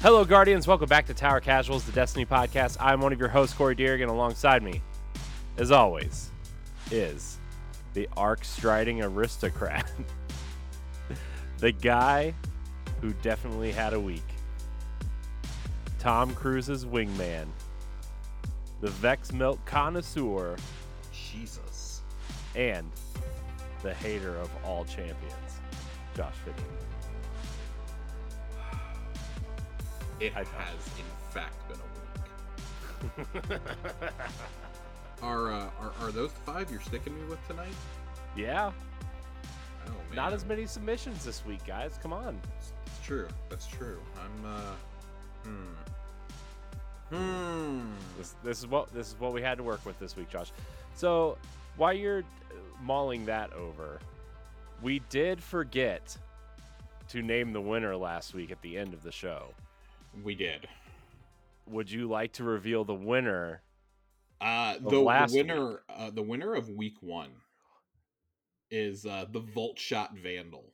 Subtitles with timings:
[0.00, 0.66] Hello, Guardians.
[0.66, 2.76] Welcome back to Tower Casuals, the Destiny podcast.
[2.80, 4.08] I'm one of your hosts, Corey Deerigan.
[4.08, 4.82] Alongside me,
[5.56, 6.30] as always,
[6.90, 7.38] is
[7.94, 9.90] the arc striding aristocrat,
[11.58, 12.34] the guy
[13.00, 14.22] who definitely had a week,
[15.98, 17.46] Tom Cruise's wingman,
[18.80, 20.56] the Vex Milk connoisseur,
[21.12, 22.02] Jesus.
[22.54, 22.90] and
[23.82, 25.60] the hater of all champions,
[26.14, 26.56] Josh Finney.
[30.20, 30.46] It has,
[30.98, 33.60] in fact, been a week.
[35.22, 37.72] Are, uh, are are those the five you're sticking me with tonight?
[38.36, 38.70] yeah,
[39.86, 41.98] Oh man, not as many submissions this week, guys.
[42.02, 42.38] Come on.
[42.58, 43.28] It's, it's true.
[43.48, 43.98] That's true.
[44.22, 44.44] I'm.
[44.44, 44.74] uh
[45.44, 47.14] Hmm.
[47.16, 47.90] Hmm.
[48.18, 50.52] This, this is what this is what we had to work with this week, Josh.
[50.96, 51.38] So
[51.76, 52.24] while you're uh,
[52.82, 54.00] mulling that over,
[54.82, 56.16] we did forget
[57.08, 59.54] to name the winner last week at the end of the show.
[60.22, 60.66] We did.
[61.68, 63.62] Would you like to reveal the winner?
[64.40, 67.30] Uh, the, the winner, uh, the winner of week one,
[68.70, 70.72] is uh the Volt Shot Vandal.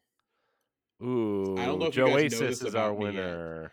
[1.03, 3.71] Ooh, I don't know if you guys know Joasis this is our about me yet.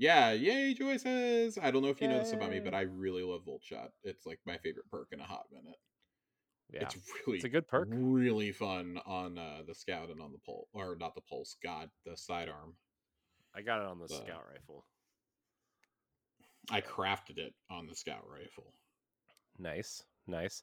[0.00, 1.58] Yeah, yay, Joyces!
[1.60, 3.90] I don't know if you know this about me, but I really love Volt Shot.
[4.04, 5.78] It's like my favorite perk in a hot minute.
[6.72, 7.88] Yeah, It's really it's a good perk.
[7.90, 11.56] really fun on uh, the scout and on the pulse, or not the pulse.
[11.64, 12.74] God, the sidearm.
[13.56, 14.84] I got it on the the- scout rifle.
[16.70, 18.72] I crafted it on the scout rifle.
[19.58, 20.62] Nice, nice.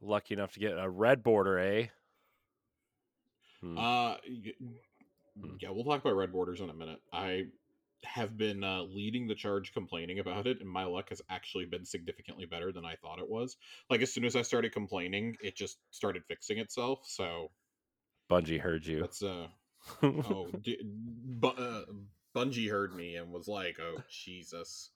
[0.00, 1.86] Lucky enough to get a red border, eh?
[3.60, 3.78] Hmm.
[3.78, 4.16] Uh,
[5.40, 5.56] Hmm.
[5.60, 7.00] yeah, we'll talk about red borders in a minute.
[7.12, 7.46] I
[8.04, 11.84] have been uh, leading the charge complaining about it, and my luck has actually been
[11.84, 13.56] significantly better than I thought it was.
[13.90, 17.00] Like as soon as I started complaining, it just started fixing itself.
[17.04, 17.50] So
[18.30, 19.00] Bungie heard you.
[19.00, 19.48] that's uh
[20.02, 21.84] oh, d- bu- uh,
[22.34, 24.90] Bungie heard me and was like, "Oh Jesus."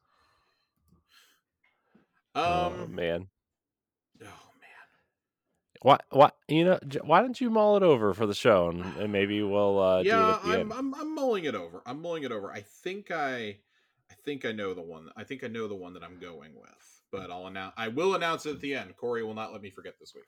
[2.39, 2.73] Um.
[2.81, 3.29] oh man.
[4.23, 4.27] Oh
[4.61, 4.87] man.
[5.83, 5.99] Why?
[6.11, 6.31] Why?
[6.49, 6.79] You know?
[7.03, 10.09] Why don't you mull it over for the show, and, and maybe we'll uh, do
[10.09, 10.73] it yeah, I'm, end.
[10.73, 11.83] I'm I'm mulling it over.
[11.87, 12.53] I'm mulling it over.
[12.53, 13.59] I think I
[14.11, 15.09] I think I know the one.
[15.17, 17.03] I think I know the one that I'm going with.
[17.11, 17.73] But I'll announce.
[17.79, 18.95] I will announce it at the end.
[18.97, 20.25] Corey will not let me forget this week.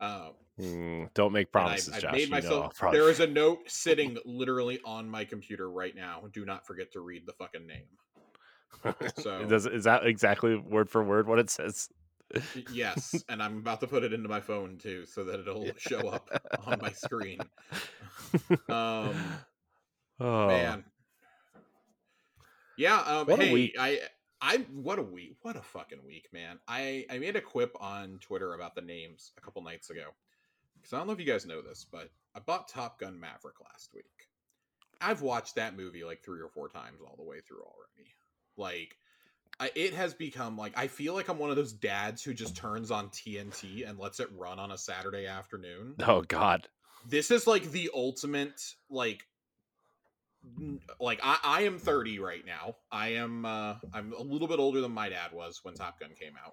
[0.00, 2.12] Um, Mm, don't make promises, I've Josh.
[2.12, 2.74] made you know myself.
[2.92, 6.22] There is a note sitting literally on my computer right now.
[6.32, 7.86] Do not forget to read the fucking name.
[9.18, 11.88] So- Does, is that exactly word for word what it says?
[12.72, 16.08] Yes, and I'm about to put it into my phone too, so that it'll show
[16.08, 16.28] up
[16.66, 17.40] on my screen.
[18.68, 19.14] Um,
[20.18, 20.84] oh man.
[22.76, 22.98] Yeah.
[23.00, 23.76] Um, What hey, week.
[23.78, 24.00] I,
[24.40, 25.36] I, what a week!
[25.42, 26.58] What a fucking week, man!
[26.66, 30.06] I, I made a quip on Twitter about the names a couple nights ago
[30.74, 33.60] because I don't know if you guys know this, but I bought Top Gun Maverick
[33.60, 34.04] last week.
[35.00, 38.10] I've watched that movie like three or four times all the way through already.
[38.56, 38.96] Like,
[39.60, 42.56] I, it has become like I feel like I'm one of those dads who just
[42.56, 46.68] turns on TNT and lets it run on a Saturday afternoon Oh God.
[47.08, 48.60] this is like the ultimate
[48.90, 49.24] like
[51.00, 54.82] like I, I am 30 right now i am uh i'm a little bit older
[54.82, 56.52] than my dad was when top gun came out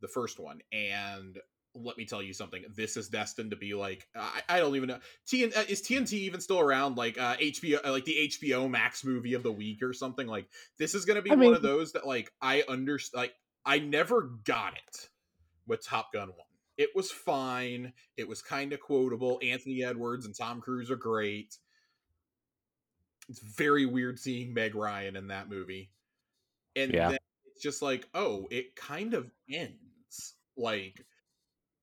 [0.00, 1.38] the first one and
[1.82, 4.88] let me tell you something this is destined to be like i, I don't even
[4.88, 8.68] know TN, uh, is tnt even still around like uh hbo uh, like the hbo
[8.70, 10.46] max movie of the week or something like
[10.78, 13.78] this is gonna be I one mean- of those that like i understand like i
[13.78, 15.08] never got it
[15.66, 16.36] with top gun 1
[16.78, 19.40] it was fine it was kind of quotable.
[19.42, 21.56] Anthony Edwards and Tom Cruise are great.
[23.28, 25.90] It's very weird seeing Meg Ryan in that movie.
[26.76, 27.08] And Yeah.
[27.10, 30.34] then it's just like, oh, it kind of ends.
[30.56, 31.04] Like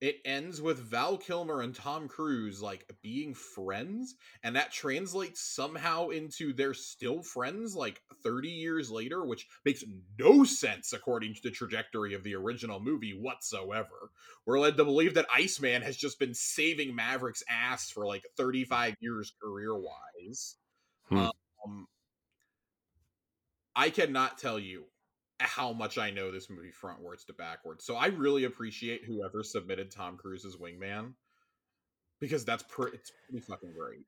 [0.03, 6.09] it ends with Val Kilmer and Tom Cruise like being friends, and that translates somehow
[6.09, 9.81] into they're still friends like 30 years later, which makes
[10.19, 14.11] no sense according to the trajectory of the original movie whatsoever.
[14.45, 18.95] We're led to believe that Iceman has just been saving Maverick's ass for like 35
[18.99, 20.57] years career wise.
[21.07, 21.29] Hmm.
[21.65, 21.87] Um,
[23.73, 24.83] I cannot tell you
[25.39, 27.85] how much I know this movie frontwards to backwards.
[27.85, 31.13] So I really appreciate whoever submitted Tom Cruise's Wingman
[32.19, 34.05] because that's pre- it's pretty fucking great.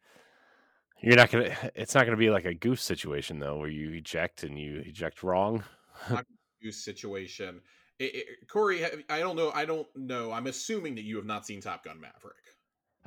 [1.01, 1.56] You're not gonna.
[1.75, 5.24] It's not gonna be like a goose situation though, where you eject and you eject
[5.24, 5.63] wrong.
[6.60, 7.62] Use situation.
[8.00, 9.51] It, it, Corey, I don't know.
[9.54, 10.31] I don't know.
[10.31, 12.36] I'm assuming that you have not seen Top Gun Maverick.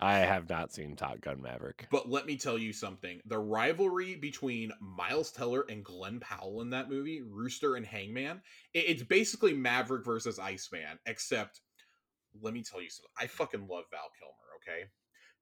[0.01, 1.89] I have not seen Top Gun Maverick.
[1.91, 3.21] But let me tell you something.
[3.27, 8.41] The rivalry between Miles Teller and Glen Powell in that movie, Rooster and Hangman,
[8.75, 11.61] it's basically Maverick versus Iceman, except
[12.41, 13.11] let me tell you something.
[13.19, 14.89] I fucking love Val Kilmer, okay?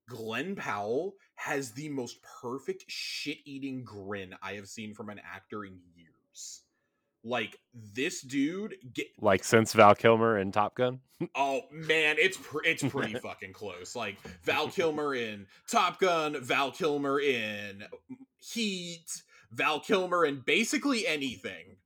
[0.09, 5.65] Glen Powell has the most perfect shit eating grin I have seen from an actor
[5.65, 6.63] in years.
[7.29, 11.01] Like this dude get Like since Val Kilmer in Top Gun.
[11.35, 13.97] oh man, it's pr- it's pretty fucking close.
[13.97, 17.83] Like Val Kilmer in Top Gun, Val Kilmer in
[18.39, 19.07] Heat,
[19.51, 21.77] Val Kilmer in basically anything.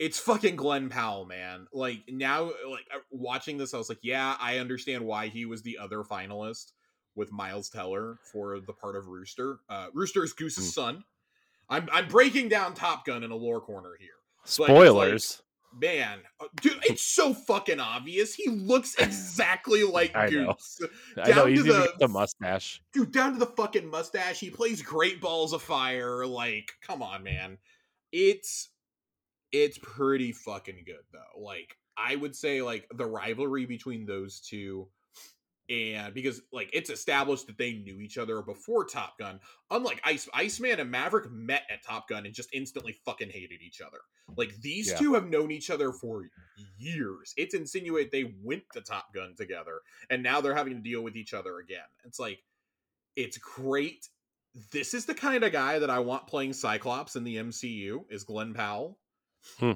[0.00, 1.68] It's fucking Glen Powell, man.
[1.72, 5.62] Like now, like uh, watching this, I was like, yeah, I understand why he was
[5.62, 6.72] the other finalist
[7.14, 9.60] with Miles Teller for the part of Rooster.
[9.68, 10.74] Uh, Rooster is Goose's Mm.
[10.74, 11.04] son.
[11.68, 14.08] I'm I'm breaking down Top Gun in a lore corner here.
[14.44, 15.42] It's like- Spoilers.
[15.80, 18.34] Man, uh, dude, it's so fucking obvious.
[18.34, 20.52] He looks exactly like I know.
[20.52, 20.80] Goose.
[21.16, 22.82] I know down he's to the- the mustache.
[22.92, 24.38] Dude, down to the fucking mustache.
[24.38, 26.26] He plays great balls of fire.
[26.26, 27.56] Like, come on, man.
[28.12, 28.68] It's
[29.50, 31.40] it's pretty fucking good though.
[31.40, 34.88] Like, I would say like the rivalry between those two
[35.72, 39.40] and because like it's established that they knew each other before Top Gun.
[39.70, 43.80] Unlike Ice Iceman and Maverick met at Top Gun and just instantly fucking hated each
[43.80, 43.98] other.
[44.36, 44.98] Like these Yeah.
[44.98, 46.28] two have known each other for
[46.76, 47.32] years.
[47.38, 49.80] It's insinuate they went to Top Gun together
[50.10, 51.88] and now they're having to deal with each other again.
[52.04, 52.44] It's like
[53.16, 54.08] it's great.
[54.72, 58.24] This is the kind of guy that I want playing Cyclops in the MCU is
[58.24, 58.98] Glen Powell.
[59.58, 59.72] Hmm.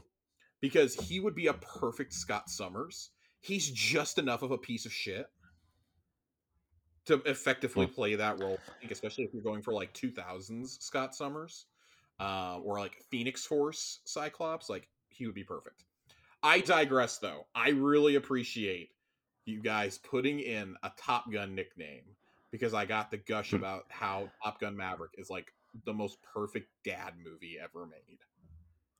[0.61, 3.11] Because he would be a perfect Scott Summers.
[3.41, 5.27] He's just enough of a piece of shit
[7.07, 7.93] to effectively Hmm.
[7.93, 8.59] play that role.
[8.69, 11.67] I think especially if you're going for like 2000s Scott Summers
[12.21, 15.85] uh, or like Phoenix Force Cyclops, like he would be perfect.
[16.43, 17.47] I digress though.
[17.55, 18.91] I really appreciate
[19.45, 22.05] you guys putting in a Top Gun nickname
[22.51, 23.57] because I got the gush Hmm.
[23.57, 25.53] about how Top Gun Maverick is like
[25.85, 28.19] the most perfect dad movie ever made.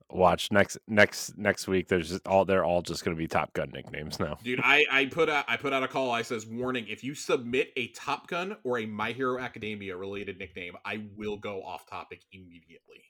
[0.09, 1.89] Watch next next next week.
[1.89, 4.37] There's just all they're all just going to be Top Gun nicknames now.
[4.41, 6.11] Dude, I, I put out I put out a call.
[6.11, 10.39] I says warning: if you submit a Top Gun or a My Hero Academia related
[10.39, 13.03] nickname, I will go off topic immediately.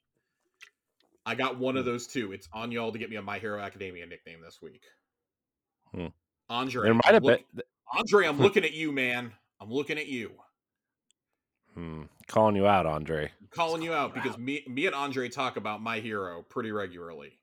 [1.23, 2.31] I got one of those two.
[2.31, 4.83] It's on y'all to get me a My Hero Academia nickname this week.
[5.93, 6.07] Hmm.
[6.49, 7.63] Andre, There might I'm have look- been.
[7.95, 9.33] Andre, I'm looking at you, man.
[9.61, 10.31] I'm looking at you.
[11.77, 13.31] Hmm, calling you out, Andre.
[13.39, 14.21] I'm calling you out Wow.
[14.23, 17.37] because me me and Andre talk about My Hero pretty regularly.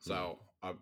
[0.00, 0.72] So, uh,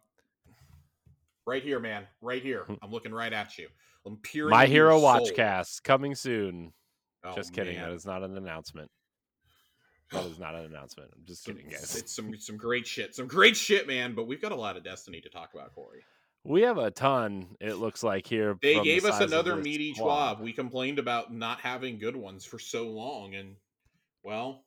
[1.47, 2.65] right here, man, right here.
[2.65, 2.75] Hmm.
[2.81, 3.69] I'm looking right at you.
[4.07, 4.49] I'm peering.
[4.51, 5.09] My into your Hero soul.
[5.21, 6.73] Watchcast coming soon.
[7.23, 7.77] Oh, just kidding.
[7.77, 7.91] man.
[7.91, 8.91] That is not an announcement.
[10.13, 11.11] That is not an announcement.
[11.15, 11.97] I'm just Some- kidding, guys.
[11.97, 13.15] It's some some great shit.
[13.15, 14.15] Some great shit, man.
[14.15, 16.03] But we've got a lot of Destiny to talk about, Corey.
[16.45, 17.57] We have a ton.
[17.61, 18.57] It looks like here.
[18.63, 20.41] They from the gave us another meaty twab.
[20.41, 23.57] We complained about not having good ones for so long, and
[24.23, 24.65] well,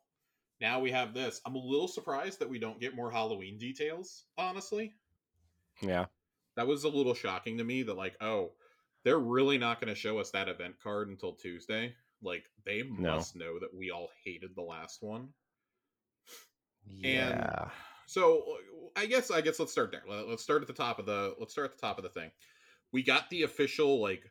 [0.59, 1.41] now we have this.
[1.45, 4.25] I'm a little surprised that we don't get more Halloween details.
[4.37, 4.93] Honestly,
[5.81, 6.05] Yeah,
[6.55, 7.83] that was a little shocking to me.
[7.83, 8.51] That like, oh,
[9.03, 11.95] they're really not going to show us that event card until Tuesday.
[12.21, 13.15] Like, they No.
[13.15, 15.29] must know that we all hated the last one.
[16.85, 17.69] yeah.
[18.11, 18.57] So
[18.97, 20.03] I guess I guess let's start there.
[20.05, 22.09] Let- Let's start at the top of the let's start at the top of the
[22.09, 22.29] thing.
[22.91, 24.29] We got the official like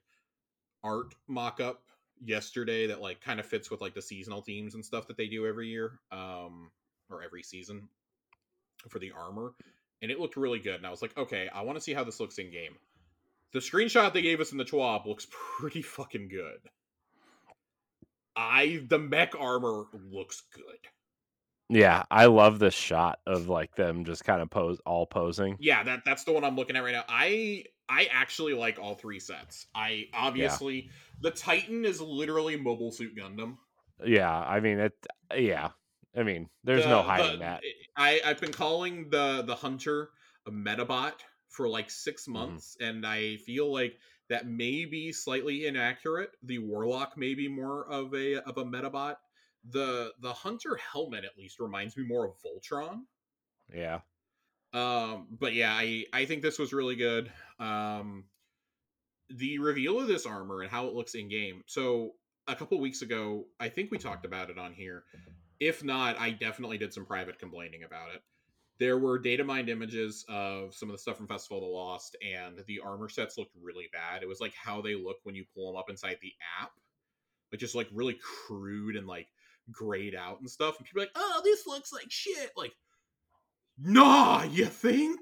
[0.84, 1.82] art mock-up
[2.22, 5.28] yesterday that like kind of fits with like the seasonal themes and stuff that they
[5.28, 6.70] do every year um
[7.08, 7.88] or every season
[8.90, 9.54] for the armor
[10.02, 12.04] and it looked really good and I was like, "Okay, I want to see how
[12.04, 12.76] this looks in game."
[13.54, 15.26] The screenshot they gave us in the TWAB looks
[15.58, 16.58] pretty fucking good.
[18.36, 20.90] I the mech armor looks good.
[21.72, 25.56] Yeah, I love this shot of like them just kind of pose all posing.
[25.60, 27.04] Yeah, that that's the one I'm looking at right now.
[27.08, 29.66] I I actually like all three sets.
[29.74, 33.56] I obviously the Titan is literally Mobile Suit Gundam.
[34.04, 34.94] Yeah, I mean it.
[35.36, 35.68] Yeah,
[36.16, 37.62] I mean there's no hiding the- that.
[37.96, 40.10] I I've been calling the the Hunter
[40.46, 41.12] a Medabot
[41.50, 42.32] for like six Mm-hmm.
[42.32, 43.96] months, and I feel like
[44.28, 46.30] that may be slightly inaccurate.
[46.42, 49.16] The Warlock may be more of a of a Medabot.
[49.68, 53.02] The the Hunter helmet at least reminds me more of Voltron.
[53.74, 54.00] Yeah,
[54.72, 57.30] Um, but yeah, I I think this was really good.
[57.58, 58.24] Um,
[59.28, 61.62] the reveal of this armor and how it looks in game.
[61.66, 62.12] So
[62.48, 65.04] a couple weeks ago, I think we talked about it on here.
[65.60, 68.22] If not, I definitely did some private complaining about it.
[68.78, 72.16] There were data mined images of some of the stuff from Festival of the Lost,
[72.22, 74.22] and the armor sets looked really bad.
[74.22, 76.72] It was like how they look when you pull them up inside the app,
[77.52, 79.28] like just like really crude and like
[79.70, 80.78] grayed out and stuff.
[80.78, 82.72] And people are like, "Oh, this looks like shit." Like,
[83.78, 85.20] nah, you think?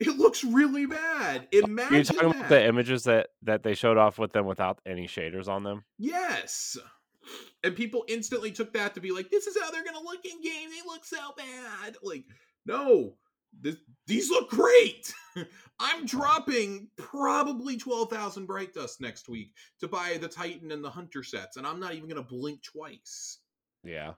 [0.00, 1.46] It looks really bad.
[1.52, 2.36] Imagine you're talking that.
[2.36, 5.84] about the images that that they showed off with them without any shaders on them.
[5.98, 6.76] Yes.
[7.62, 10.42] And people instantly took that to be like, this is how they're gonna look in
[10.42, 10.70] game.
[10.70, 11.96] They look so bad.
[12.02, 12.24] Like,
[12.66, 13.16] no.
[13.60, 13.76] this,
[14.06, 15.12] these look great.
[15.80, 21.22] I'm dropping probably 12,000 Bright Dust next week to buy the Titan and the Hunter
[21.22, 23.38] sets, and I'm not even going to blink twice.
[23.84, 24.12] Yeah.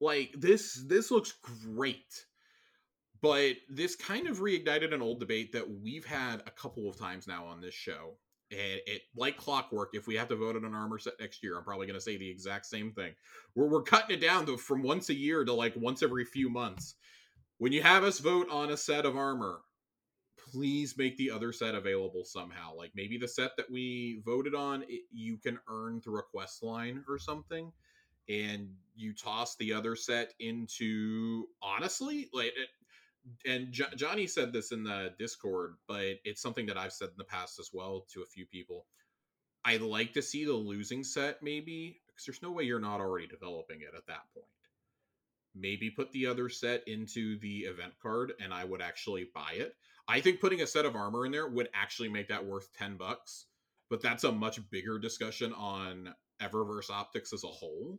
[0.00, 2.26] Like this this looks great.
[3.22, 7.26] But this kind of reignited an old debate that we've had a couple of times
[7.26, 8.18] now on this show.
[8.50, 11.56] And it like clockwork, if we have to vote on an armor set next year,
[11.56, 13.14] I'm probably going to say the exact same thing.
[13.54, 16.48] We're, we're cutting it down to from once a year to like once every few
[16.48, 16.94] months.
[17.58, 19.60] When you have us vote on a set of armor,
[20.52, 22.76] please make the other set available somehow.
[22.76, 26.62] Like maybe the set that we voted on, it, you can earn through a quest
[26.62, 27.72] line or something,
[28.28, 32.48] and you toss the other set into honestly, like.
[32.48, 32.68] It,
[33.44, 37.16] and jo- Johnny said this in the Discord, but it's something that I've said in
[37.18, 38.86] the past as well to a few people.
[39.64, 43.26] I'd like to see the losing set maybe because there's no way you're not already
[43.26, 44.46] developing it at that point.
[45.56, 49.74] Maybe put the other set into the event card and I would actually buy it.
[50.06, 52.96] I think putting a set of armor in there would actually make that worth 10
[52.96, 53.46] bucks,
[53.90, 57.98] but that's a much bigger discussion on Eververse Optics as a whole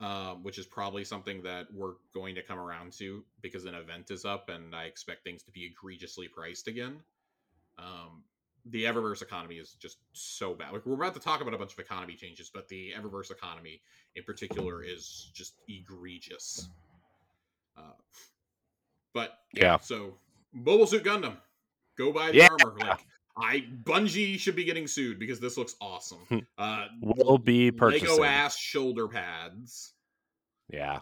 [0.00, 4.10] um, which is probably something that we're going to come around to because an event
[4.10, 6.96] is up and I expect things to be egregiously priced again.
[7.78, 8.24] Um,
[8.66, 10.72] the Eververse economy is just so bad.
[10.72, 13.80] Like we're about to talk about a bunch of economy changes, but the Eververse economy
[14.16, 16.68] in particular is just egregious.
[17.76, 17.92] Uh,
[19.12, 20.14] but yeah, yeah, so
[20.52, 21.36] Mobile Suit Gundam,
[21.96, 22.48] go buy the yeah.
[22.50, 22.76] armor.
[22.78, 26.20] Like I Bungie should be getting sued because this looks awesome.
[26.28, 26.38] Hmm.
[26.56, 29.92] Uh, will be purchasing Lego ass shoulder pads.
[30.72, 31.00] Yeah,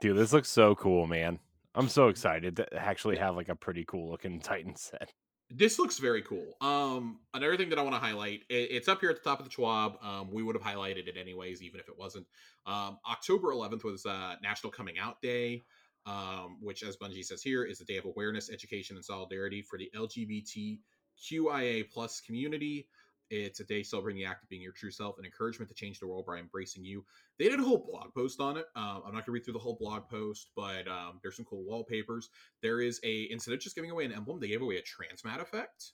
[0.00, 1.38] dude, this looks so cool, man.
[1.74, 5.12] I'm so excited to actually have like a pretty cool looking Titan set.
[5.50, 6.44] This looks very cool.
[6.60, 9.40] Um, another thing that I want to highlight, it, it's up here at the top
[9.40, 10.04] of the TWAB.
[10.04, 12.26] Um, we would have highlighted it anyways, even if it wasn't.
[12.66, 15.62] Um, October 11th was uh, National Coming Out Day
[16.08, 19.78] um, which, as Bungie says here, is a day of awareness, education, and solidarity for
[19.78, 20.78] the LGBT
[21.22, 22.88] QIA plus community.
[23.30, 26.00] It's a day celebrating the act of being your true self and encouragement to change
[26.00, 27.04] the world by embracing you.
[27.38, 28.66] They did a whole blog post on it.
[28.74, 31.44] Um, I'm not going to read through the whole blog post, but um, there's some
[31.44, 32.30] cool wallpapers.
[32.62, 35.42] There is a instead of just giving away an emblem, they gave away a transmat
[35.42, 35.92] effect,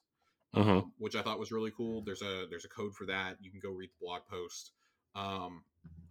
[0.55, 0.71] mm-hmm.
[0.71, 2.03] um, which I thought was really cool.
[2.03, 3.37] There's a there's a code for that.
[3.41, 4.71] You can go read the blog post.
[5.17, 5.63] Um,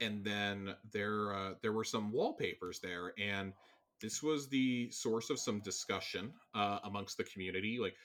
[0.02, 3.54] and then there uh, there were some wallpapers there, and
[4.02, 7.80] this was the source of some discussion uh, amongst the community.
[7.80, 7.96] Like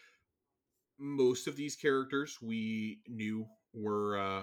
[0.98, 4.42] most of these characters we knew were uh,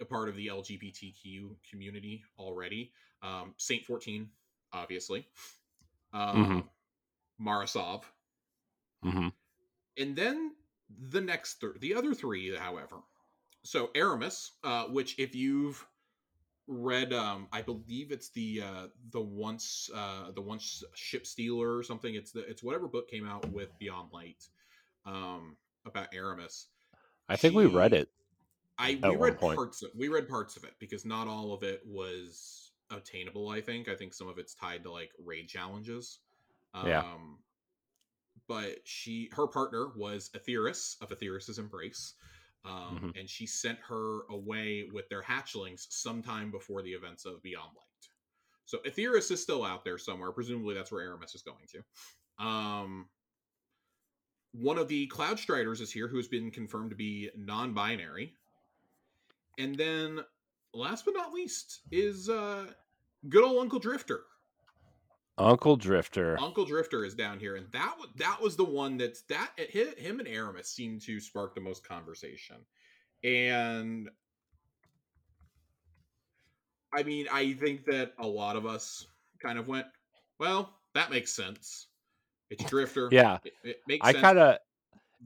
[0.00, 2.92] a part of the LGBTQ community already.
[3.22, 4.28] Um, Saint 14,
[4.72, 5.26] obviously.
[6.12, 6.60] Um, mm-hmm.
[7.38, 8.10] Mara Sov.
[9.04, 9.28] Mm-hmm.
[9.98, 10.52] And then
[11.10, 12.96] the next, th- the other three, however.
[13.62, 15.84] So Aramis, uh, which if you've
[16.66, 21.82] read, um, I believe it's the uh, the once uh, the once ship stealer or
[21.82, 22.14] something.
[22.14, 24.46] It's the it's whatever book came out with Beyond Light
[25.06, 26.66] um, about Aramis.
[27.28, 28.08] I think she, we read it.
[28.78, 29.82] I we read parts.
[29.82, 33.48] Of, we read parts of it because not all of it was obtainable.
[33.48, 33.88] I think.
[33.88, 36.18] I think some of it's tied to like raid challenges.
[36.74, 37.04] Um, yeah.
[38.48, 42.14] But she, her partner was Aetheris of Aetheris's Embrace,
[42.64, 43.10] um, mm-hmm.
[43.18, 48.08] and she sent her away with their hatchlings sometime before the events of Beyond Light.
[48.64, 50.32] So Aetheris is still out there somewhere.
[50.32, 52.44] Presumably, that's where Aramis is going to.
[52.44, 53.08] Um,
[54.52, 58.34] one of the Cloud Striders is here, who has been confirmed to be non-binary.
[59.58, 60.20] And then,
[60.74, 62.66] last but not least, is uh,
[63.28, 64.22] good old Uncle Drifter.
[65.38, 66.38] Uncle Drifter.
[66.38, 70.18] Uncle Drifter is down here, and that that was the one that's that hit him
[70.18, 72.56] and Aramis seemed to spark the most conversation.
[73.24, 74.10] And
[76.92, 79.06] I mean, I think that a lot of us
[79.42, 79.86] kind of went,
[80.38, 81.86] "Well, that makes sense."
[82.50, 83.08] It's Drifter.
[83.10, 84.06] yeah, it, it makes.
[84.06, 84.58] I kind of.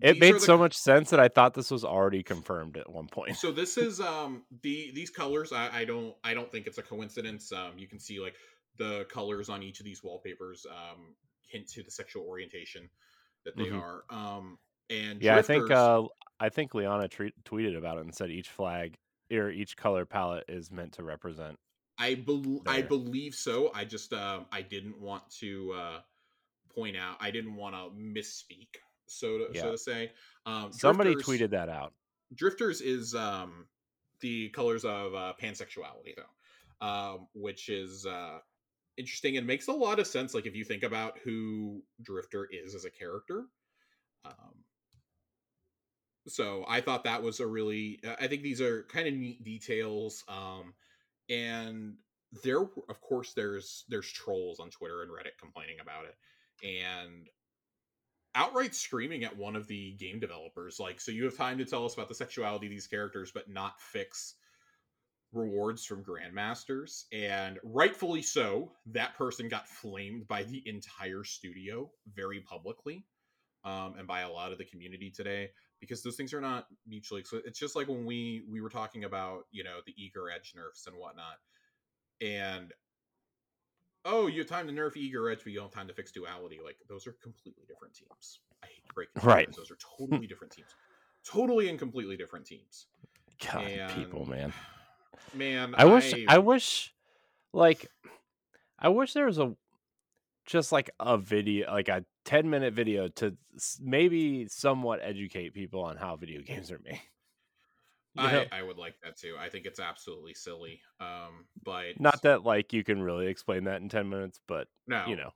[0.01, 3.07] It made the, so much sense that I thought this was already confirmed at one
[3.07, 3.37] point.
[3.37, 5.53] so this is um the these colors.
[5.53, 7.53] I, I don't I don't think it's a coincidence.
[7.53, 8.35] Um, you can see like
[8.77, 11.15] the colors on each of these wallpapers um
[11.47, 12.89] hint to the sexual orientation
[13.45, 13.79] that they mm-hmm.
[13.79, 14.05] are.
[14.11, 14.59] Um,
[14.91, 16.03] and yeah, drifters, I think uh
[16.41, 18.97] I think Liana tre- tweeted about it and said each flag
[19.33, 21.57] or each color palette is meant to represent.
[21.99, 23.71] I believe I believe so.
[23.73, 25.73] I just um I didn't want to.
[25.77, 25.99] uh
[26.75, 27.17] point out.
[27.21, 28.69] I didn't want to misspeak,
[29.07, 29.63] so to, yeah.
[29.63, 30.13] so to say.
[30.47, 31.93] Um, Somebody tweeted that out.
[32.35, 33.67] Drifters is um,
[34.21, 38.39] the colors of uh, pansexuality, though, um, which is uh,
[38.97, 40.35] interesting and makes a lot of sense.
[40.35, 43.45] Like if you think about who Drifter is as a character.
[44.25, 44.65] Um,
[46.27, 48.01] so I thought that was a really.
[48.19, 50.25] I think these are kind of neat details.
[50.29, 50.75] Um,
[51.29, 51.95] and
[52.43, 56.17] there of course there's there's trolls on Twitter and Reddit complaining about it
[56.63, 57.29] and
[58.35, 61.85] outright screaming at one of the game developers like so you have time to tell
[61.85, 64.35] us about the sexuality of these characters but not fix
[65.33, 72.41] rewards from grandmasters and rightfully so that person got flamed by the entire studio very
[72.41, 73.05] publicly
[73.65, 77.21] um, and by a lot of the community today because those things are not mutually
[77.21, 77.47] exclusive.
[77.47, 80.87] It's just like when we we were talking about you know the eager edge nerfs
[80.87, 81.39] and whatnot,
[82.21, 82.73] and
[84.05, 86.13] oh, you have time to nerf eager edge, but you don't have time to fix
[86.13, 86.61] duality.
[86.63, 88.41] Like those are completely different teams.
[88.63, 89.55] I hate to break it, right?
[89.57, 90.69] Those are totally different teams,
[91.25, 92.87] totally and completely different teams.
[93.53, 94.53] God, and, people, man,
[95.35, 96.95] man, I wish, I, I wish,
[97.53, 97.91] like,
[98.79, 99.57] I wish there was a
[100.47, 103.37] just like a video, like a 10 minute video to
[103.81, 107.01] maybe somewhat educate people on how video games are made.
[108.17, 109.35] I, I would like that too.
[109.39, 110.81] I think it's absolutely silly.
[111.01, 115.05] Um, but not that like you can really explain that in 10 minutes, but no,
[115.07, 115.31] you know.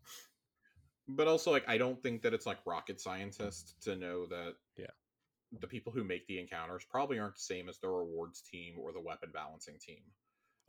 [1.08, 4.87] But also like I don't think that it's like rocket scientist to know that yeah.
[5.61, 8.92] The people who make the encounters probably aren't the same as the rewards team or
[8.92, 10.02] the weapon balancing team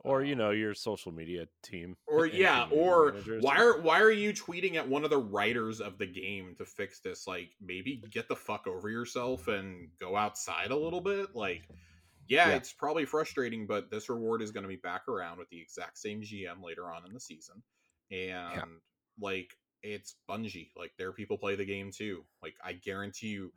[0.02, 4.10] or you um, know your social media team or yeah or why are why are
[4.10, 8.02] you tweeting at one of the writers of the game to fix this like maybe
[8.10, 11.68] get the fuck over yourself and go outside a little bit like
[12.30, 12.56] yeah, yeah.
[12.56, 15.98] it's probably frustrating but this reward is going to be back around with the exact
[15.98, 17.62] same gm later on in the season
[18.10, 18.64] and yeah.
[19.20, 19.50] like
[19.82, 20.70] it's Bungie.
[20.76, 22.24] Like their people play the game too.
[22.42, 23.52] Like I guarantee you,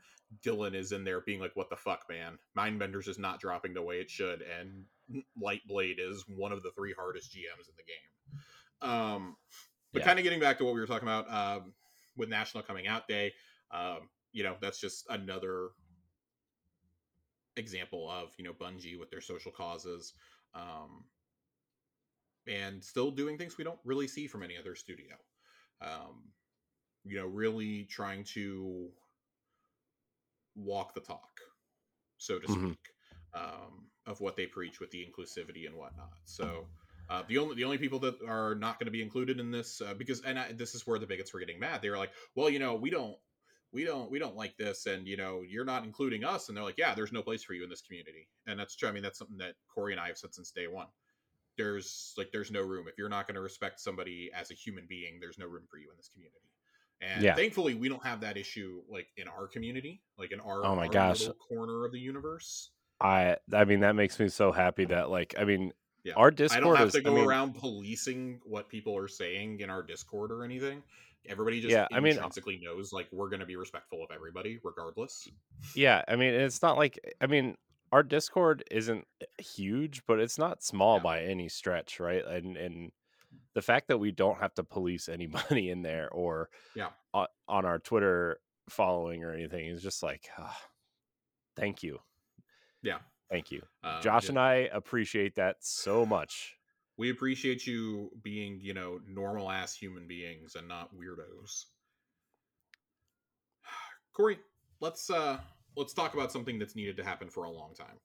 [0.46, 2.38] Dylan is in there being like, "What the fuck, man?
[2.58, 4.86] Mindbenders is not dropping the way it should," and
[5.42, 8.92] Lightblade is one of the three hardest GMs in the game.
[8.92, 9.36] Um,
[9.92, 10.06] but yeah.
[10.06, 11.74] kind of getting back to what we were talking about um,
[12.18, 13.34] with National Coming Out Day,
[13.72, 15.70] um, you know, that's just another
[17.58, 20.14] example of you know Bungie with their social causes,
[20.56, 21.04] um,
[22.48, 25.16] and still doing things we don't really see from any other studio.
[25.82, 26.30] Um,
[27.06, 28.88] you know, really trying to
[30.56, 31.40] walk the talk,
[32.18, 32.68] so to mm-hmm.
[32.68, 32.80] speak.
[33.34, 36.12] Um, of what they preach with the inclusivity and whatnot.
[36.26, 36.68] So
[37.10, 39.82] uh, the only the only people that are not going to be included in this
[39.82, 41.82] uh, because and I, this is where the bigots were getting mad.
[41.82, 43.16] They were like, well, you know, we don't
[43.74, 46.64] we don't we don't like this and you know you're not including us and they're
[46.64, 49.04] like yeah there's no place for you in this community and that's true i mean
[49.04, 50.88] that's something that corey and i have said since day one
[51.58, 54.86] there's like there's no room if you're not going to respect somebody as a human
[54.88, 56.38] being there's no room for you in this community
[57.02, 57.36] and yeah.
[57.36, 60.84] thankfully we don't have that issue like in our community like in our oh my
[60.84, 65.10] our gosh corner of the universe I I mean that makes me so happy that
[65.10, 66.14] like I mean yeah.
[66.16, 69.08] our Discord I don't have is, to go I mean, around policing what people are
[69.08, 70.84] saying in our Discord or anything.
[71.28, 74.60] Everybody just yeah, I mean, intrinsically knows like we're going to be respectful of everybody
[74.64, 75.28] regardless.
[75.76, 77.56] Yeah, I mean it's not like I mean
[77.92, 79.06] our Discord isn't
[79.38, 81.04] huge, but it's not small yeah.
[81.04, 82.26] by any stretch, right?
[82.26, 82.92] And and
[83.54, 87.66] the fact that we don't have to police anybody in there or yeah on, on
[87.66, 90.56] our Twitter following or anything is just like, oh,
[91.56, 92.00] thank you.
[92.82, 92.98] Yeah.
[93.30, 93.62] Thank you.
[93.84, 94.30] Uh, Josh yeah.
[94.30, 96.56] and I appreciate that so much.
[96.98, 101.66] We appreciate you being, you know, normal ass human beings and not weirdos.
[104.14, 104.40] Corey,
[104.80, 105.38] let's uh
[105.76, 107.98] let's talk about something that's needed to happen for a long time.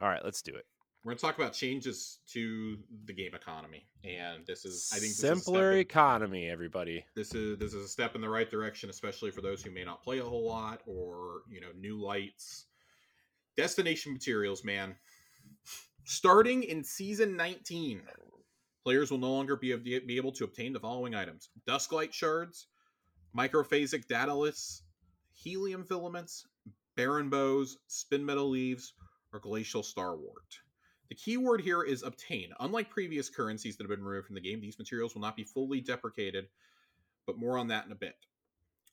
[0.00, 0.66] All right, let's do it.
[1.04, 5.12] We're going to talk about changes to the game economy, and this is I think
[5.12, 6.50] simpler in, economy.
[6.50, 9.70] Everybody, this is this is a step in the right direction, especially for those who
[9.70, 12.66] may not play a whole lot or you know new lights
[13.58, 14.94] Destination materials, man.
[16.10, 18.00] Starting in season 19,
[18.82, 22.68] players will no longer be, be able to obtain the following items Dusklight shards,
[23.36, 24.80] microphasic datalattice,
[25.34, 26.46] helium filaments,
[26.96, 28.94] baryon boughs, spin metal leaves,
[29.34, 30.56] or glacial starwort.
[31.10, 32.52] The keyword here is obtain.
[32.58, 35.44] Unlike previous currencies that have been removed from the game, these materials will not be
[35.44, 36.48] fully deprecated,
[37.26, 38.14] but more on that in a bit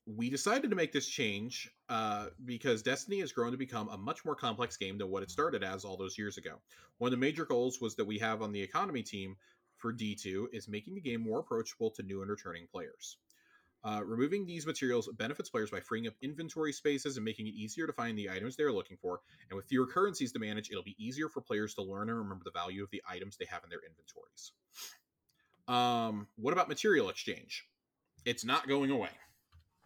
[0.08, 4.24] we decided to make this change uh, because Destiny has grown to become a much
[4.24, 6.62] more complex game than what it started as all those years ago.
[7.00, 9.36] One of the major goals was that we have on the economy team
[9.78, 13.18] for D2 is making the game more approachable to new and returning players.
[13.84, 17.86] Uh, removing these materials benefits players by freeing up inventory spaces and making it easier
[17.86, 19.20] to find the items they're looking for.
[19.50, 22.44] And with fewer currencies to manage, it'll be easier for players to learn and remember
[22.44, 24.54] the value of the items they have in their inventories.
[25.68, 27.68] Um, what about material exchange?
[28.26, 29.10] It's not going away.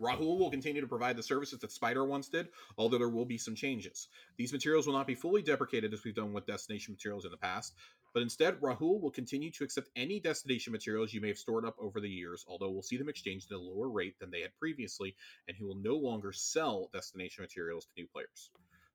[0.01, 3.37] Rahool will continue to provide the services that Spider once did, although there will be
[3.37, 4.07] some changes.
[4.37, 7.37] These materials will not be fully deprecated as we've done with destination materials in the
[7.37, 7.73] past,
[8.13, 11.75] but instead, Rahool will continue to accept any destination materials you may have stored up
[11.79, 14.55] over the years, although we'll see them exchanged at a lower rate than they had
[14.57, 15.15] previously,
[15.47, 18.49] and he will no longer sell destination materials to new players.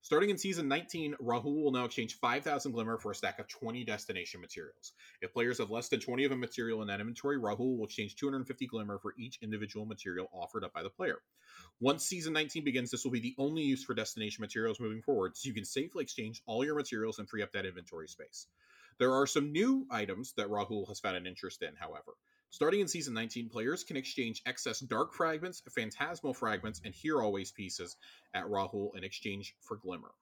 [0.04, 3.84] Starting in season 19, Rahool will now exchange 5,000 Glimmer for a stack of 20
[3.84, 4.92] destination materials.
[5.22, 8.14] If players have less than 20 of a material in that inventory, Rahool will exchange
[8.16, 11.22] 250 Glimmer for each individual material offered up by the player.
[11.80, 15.38] Once season 19 begins, this will be the only use for destination materials moving forward,
[15.38, 18.48] so you can safely exchange all your materials and free up that inventory space.
[18.98, 22.12] There are some new items that Rahool has found an interest in, however.
[22.54, 27.96] Starting in season 19, players can exchange excess dark fragments, phantasmal fragments, and Herealways pieces
[28.32, 30.12] at Rahool in exchange for glimmer.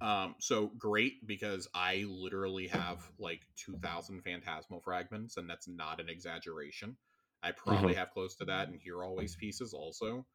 [0.00, 6.08] Um, so great because I literally have like 2,000 phantasmal fragments, and that's not an
[6.08, 6.96] exaggeration.
[7.40, 10.26] I probably have close to that, and Herealways pieces also.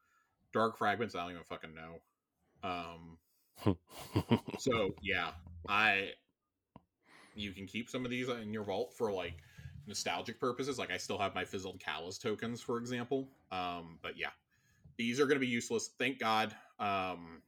[0.54, 1.98] Dark fragments, I don't even fucking know.
[2.64, 3.76] Um,
[4.58, 5.32] so yeah,
[5.68, 6.12] I
[7.34, 9.34] you can keep some of these in your vault for like
[9.86, 10.78] nostalgic purposes.
[10.78, 13.28] Like I still have my fizzled Calus tokens, for example.
[13.50, 14.30] Um, but yeah,
[14.96, 15.90] these are going to be useless.
[15.98, 16.54] Thank God.
[16.78, 17.42] Um,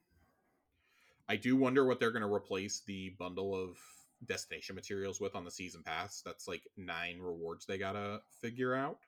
[1.28, 3.78] I do wonder what they're going to replace the bundle of
[4.26, 6.22] destination materials with on the season pass.
[6.24, 8.98] That's like nine rewards they gotta figure out.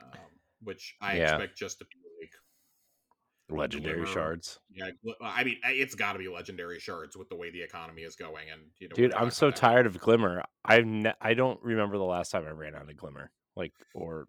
[0.00, 0.18] Um,
[0.62, 1.34] which I Yeah.
[1.34, 1.96] expect just to be
[3.50, 4.12] Legendary Glimmer.
[4.12, 4.58] shards.
[4.70, 4.90] yeah,
[5.22, 8.50] I mean, it's got to be legendary shards with the way the economy is going,
[8.50, 10.42] and you know, Dude, I'm so tired of Glimmer.
[10.64, 13.30] I've ne- I don't remember the last time I ran out of Glimmer.
[13.56, 14.28] Like, or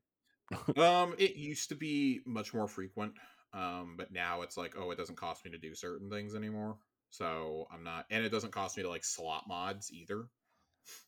[0.78, 3.14] Um, it used to be much more frequent,
[3.54, 6.78] um, but now it's like, oh, it doesn't cost me to do certain things anymore.
[7.12, 10.28] So I'm not, and it doesn't cost me to like slot mods either,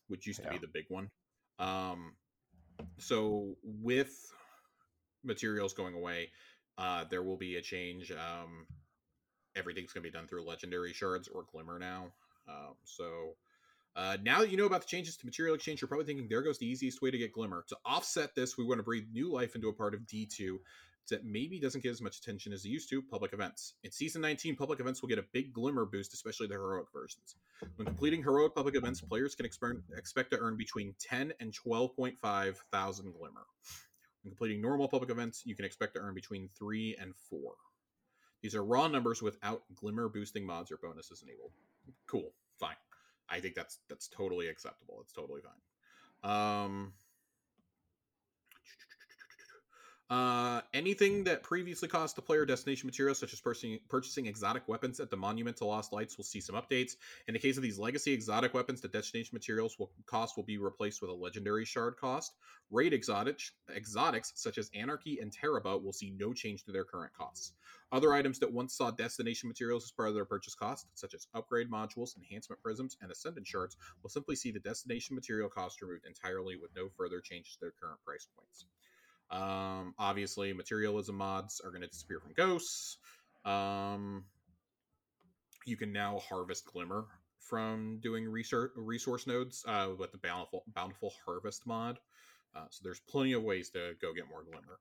[0.08, 0.52] which used to Yeah.
[0.52, 1.10] be the big one.
[1.58, 2.14] Um,
[2.98, 4.12] so with
[5.24, 6.30] materials going away,
[6.78, 8.10] uh, there will be a change.
[8.12, 8.66] Um,
[9.56, 12.12] everything's going to be done through legendary shards or glimmer now.
[12.48, 13.34] Um, so
[13.94, 16.42] uh, now that you know about the changes to material exchange, you're probably thinking there
[16.42, 17.64] goes the easiest way to get glimmer.
[17.68, 20.58] To offset this, we want to breathe new life into a part of D2
[21.10, 23.74] that maybe doesn't get as much attention as it used to public events.
[23.82, 27.36] In season 19, public events will get a big glimmer boost, especially the heroic versions.
[27.76, 33.12] When completing heroic public events, players can expect to earn between 10 and 12.5 thousand
[33.12, 33.46] glimmer.
[34.22, 37.54] When completing normal public events, you can expect to earn between 3 and 4.
[38.40, 41.52] These are raw numbers without glimmer boosting mods or bonuses enabled.
[42.06, 42.76] Cool, fine.
[43.28, 44.98] I think that's that's totally acceptable.
[45.00, 46.30] It's totally fine.
[46.30, 46.92] Um
[50.12, 55.00] uh, anything that previously cost the player destination materials, such as purchasing, purchasing exotic weapons
[55.00, 56.96] at the Monument to Lost Lights, will see some updates.
[57.28, 60.58] In the case of these legacy exotic weapons, the destination materials will cost will be
[60.58, 62.34] replaced with a legendary shard cost.
[62.70, 63.40] Raid exotic,
[63.74, 67.54] exotics such as Anarchy and Tarrabah will see no change to their current costs.
[67.90, 71.26] Other items that once saw destination materials as part of their purchase cost, such as
[71.32, 76.04] upgrade modules, enhancement prisms, and ascendant shards, will simply see the destination material cost removed
[76.04, 78.66] entirely with no further changes to their current price points.
[79.32, 82.98] Um, obviously, materialism mods are going to disappear from ghosts.
[83.44, 84.24] Um,
[85.64, 87.06] you can now harvest glimmer
[87.40, 91.98] from doing research resource nodes uh, with the bountiful bountiful harvest mod.
[92.54, 94.78] Uh, so there's plenty of ways to go get more glimmer.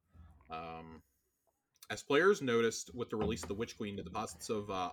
[0.50, 1.02] Um,
[1.90, 4.90] as players noticed with the release of the Witch Queen, the deposits of uh,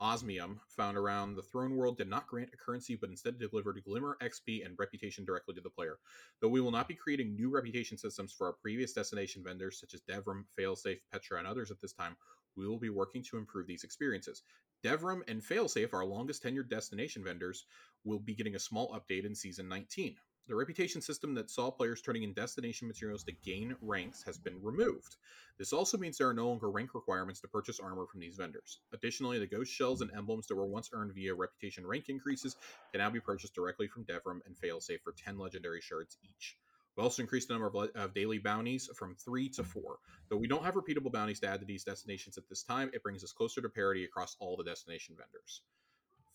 [0.00, 4.16] osmium found around the throne world did not grant a currency, but instead delivered glimmer,
[4.22, 5.98] XP, and reputation directly to the player.
[6.40, 9.94] Though we will not be creating new reputation systems for our previous destination vendors such
[9.94, 12.16] as Devrim, Failsafe, Petra, and others at this time,
[12.56, 14.42] we will be working to improve these experiences.
[14.84, 17.66] Devrim and Failsafe, our longest tenured destination vendors,
[18.04, 20.16] will be getting a small update in season 19.
[20.48, 24.60] The reputation system that saw players turning in destination materials to gain ranks has been
[24.60, 25.16] removed.
[25.58, 28.80] This also means there are no longer rank requirements to purchase armor from these vendors.
[28.92, 32.56] Additionally, the ghost shells and emblems that were once earned via reputation rank increases
[32.90, 36.56] can now be purchased directly from Devrim and Failsafe for 10 legendary shards each.
[36.96, 39.98] We also increased the number of, le- of daily bounties from 3 to 4.
[40.28, 43.02] Though we don't have repeatable bounties to add to these destinations at this time, it
[43.02, 45.62] brings us closer to parity across all the destination vendors.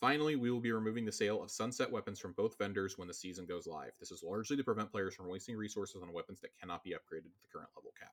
[0.01, 3.13] Finally, we will be removing the sale of sunset weapons from both vendors when the
[3.13, 3.91] season goes live.
[3.99, 7.31] This is largely to prevent players from wasting resources on weapons that cannot be upgraded
[7.31, 8.11] to the current level cap.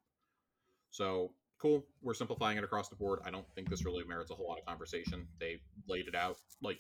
[0.90, 1.84] So cool.
[2.02, 3.20] We're simplifying it across the board.
[3.24, 5.26] I don't think this really merits a whole lot of conversation.
[5.40, 6.78] They laid it out like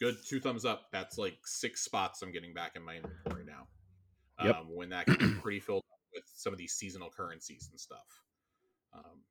[0.00, 0.16] good.
[0.26, 0.88] Two thumbs up.
[0.90, 3.66] That's like six spots I'm getting back in my inventory now.
[4.42, 4.56] Yep.
[4.56, 7.80] Um, when that can be pretty filled up with some of these seasonal currencies and
[7.80, 8.22] stuff.
[8.94, 9.22] Um,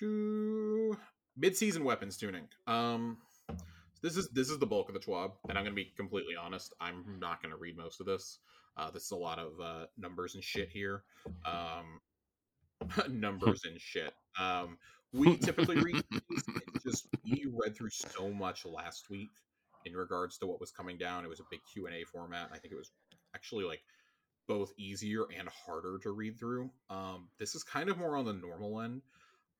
[1.36, 2.48] mid-season weapons tuning.
[2.66, 3.18] Um,
[4.02, 6.34] this is this is the bulk of the TWAB, and I'm going to be completely
[6.34, 6.74] honest.
[6.80, 8.38] I'm not going to read most of this.
[8.76, 11.04] Uh, this is a lot of uh, numbers and shit here.
[11.44, 12.00] Um,
[13.10, 14.12] numbers and shit.
[14.38, 14.78] Um,
[15.12, 16.02] we typically read
[16.82, 19.30] just we read through so much last week
[19.84, 21.24] in regards to what was coming down.
[21.24, 22.48] It was a big Q and A format.
[22.52, 22.90] I think it was
[23.34, 23.82] actually like
[24.48, 26.70] both easier and harder to read through.
[26.90, 29.02] Um, this is kind of more on the normal end.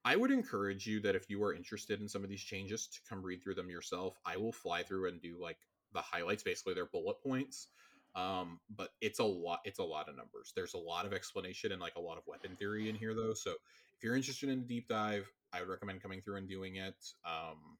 [0.05, 2.99] I would encourage you that if you are interested in some of these changes to
[3.09, 4.19] come read through them yourself.
[4.27, 5.59] I will fly through and do like
[5.93, 7.69] the highlights, basically their bullet points.
[8.15, 9.61] Um, but it's a lot.
[9.65, 10.53] It's a lot of numbers.
[10.55, 13.33] There's a lot of explanation and like a lot of weapon theory in here, though.
[13.33, 13.53] So
[13.97, 16.97] if you're interested in a deep dive, I would recommend coming through and doing it.
[17.25, 17.79] Um,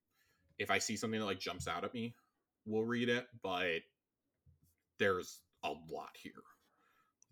[0.59, 2.15] if I see something that like jumps out at me,
[2.65, 3.27] we'll read it.
[3.43, 3.81] But
[4.99, 6.33] there's a lot here.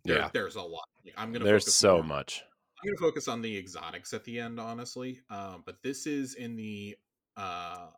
[0.05, 0.31] There, Yeah.
[0.33, 0.88] there's a lot.
[1.05, 1.44] Like, I'm gonna.
[1.44, 2.42] There's so more- much.
[2.82, 5.20] I'm going to focus on the exotics at the end, honestly.
[5.28, 6.96] Um, but this is in the
[7.36, 7.88] uh,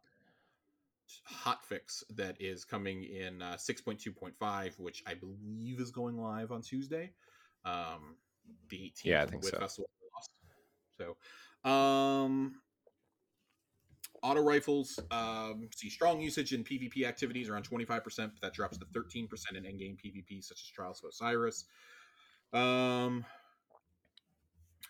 [1.24, 6.62] hot fix that is coming in uh, 6.2.5, which I believe is going live on
[6.62, 7.12] Tuesday,
[7.64, 8.16] um,
[8.70, 9.04] the 18th.
[9.04, 9.56] Yeah, I think so.
[9.56, 10.30] Festival Lost.
[10.98, 12.56] So, um,
[14.22, 18.84] auto rifles um, see strong usage in PvP activities around 25%, but that drops to
[18.86, 21.66] 13% in endgame PvP, such as Trials of Osiris.
[22.52, 23.24] Um,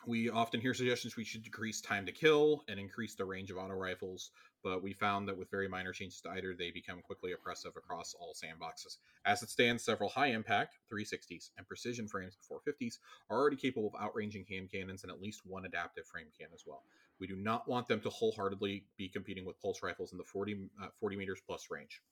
[0.07, 3.57] we often hear suggestions we should decrease time to kill and increase the range of
[3.57, 4.31] auto rifles,
[4.62, 8.15] but we found that with very minor changes to either, they become quickly oppressive across
[8.15, 8.99] all sandboxes.
[9.25, 12.99] As it stands, several high impact 360s and precision frames 450s
[13.31, 16.65] are already capable of outranging hand cannons and at least one adaptive frame can as
[16.67, 16.85] well.
[17.21, 20.69] We do not want them to wholeheartedly be competing with pulse rifles in the 40,
[20.83, 22.03] uh, 40 meters plus range.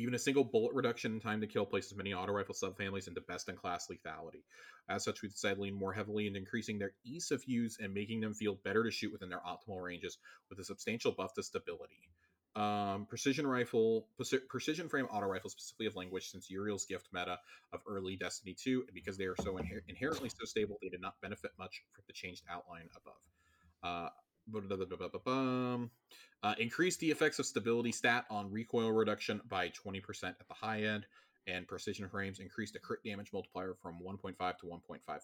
[0.00, 3.20] Even a single bullet reduction in time to kill places many auto rifle subfamilies into
[3.20, 4.44] best in class lethality.
[4.88, 7.92] As such, we decided to lean more heavily into increasing their ease of use and
[7.92, 10.16] making them feel better to shoot within their optimal ranges
[10.48, 12.08] with a substantial buff to stability.
[12.56, 17.38] Um, precision rifle, preci- precision frame auto rifles specifically have languished since Uriel's gift meta
[17.74, 21.02] of early Destiny 2, and because they are so inher- inherently so stable, they did
[21.02, 23.20] not benefit much from the changed outline above.
[23.82, 24.08] Uh.
[26.42, 30.82] Uh, increase the effects of stability stat on recoil reduction by 20% at the high
[30.82, 31.04] end,
[31.46, 35.18] and precision frames increase the crit damage multiplier from 1.5 to 1.55.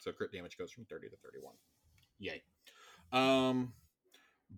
[0.00, 1.54] So crit damage goes from 30 to 31.
[2.18, 2.42] Yay.
[3.12, 3.72] Um,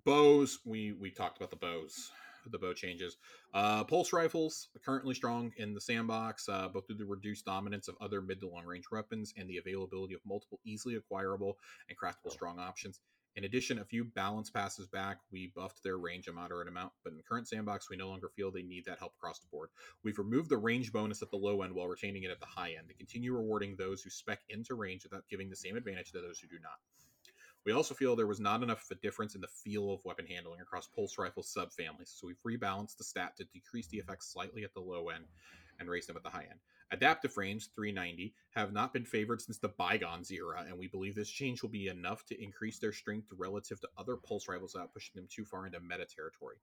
[0.05, 2.11] bows, we we talked about the bows,
[2.51, 3.17] the bow changes.
[3.55, 7.89] Uh, pulse rifles are currently strong in the sandbox, uh, both through the reduced dominance
[7.89, 11.99] of other mid to long range weapons and the availability of multiple easily acquirable and
[11.99, 13.01] craftable strong options.
[13.37, 17.13] In addition, a few balance passes back, we buffed their range a moderate amount, but
[17.13, 19.69] in current sandbox, we no longer feel they need that help across the board.
[20.03, 22.75] We've removed the range bonus at the low end while retaining it at the high
[22.79, 26.21] end to continue rewarding those who spec into range without giving the same advantage to
[26.23, 26.79] those who do not.
[27.67, 30.25] We also feel there was not enough of a difference in the feel of weapon
[30.25, 34.65] handling across pulse rifle subfamilies, so we've rebalanced the stat to decrease the effects slightly
[34.65, 35.25] at the low end
[35.79, 36.61] and raise them at the high end.
[36.93, 41.29] Adaptive frames 390 have not been favored since the bygones era, and we believe this
[41.29, 45.13] change will be enough to increase their strength relative to other pulse rifles without pushing
[45.17, 46.57] them too far into meta territory.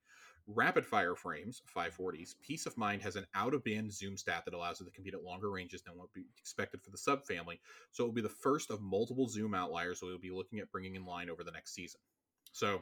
[0.47, 4.53] Rapid fire frames 540s, Peace of Mind has an out of band zoom stat that
[4.53, 7.59] allows it to compete at longer ranges than what would be expected for the subfamily,
[7.91, 10.95] so it will be the first of multiple zoom outliers we'll be looking at bringing
[10.95, 11.99] in line over the next season.
[12.53, 12.81] So,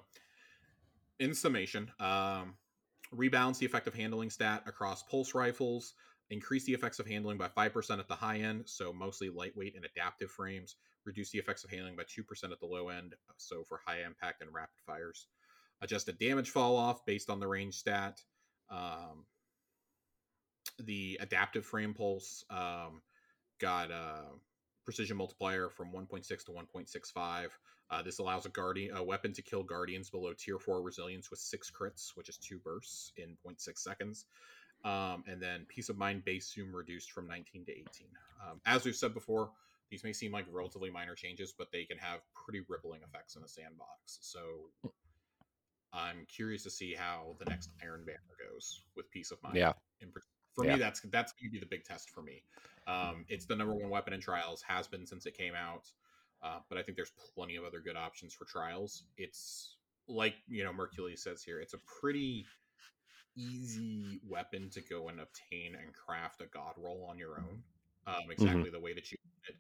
[1.20, 2.56] in summation, um,
[3.16, 5.94] rebalance the effective handling stat across pulse rifles,
[6.32, 9.86] increase the effects of handling by 5% at the high end, so mostly lightweight and
[9.86, 13.80] adaptive frames, reduce the effects of handling by 2% at the low end, so for
[13.86, 15.28] high impact and rapid fires,
[15.82, 18.22] adjust the damage fall off based on the range stat.
[18.70, 19.26] Um,
[20.80, 23.02] the adaptive frame pulse um,
[23.60, 24.24] got a
[24.86, 27.48] precision multiplier from 1.6 to 1.65.
[27.90, 31.40] Uh, this allows a guardian a weapon to kill guardians below tier 4 resilience with
[31.40, 34.26] 6 crits, which is 2 bursts in 0.6 seconds.
[34.84, 37.86] Um, and then peace of mind base zoom reduced from 19 to 18.
[38.44, 39.52] Um, as we've said before,
[39.90, 43.44] these may seem like relatively minor changes, but they can have pretty rippling effects in
[43.44, 44.20] a sandbox.
[44.22, 44.40] So
[45.94, 49.58] I'm curious to see how the next Iron Banner goes with peace of mind.
[49.58, 49.74] Yeah.
[50.00, 50.12] In,
[50.56, 50.74] for Yeah.
[50.74, 52.44] me, that's that's going to be the big test for me.
[52.88, 55.92] Um, it's the number one weapon in trials, has been since it came out.
[56.42, 59.04] Uh, but I think there's plenty of other good options for trials.
[59.18, 59.76] It's
[60.08, 62.46] like you know Mercury says here, it's a pretty
[63.36, 67.64] easy weapon to go and obtain and craft a god roll on your own
[68.08, 69.18] um, exactly the way that you
[69.48, 69.56] it.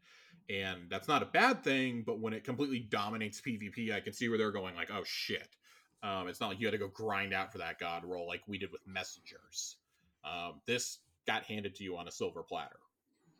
[0.53, 4.29] And that's not a bad thing but when it completely dominates pvp i can see
[4.29, 5.55] where they're going like oh shit.
[6.03, 8.41] Um, it's not like you had to go grind out for that god roll like
[8.47, 9.77] we did with messengers.
[10.25, 12.79] Um, this got handed to you on a silver platter.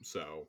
[0.01, 0.47] So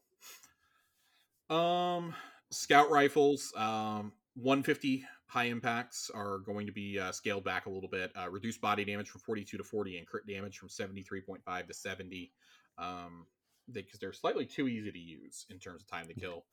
[1.51, 2.15] um
[2.51, 7.89] scout rifles um 150 high impacts are going to be uh, scaled back a little
[7.89, 11.73] bit uh, reduced body damage from 42 to 40 and crit damage from 73.5 to
[11.75, 12.31] 70
[12.79, 13.27] um
[13.73, 16.45] because they, are slightly too easy to use in terms of time to kill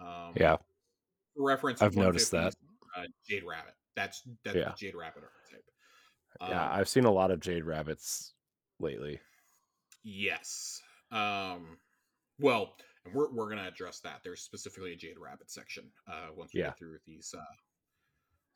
[0.00, 0.56] um Yeah.
[1.36, 2.54] reference I've noticed that.
[2.96, 4.70] uh, jade rabbit that's that's Yeah.
[4.70, 5.64] the jade rabbit archetype
[6.40, 8.32] yeah, Um, I've seen a lot of Jade Rabbits
[8.80, 9.20] lately.
[10.02, 10.80] Yes.
[11.12, 11.78] Um
[12.40, 14.20] well, and we're we're gonna address that.
[14.24, 16.68] There's specifically a Jade Rabbit section uh once we Yeah.
[16.70, 17.54] get through these uh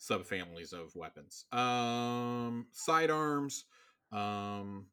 [0.00, 1.44] subfamilies of weapons.
[1.52, 3.64] Um, sidearms.
[4.12, 4.86] Um,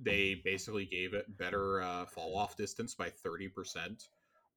[0.00, 4.08] they basically gave it better uh, fall off distance by 30%,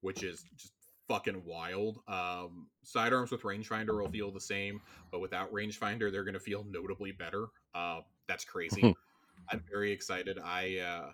[0.02, 0.74] which is just
[1.08, 2.00] fucking wild.
[2.08, 6.66] Um, sidearms with rangefinder will feel the same, but without rangefinder, they're going to feel
[6.70, 7.48] notably better.
[7.74, 8.96] Uh, that's crazy.
[9.52, 10.40] I'm very excited.
[10.44, 11.12] I uh,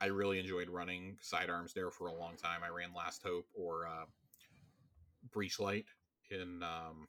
[0.00, 2.60] I really enjoyed running sidearms there for a long time.
[2.64, 4.04] I ran Last Hope or uh,
[5.34, 5.84] Breachlight
[6.30, 6.62] in.
[6.62, 7.08] Um,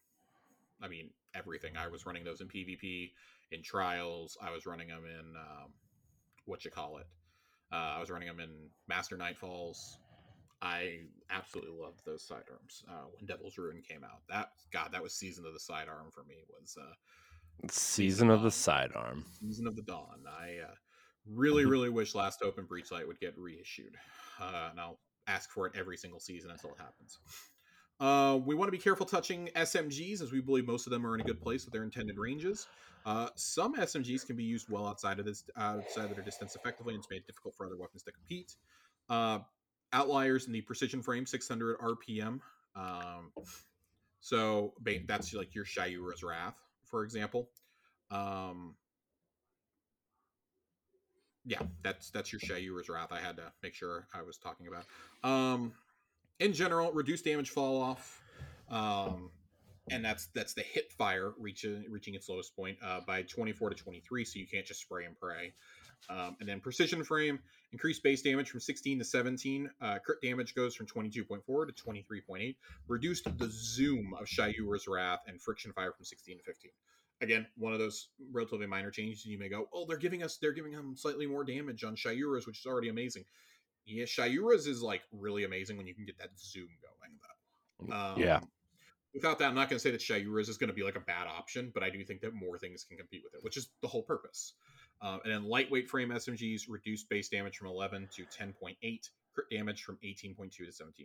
[0.81, 1.77] I mean everything.
[1.77, 3.11] I was running those in PvP,
[3.51, 4.37] in trials.
[4.41, 5.73] I was running them in um,
[6.45, 7.07] what you call it.
[7.71, 8.51] Uh, I was running them in
[8.87, 9.77] Master Nightfalls.
[10.61, 10.99] I
[11.29, 14.21] absolutely loved those sidearms uh, when Devil's Ruin came out.
[14.29, 16.35] That God, that was season of the sidearm for me.
[16.47, 16.93] Was uh,
[17.69, 20.23] season of the sidearm, season of the dawn.
[20.25, 20.75] I uh,
[21.29, 23.95] really, really wish Last Open Breachlight would get reissued,
[24.39, 27.19] uh, and I'll ask for it every single season until it happens.
[27.99, 31.15] Uh, we want to be careful touching SMGs as we believe most of them are
[31.15, 32.67] in a good place with their intended ranges.
[33.05, 36.93] Uh, some SMGs can be used well outside of this outside of their distance effectively,
[36.93, 38.55] and it's made difficult for other weapons to compete.
[39.09, 39.39] Uh,
[39.91, 42.39] outliers in the precision frame, 600 RPM.
[42.75, 43.31] Um,
[44.19, 44.73] so
[45.05, 47.49] that's like your Shayura's Wrath, for example.
[48.09, 48.75] Um,
[51.45, 53.11] yeah, that's that's your Shayura's Wrath.
[53.11, 54.85] I had to make sure I was talking about.
[55.29, 55.73] Um,
[56.43, 58.21] in general, reduced damage fall off.
[58.69, 59.31] Um,
[59.91, 63.75] and that's that's the hip fire reaching reaching its lowest point uh, by 24 to
[63.75, 65.53] 23 so you can't just spray and pray
[66.09, 67.39] um, and then precision frame
[67.73, 72.55] increased base damage from 16 to 17 uh, crit damage goes from 22.4 to 23.8
[72.87, 76.71] reduced the zoom of Shayura's Wrath and friction fire from 16 to 15
[77.21, 80.53] again one of those relatively minor changes you may go oh they're giving us they're
[80.53, 83.25] giving him slightly more damage on Shayura's which is already amazing
[83.85, 88.19] yeah Shayura's is like really amazing when you can get that zoom going though um,
[88.19, 88.39] yeah
[89.13, 91.01] without that, I'm not going to say that Shayura's is going to be like a
[91.01, 93.69] bad option, but I do think that more things can compete with it, which is
[93.81, 94.53] the whole purpose.
[95.01, 98.75] Uh, and then lightweight frame SMGs reduced base damage from 11 to 10.8,
[99.33, 101.03] crit damage from 18.2 to 17.9.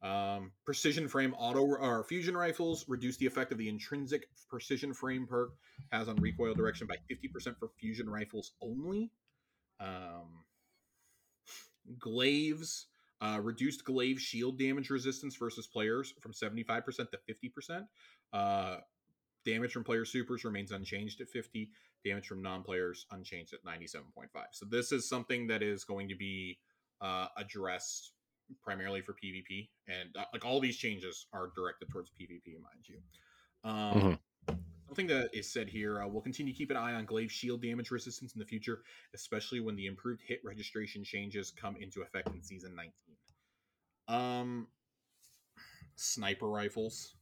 [0.00, 5.26] Um, precision frame auto or fusion rifles reduce the effect of the intrinsic precision frame
[5.26, 5.54] perk
[5.90, 9.10] has on recoil direction by 50% for fusion rifles only.
[9.80, 10.44] Um,
[11.98, 12.86] glaives
[13.20, 17.86] uh, reduced glaive shield damage resistance versus players from 75% to 50%.
[18.32, 18.76] Uh,
[19.44, 21.70] damage from player supers remains unchanged at 50.
[22.04, 24.28] Damage from non-players unchanged at 97.5.
[24.52, 26.58] So this is something that is going to be
[27.00, 28.12] uh, addressed
[28.62, 32.98] primarily for PvP, and uh, like all these changes are directed towards PvP, mind you.
[33.64, 34.12] Um, mm-hmm.
[34.88, 37.60] Something that is said here: uh, we'll continue to keep an eye on glaive shield
[37.60, 38.80] damage resistance in the future,
[39.14, 42.92] especially when the improved hit registration changes come into effect in season 19.
[44.08, 44.66] Um,
[45.96, 47.16] sniper rifles.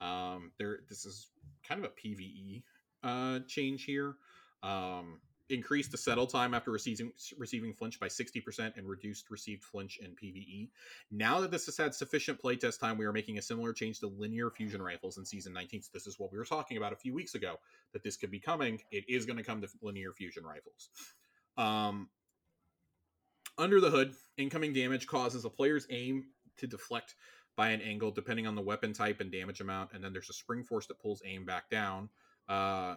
[0.00, 0.80] Um, there.
[0.88, 1.26] This is
[1.66, 2.62] kind of a PVE
[3.02, 4.14] uh, change here.
[4.62, 9.98] Um, increased the settle time after receiving receiving flinch by 60% and reduced received flinch
[10.02, 10.70] in PvE.
[11.10, 14.08] Now that this has had sufficient playtest time, we are making a similar change to
[14.08, 15.82] linear fusion rifles in season 19.
[15.82, 17.56] So this is what we were talking about a few weeks ago
[17.92, 18.80] that this could be coming.
[18.90, 20.90] It is going to come to linear fusion rifles.
[21.56, 22.08] Um,
[23.56, 26.26] under the hood, incoming damage causes a player's aim
[26.58, 27.14] to deflect
[27.56, 29.90] by an angle depending on the weapon type and damage amount.
[29.92, 32.08] And then there's a spring force that pulls aim back down,
[32.48, 32.94] uh,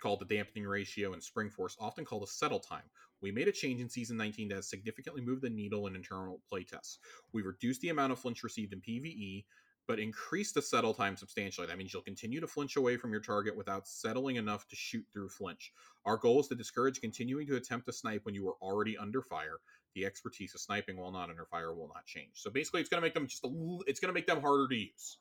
[0.00, 2.84] called the dampening ratio, and spring force, often called a settle time.
[3.20, 6.40] We made a change in season 19 that has significantly moved the needle in internal
[6.52, 6.98] playtests.
[7.32, 9.44] We reduced the amount of flinch received in PvE,
[9.86, 11.66] but increased the settle time substantially.
[11.66, 15.04] That means you'll continue to flinch away from your target without settling enough to shoot
[15.12, 15.72] through flinch.
[16.04, 19.22] Our goal is to discourage continuing to attempt to snipe when you are already under
[19.22, 19.58] fire.
[19.94, 22.32] The expertise of sniping while not under fire will not change.
[22.34, 24.42] So basically, it's going to make them just a little, it's going to make them
[24.42, 25.18] harder to use.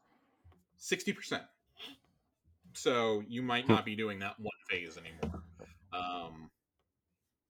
[0.81, 1.41] 60%.
[2.73, 3.71] So you might hmm.
[3.71, 5.43] not be doing that one phase anymore.
[5.93, 6.49] Um,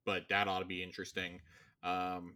[0.05, 1.39] but that ought to be interesting.
[1.83, 2.35] Um,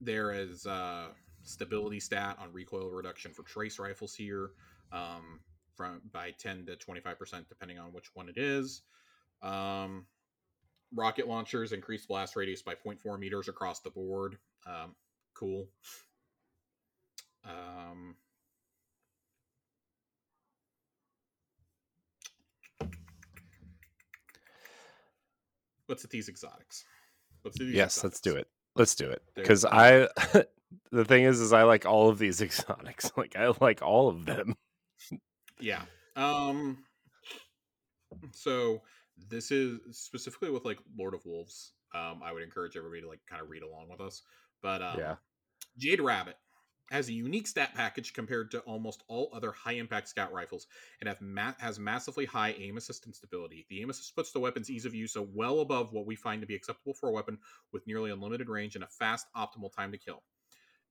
[0.00, 1.08] there is uh,
[1.42, 4.50] stability stat on recoil reduction for trace rifles here
[4.92, 5.40] um,
[5.74, 8.82] from by 10 to 25% depending on which one it is.
[9.42, 10.06] Um,
[10.94, 14.38] rocket launchers increase blast radius by 0.4 meters across the board.
[14.66, 14.94] Um,
[15.34, 15.68] cool.
[17.44, 18.16] Um,
[25.88, 26.84] let's hit these exotics.
[27.44, 28.04] Let's do these yes, exotics.
[28.04, 28.48] let's do it.
[28.74, 30.08] Let's do it because I.
[30.90, 33.10] the thing is, is I like all of these exotics.
[33.16, 34.56] Like I like all of them.
[35.60, 35.82] yeah.
[36.14, 36.78] Um.
[38.32, 38.82] So
[39.28, 41.72] this is specifically with like Lord of Wolves.
[41.94, 44.22] Um, I would encourage everybody to like kind of read along with us.
[44.62, 45.14] But um, yeah,
[45.78, 46.36] Jade Rabbit
[46.90, 50.66] has a unique stat package compared to almost all other high impact scout rifles
[51.00, 53.66] and have ma- has massively high aim assist and stability.
[53.68, 56.40] The aim assist puts the weapon's ease of use so well above what we find
[56.40, 57.38] to be acceptable for a weapon
[57.72, 60.22] with nearly unlimited range and a fast, optimal time to kill.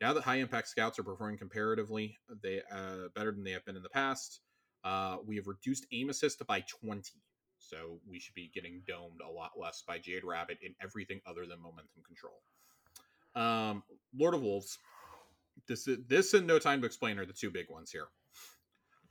[0.01, 3.77] Now that high impact scouts are performing comparatively they uh, better than they have been
[3.77, 4.41] in the past,
[4.83, 7.11] uh, we have reduced aim assist by 20.
[7.57, 11.45] So we should be getting domed a lot less by Jade Rabbit in everything other
[11.45, 12.41] than momentum control.
[13.35, 13.83] Um,
[14.15, 14.77] Lord of Wolves.
[15.67, 18.07] This is this and No Time to Explain are the two big ones here.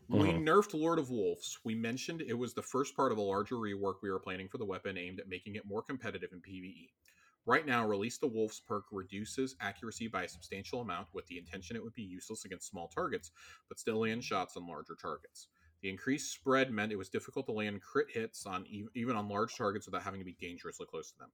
[0.09, 0.45] We Mhm.
[0.45, 1.59] nerfed Lord of Wolves.
[1.65, 4.59] We mentioned it was the first part of a larger rework we were planning for
[4.59, 6.93] the weapon aimed at making it more competitive in PvE.
[7.47, 11.77] Right now, Release the Wolves perk reduces accuracy by a substantial amount with the intention
[11.77, 13.31] it would be useless against small targets,
[13.69, 15.49] but still land shots on larger targets.
[15.83, 19.57] The increased spread meant it was difficult to land crit hits on even on large
[19.57, 21.33] targets without having to be dangerously close to them.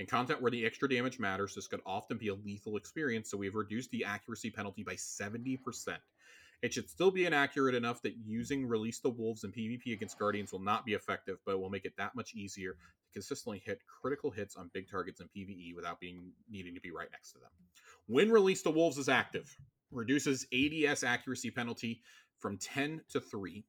[0.00, 3.36] In content where the extra damage matters, this could often be a lethal experience, so
[3.36, 5.58] we've reduced the accuracy penalty by 70%.
[6.62, 10.52] It should still be inaccurate enough that using Release the Wolves in PvP against Guardians
[10.52, 14.30] will not be effective, but will make it that much easier to consistently hit critical
[14.30, 17.50] hits on big targets in PvE without being needing to be right next to them.
[18.06, 19.54] When Release the Wolves is active,
[19.90, 22.00] reduces ADS accuracy penalty
[22.38, 23.66] from 10 to 3,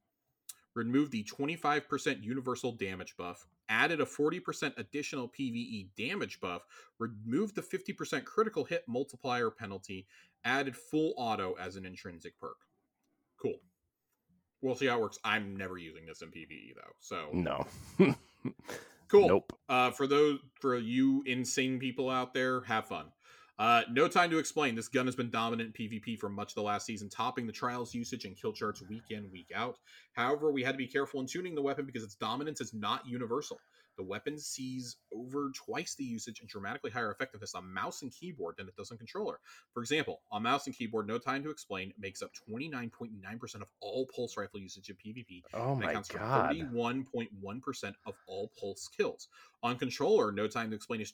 [0.74, 6.62] removed the 25% universal damage buff, added a 40% additional PvE damage buff,
[6.98, 10.06] removed the 50% critical hit multiplier penalty,
[10.44, 12.56] added full auto as an intrinsic perk.
[13.40, 13.56] Cool.
[14.60, 15.18] We'll see how it works.
[15.24, 16.92] I'm never using this in PvE though.
[17.00, 17.66] So No.
[19.08, 19.28] cool.
[19.28, 19.52] Nope.
[19.68, 23.06] Uh, for those for you insane people out there, have fun.
[23.58, 24.74] Uh, no time to explain.
[24.74, 27.52] This gun has been dominant in PvP for much of the last season, topping the
[27.52, 29.78] trials usage and kill charts week in, week out.
[30.14, 33.06] However, we had to be careful in tuning the weapon because its dominance is not
[33.06, 33.58] universal.
[33.98, 38.54] The weapon sees over twice the usage and dramatically higher effectiveness on mouse and keyboard
[38.56, 39.38] than it does on controller.
[39.74, 44.06] For example, on mouse and keyboard, No Time to Explain makes up 29.9% of all
[44.06, 46.56] pulse rifle usage in PvP Oh and my accounts god.
[46.56, 49.28] for 31.1% of all pulse kills.
[49.64, 51.12] On controller, No Time to Explain is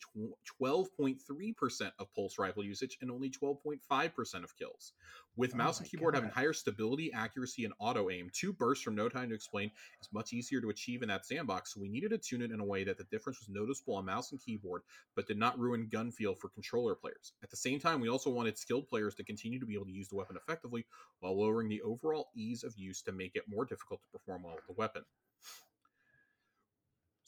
[0.63, 4.95] 12.3% of pulse rifle usage and only 12.5% of kills.
[5.37, 8.95] With Oh mouse and keyboard having higher stability, accuracy, and auto aim, two bursts from
[8.95, 9.71] No Time to Explain
[10.01, 12.61] is much easier to achieve in that sandbox, so we needed to tune it in
[12.61, 14.81] a way that the difference was noticeable on mouse and keyboard,
[15.15, 17.35] but did not ruin gun feel for controller players.
[17.43, 19.93] At the same time, we also wanted skilled players to continue to be able to
[19.93, 20.87] use the weapon effectively
[21.21, 24.55] while lowering the overall ease of use to make it more difficult to perform well
[24.55, 25.05] with the weapon.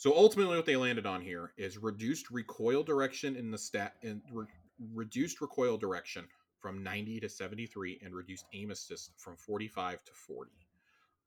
[0.01, 4.23] So ultimately, what they landed on here is reduced recoil direction in the stat and
[4.33, 4.47] re-
[4.95, 6.27] reduced recoil direction
[6.59, 10.51] from 90 to 73 and reduced aim assist from 45 to 40.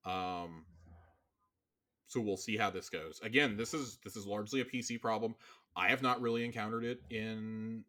[0.05, 0.65] Um,
[2.07, 3.19] so we'll see how this goes.
[3.21, 5.35] Again, this is this is largely a PC problem.
[5.75, 7.83] I have not really encountered it in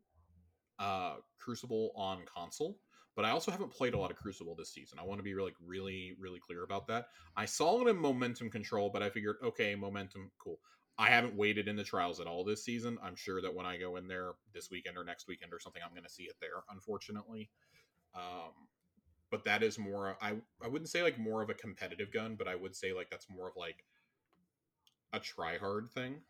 [0.78, 2.76] uh, Crucible on console,
[3.16, 4.98] but I also haven't played a lot of Crucible this season.
[4.98, 7.06] I want to be like really really clear about that.
[7.36, 10.58] I saw it in momentum control, but I figured okay, momentum, cool.
[10.96, 12.98] I haven't waited in the trials at all this season.
[13.02, 15.82] I'm sure that when I go in there this weekend or next weekend or something,
[15.84, 16.62] I'm going to see it there.
[16.70, 17.50] Unfortunately,
[18.14, 18.52] um,
[19.30, 20.16] but that is more.
[20.20, 23.10] I I wouldn't say like more of a competitive gun, but I would say like
[23.10, 23.84] that's more of like
[25.12, 26.20] a try hard thing.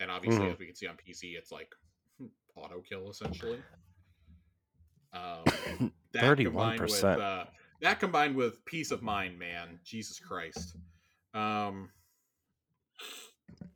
[0.00, 0.52] And obviously, Mhm.
[0.52, 1.74] as we can see on PC, it's like
[2.56, 3.62] auto kill essentially.
[5.12, 7.20] Um, with 31%.
[7.20, 7.44] uh,
[7.80, 10.76] that combined with peace of mind, man, Jesus Christ.
[11.34, 11.90] Um,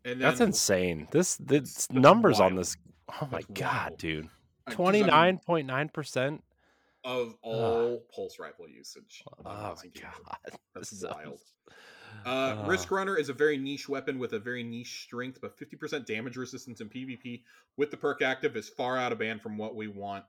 [0.05, 1.09] and then That's insane.
[1.11, 2.77] This the numbers on this.
[3.21, 3.99] Oh my That's god, wild.
[3.99, 4.25] dude.
[4.25, 6.43] uh, 'cause, I Twenty mean, nine point nine percent.
[7.05, 9.23] of all pulse rifle usage.
[9.45, 10.13] Oh my god.
[10.75, 11.41] That's This is- wild.
[12.25, 16.05] Uh, Risk Runner is a very niche weapon with a very niche strength, but 50%
[16.07, 17.43] damage resistance in PvP
[17.77, 20.25] with the perk active is far out of band from what we want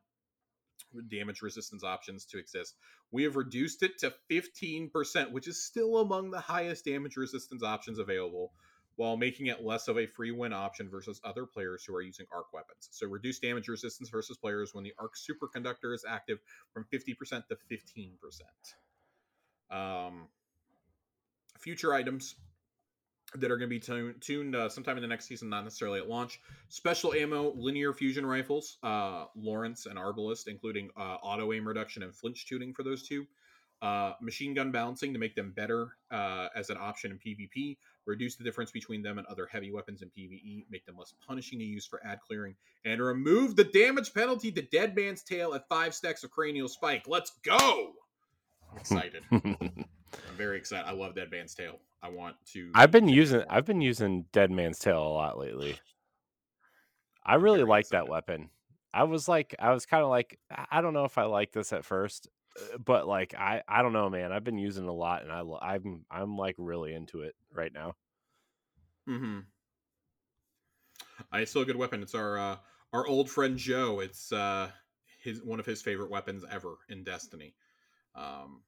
[1.10, 2.76] damage resistance options to exist.
[3.12, 8.00] We have reduced it to 15%, which is still among the highest damage resistance options
[8.00, 8.52] available,
[8.96, 12.26] while making it less of a free win option versus other players who are using
[12.34, 12.90] arc weapons.
[12.92, 16.40] So reduce damage resistance versus players when the arc superconductor is active
[16.74, 18.12] from 50% to 15%.
[19.72, 20.28] Um,
[21.58, 22.36] future items
[23.36, 26.00] that are going to be tun- tuned uh, sometime in the next season, not necessarily
[26.00, 26.40] at launch.
[26.68, 32.16] Special ammo, linear fusion rifles, uh, Lorentz and Arbalest, including uh, auto aim reduction and
[32.16, 33.26] flinch tuning for those two.
[33.82, 37.78] Uh, machine gun balancing to make them better uh, as an option in PvP.
[38.06, 40.66] Reduce the difference between them and other heavy weapons in PvE.
[40.70, 42.56] Make them less punishing to use for ad clearing.
[42.84, 47.04] And remove the damage penalty to Dead Man's Tale at five stacks of Cranial Spike.
[47.08, 47.94] Let's go!
[48.72, 49.24] I'm excited.
[50.30, 50.88] I'm very excited.
[50.88, 51.80] I love Dead Man's Tale.
[52.02, 52.72] I want to.
[52.74, 53.44] I've been using.
[53.50, 55.76] I've been using Dead Man's Tale a lot lately.
[57.26, 58.50] I really like that weapon.
[58.94, 60.40] I was like I was kind of like
[60.72, 62.28] I don't know if I like this at first.
[62.84, 64.32] but like I I don't know, man.
[64.32, 67.74] I've been using it a lot, and I I'm I'm like really into it right
[67.74, 67.96] now.
[69.08, 69.40] Mm-hmm.
[71.34, 72.02] It's still a good weapon.
[72.02, 72.58] It's our uh,
[72.94, 74.00] our old friend Joe.
[74.00, 74.70] It's uh,
[75.22, 77.56] his one of his favorite weapons ever in Destiny.
[78.16, 78.62] Um,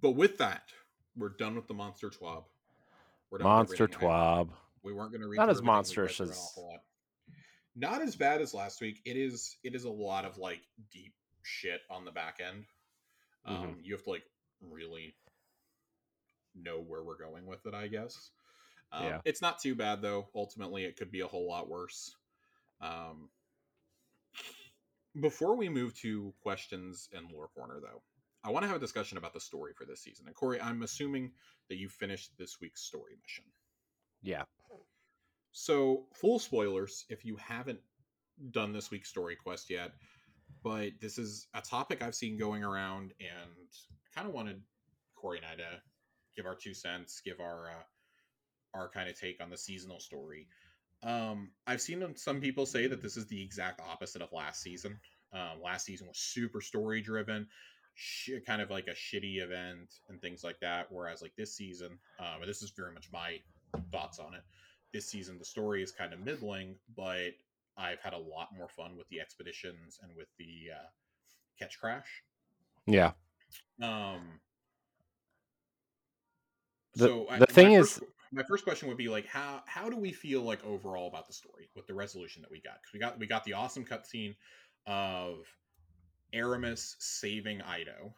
[0.00, 0.62] but with that,
[1.16, 2.44] we're done with the monster twab.
[3.38, 4.48] Monster twab.
[4.82, 6.58] We weren't going to read not as monstrous as
[7.76, 9.00] not as bad as last week.
[9.04, 10.60] It is it is a lot of like
[10.92, 11.12] deep
[11.42, 12.64] shit on the back end.
[13.44, 13.70] Um, mm-hmm.
[13.82, 14.24] You have to like
[14.60, 15.14] really
[16.54, 18.30] know where we're going with it, I guess.
[18.92, 19.18] Um, yeah.
[19.24, 20.28] It's not too bad though.
[20.34, 22.14] Ultimately, it could be a whole lot worse.
[22.80, 23.28] Um,
[25.20, 28.02] before we move to questions and lore corner, though,
[28.42, 30.26] I want to have a discussion about the story for this season.
[30.26, 31.32] And Corey, I'm assuming
[31.68, 33.44] that you finished this week's story mission.
[34.22, 34.44] Yeah.
[35.52, 37.80] So, full spoilers if you haven't
[38.50, 39.92] done this week's story quest yet,
[40.62, 43.68] but this is a topic I've seen going around and
[44.06, 44.62] I kind of wanted
[45.16, 45.82] Corey and I to
[46.36, 47.82] give our two cents, give our uh,
[48.78, 50.46] our kind of take on the seasonal story.
[51.02, 55.00] Um, I've seen some people say that this is the exact opposite of last season.
[55.32, 57.46] Um, last season was super story driven,
[57.94, 60.86] sh- kind of like a shitty event and things like that.
[60.90, 63.38] Whereas like this season, um, this is very much my
[63.90, 64.42] thoughts on it.
[64.92, 67.30] This season, the story is kind of middling, but
[67.76, 72.04] I've had a lot more fun with the expeditions and with the uh, Ketchcrash.
[72.86, 73.12] Yeah.
[73.82, 74.40] Um.
[76.94, 79.88] The, so the I, thing is, first, my first question would be like, how how
[79.88, 82.80] do we feel like overall about the story with the resolution that we got?
[82.82, 84.34] Because we got we got the awesome cutscene
[84.86, 85.46] of
[86.34, 88.12] Eramis saving Eido.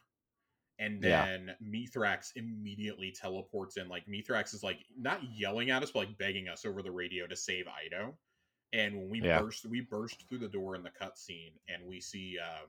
[0.78, 1.86] and then yeah.
[1.86, 3.88] Mithrax immediately teleports in.
[3.88, 7.26] Like Mithrax is like not yelling at us, but like begging us over the radio
[7.26, 8.14] to save Eido.
[8.72, 9.40] And when we yeah.
[9.40, 12.68] burst, we burst through the door in the cutscene, and we see um,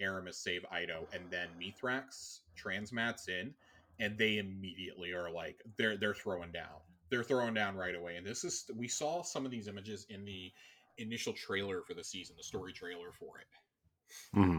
[0.00, 3.52] Eramis save Eido, and then Mithrax transmats in,
[3.98, 6.80] and they immediately are like they're they're throwing down.
[7.10, 8.16] They're throwing down right away.
[8.16, 10.50] And this is we saw some of these images in the
[10.96, 13.46] initial trailer for the season, the story trailer for it.
[14.38, 14.58] Mm-hmm.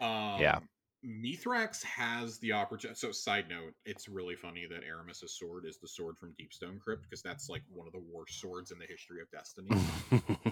[0.00, 0.58] Um, yeah.
[1.04, 2.98] Mithrax has the opportunity.
[2.98, 7.04] So, side note, it's really funny that Eramis's sword is the sword from Deepstone Crypt
[7.04, 9.70] because that's like one of the worst swords in the history of Destiny.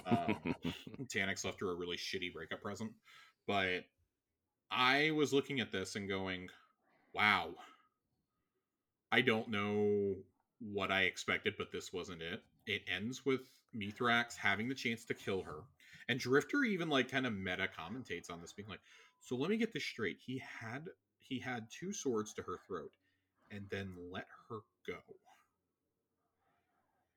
[0.07, 0.55] um,
[1.05, 2.91] Taniks left her a really shitty breakup present,
[3.45, 3.85] but
[4.71, 6.49] I was looking at this and going,
[7.13, 7.49] "Wow,
[9.11, 10.15] I don't know
[10.59, 13.41] what I expected, but this wasn't it." It ends with
[13.75, 15.61] Mithrax having the chance to kill her,
[16.07, 18.81] and Drifter even like kind of meta commentates on this, being like
[19.21, 20.17] so let me get this straight.
[20.19, 20.85] He had
[21.19, 22.91] he had two swords to her throat
[23.51, 24.99] and then let her go.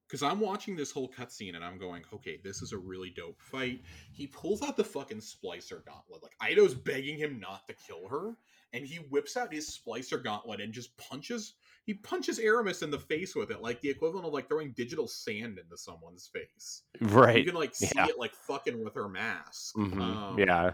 [0.07, 3.41] Because I'm watching this whole cutscene and I'm going, okay, this is a really dope
[3.41, 3.81] fight.
[4.13, 6.23] He pulls out the fucking splicer gauntlet.
[6.23, 8.37] Like Eido's begging him not to kill her,
[8.75, 11.55] and he whips out his splicer gauntlet and just punches.
[11.85, 15.09] He punches Eramis in the face with it, like the equivalent of like throwing digital
[15.09, 16.83] sand into someone's face.
[17.01, 17.39] Right.
[17.39, 18.09] You can like see yeah.
[18.09, 19.75] it like fucking with her mask.
[19.77, 20.01] Mm-hmm.
[20.01, 20.73] Um, yeah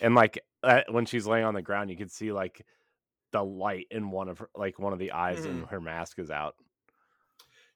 [0.00, 2.64] and like uh, when she's laying on the ground, you can see like
[3.32, 5.50] the light in one of her, like one of the eyes mm-hmm.
[5.50, 6.56] and her mask is out.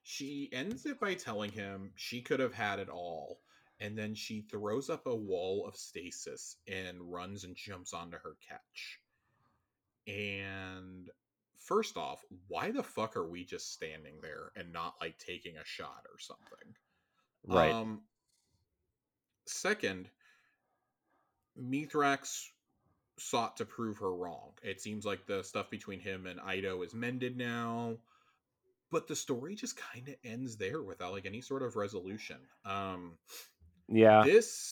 [0.03, 3.39] She ends it by telling him she could have had it all,
[3.79, 8.35] and then she throws up a wall of stasis and runs and jumps onto her
[8.47, 8.99] catch.
[10.07, 11.09] And
[11.57, 15.65] first off, why the fuck are we just standing there and not like taking a
[15.65, 16.75] shot or something?
[17.47, 17.71] Right.
[17.71, 18.01] Um,
[19.45, 20.09] second,
[21.59, 22.49] Mithrax
[23.17, 24.51] sought to prove her wrong.
[24.61, 27.97] It seems like the stuff between him and Eido is mended now,
[28.91, 32.37] but the story just kind of ends there without like any sort of resolution.
[32.65, 33.13] Um
[33.87, 34.23] yeah.
[34.23, 34.71] This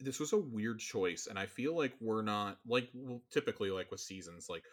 [0.00, 3.90] this was a weird choice and I feel like we're not like well, typically like
[3.90, 4.64] with seasons like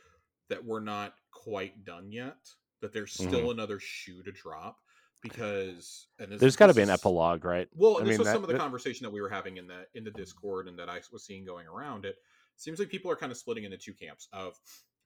[0.50, 2.50] that we're not quite done yet,
[2.82, 3.50] that there's still mm-hmm.
[3.52, 4.80] another shoe to drop
[5.22, 7.68] because and there's got to be an epilogue, right?
[7.76, 8.60] Well, I this mean, was that, some of the that...
[8.60, 10.20] conversation that we were having in the in the mm-hmm.
[10.20, 12.06] Discord and that I was seeing going around.
[12.06, 12.16] It
[12.56, 14.56] seems like people are kind of splitting into two camps of,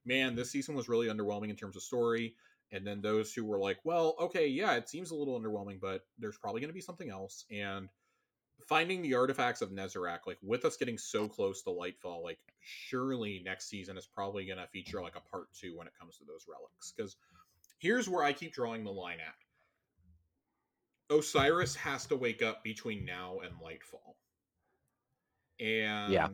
[0.05, 2.35] man, this season was really underwhelming in terms of story,
[2.71, 6.05] and then those who were like, well, okay, yeah, it seems a little underwhelming, but
[6.17, 7.89] there's probably going to be something else, and
[8.67, 13.41] finding the artifacts of Nezarec, like with us getting so close to Lightfall, like surely
[13.43, 16.23] next season is probably going to feature like a part two when it comes to
[16.25, 16.93] those relics.
[16.95, 17.17] Because
[17.79, 19.33] here's where I keep drawing the line at
[21.09, 24.15] Osiris has to wake up between now and Lightfall.
[25.59, 26.29] And yeah.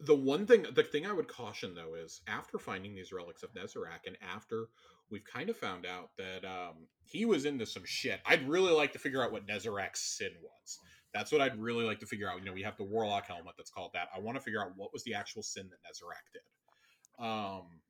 [0.00, 3.52] the one thing the thing I would caution though is after finding these relics of
[3.54, 4.68] Nezarec and after
[5.10, 8.20] we've kind of found out that um, he was into some shit.
[8.24, 10.78] I'd really like to figure out what Nezarec's sin was.
[11.12, 12.38] That's what I'd really like to figure out.
[12.38, 14.08] You know, we have the Warlock helmet that's called that.
[14.16, 17.24] I want to figure out what was the actual sin that Nezarec did.
[17.24, 17.81] Um,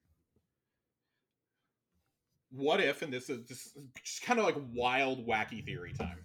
[2.54, 6.18] what if, and this is just, just kind of like wild, wacky theory time.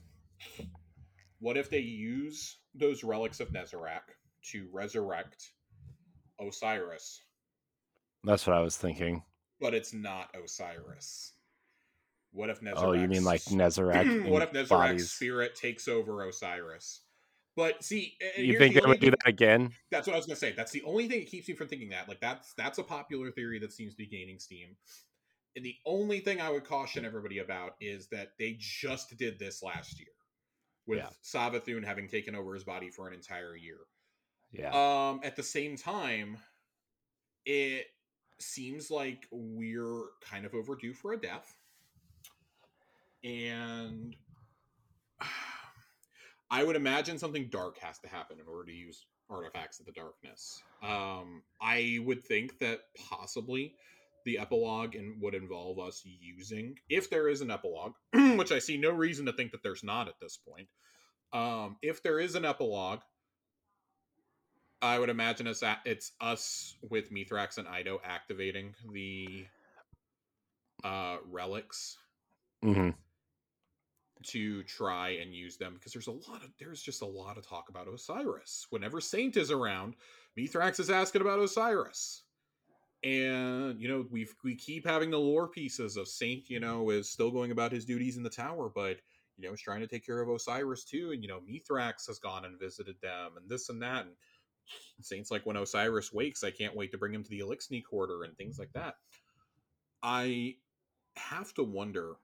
[1.39, 4.01] What if they use those relics of Nezarec
[4.51, 5.51] to resurrect
[6.39, 7.21] Osiris,
[8.23, 9.23] That's what I was thinking.
[9.59, 11.33] but it's not Osiris?
[12.31, 12.73] What if Nezarec?
[12.77, 14.29] Oh, you mean like Nezarec?
[14.29, 15.11] what if Nezarec's bodies?
[15.11, 17.01] spirit takes over Osiris?
[17.55, 19.71] But see, You think the they would do that again?
[19.89, 20.51] That's what I was gonna say.
[20.51, 22.07] That's the only thing that keeps me from thinking that.
[22.07, 24.75] Like that's that's a popular theory that seems to be gaining steam.
[25.57, 29.63] And the only thing I would caution everybody about is that they just did this
[29.63, 30.13] last year
[30.85, 31.09] with Yeah.
[31.23, 33.79] Savathun having taken over his body for an entire year.
[34.51, 34.69] Yeah.
[34.69, 36.37] Um, at the same time,
[37.43, 37.87] it
[38.37, 41.51] seems like we're kind of overdue for a death.
[43.23, 44.15] And
[46.51, 49.91] I would imagine something dark has to happen in order to use artifacts of the
[49.91, 50.61] darkness.
[50.83, 53.73] Um, I would think that possibly
[54.27, 58.75] the epilogue and would involve us using, if there is an epilogue, which I see
[58.75, 60.67] no reason to think that there's not at this point.
[61.31, 62.99] Um, if there is an epilogue,
[64.81, 69.45] I would imagine it's it's us with Mithrax and Eido activating the
[70.83, 71.97] uh relics
[72.63, 72.89] mm-hmm.
[74.23, 77.47] to try and use them because there's a lot of there's just a lot of
[77.47, 78.67] talk about Osiris.
[78.71, 79.95] Whenever Saint is around,
[80.37, 82.23] Mithrax is asking about Osiris.
[83.07, 86.69] And you know, we we keep having the lore pieces of Saint, you mm-hmm.
[86.69, 88.97] know, is still going about his duties in the tower, but
[89.37, 91.11] you know, is trying to take care of Osiris too.
[91.13, 94.05] And you know, Mithrax has gone and visited them and this and that.
[94.05, 94.15] And
[95.01, 98.23] Saint's like when Osiris wakes, I can't wait to bring him to the Eliksni quarter
[98.23, 98.95] and things like that.
[100.03, 100.55] I
[101.15, 102.15] have to wonder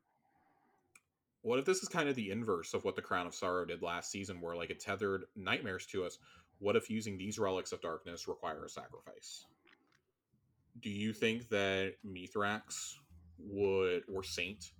[1.43, 3.81] what if this is kind of the inverse of what the Crown of Sorrow did
[3.81, 6.17] last season, where like it tethered nightmares to us?
[6.59, 9.45] What if using these relics of darkness require a sacrifice?
[10.81, 12.93] Do you think that Mithrax
[13.37, 14.71] would or Saint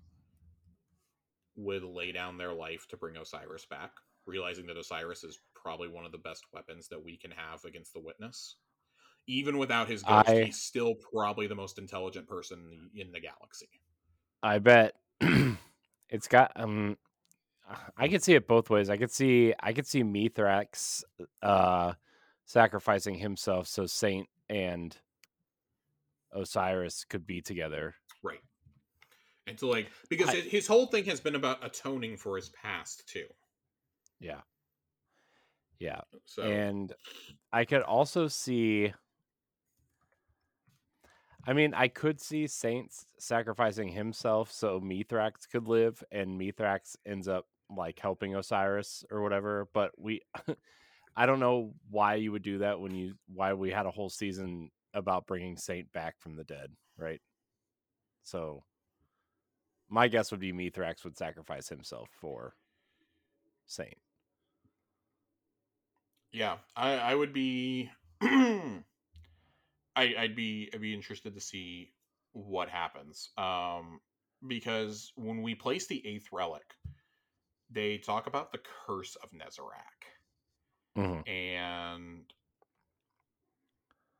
[1.55, 3.91] would lay down their life to bring Osiris back,
[4.25, 7.93] realizing that Osiris is probably one of the best weapons that we can have against
[7.93, 8.57] the Witness?
[9.27, 13.11] Even without his ghost, I- he's still probably the most intelligent person in the, in
[13.11, 13.69] the galaxy.
[14.41, 14.95] I bet
[16.09, 16.97] it's got um
[17.95, 18.89] I could see it both ways.
[18.89, 21.03] I could see I could see Mithrax
[21.41, 21.93] uh
[22.45, 24.97] sacrificing himself so Saint and
[26.33, 27.95] Osiris could be together.
[28.21, 28.41] Right.
[29.47, 33.07] And to like because I- his whole thing has been about atoning for his past
[33.07, 33.25] too.
[34.19, 34.41] Yeah.
[35.79, 36.01] Yeah.
[36.25, 36.93] So And
[37.51, 38.93] I could also see
[41.45, 47.27] I mean, I could see Saints sacrificing himself so Mithrax could live and Mithrax ends
[47.27, 50.21] up like helping Osiris or whatever, but we
[51.15, 54.09] I don't know why you would do that when you why we had a whole
[54.09, 57.21] season about bringing Saint back from the dead, right?
[58.23, 58.63] So
[59.89, 62.55] my guess would be Mithrax would sacrifice himself for
[63.65, 63.97] Saint.
[66.31, 67.89] yeah, I I would be
[68.21, 68.83] I
[69.95, 71.93] I'd be I'd be interested to see
[72.31, 73.29] what happens.
[73.37, 73.99] Um
[74.45, 76.65] because when we place the eighth relic,
[77.69, 80.03] they talk about the curse of Nezarec.
[80.97, 81.27] Mhm.
[81.27, 82.25] and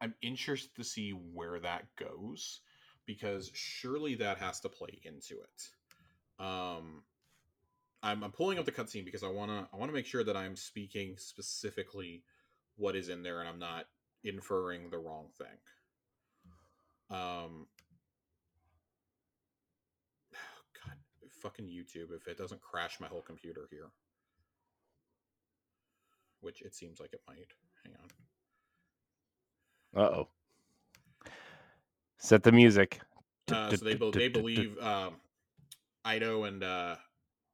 [0.04, 2.60] I'm interested to see where that goes
[3.06, 6.44] because surely that has to play into it.
[6.44, 7.04] Um,
[8.04, 10.58] I'm, I'm pulling up the cutscene because I wanna I wanna make sure that I'm
[10.58, 12.24] speaking specifically
[12.76, 13.86] what is in there and I'm not
[14.26, 15.58] inferring the wrong thing.
[17.10, 17.68] Um,
[20.86, 20.98] God,
[21.42, 22.14] fucking YouTube!
[22.14, 23.90] If it doesn't crash my whole computer here
[26.42, 27.54] which it seems like it might.
[27.84, 28.10] Hang on.
[29.96, 30.28] Uh oh.
[32.18, 33.02] Set the music.
[33.52, 35.16] Uh, so they they believe um,
[36.06, 36.96] Eido and uh,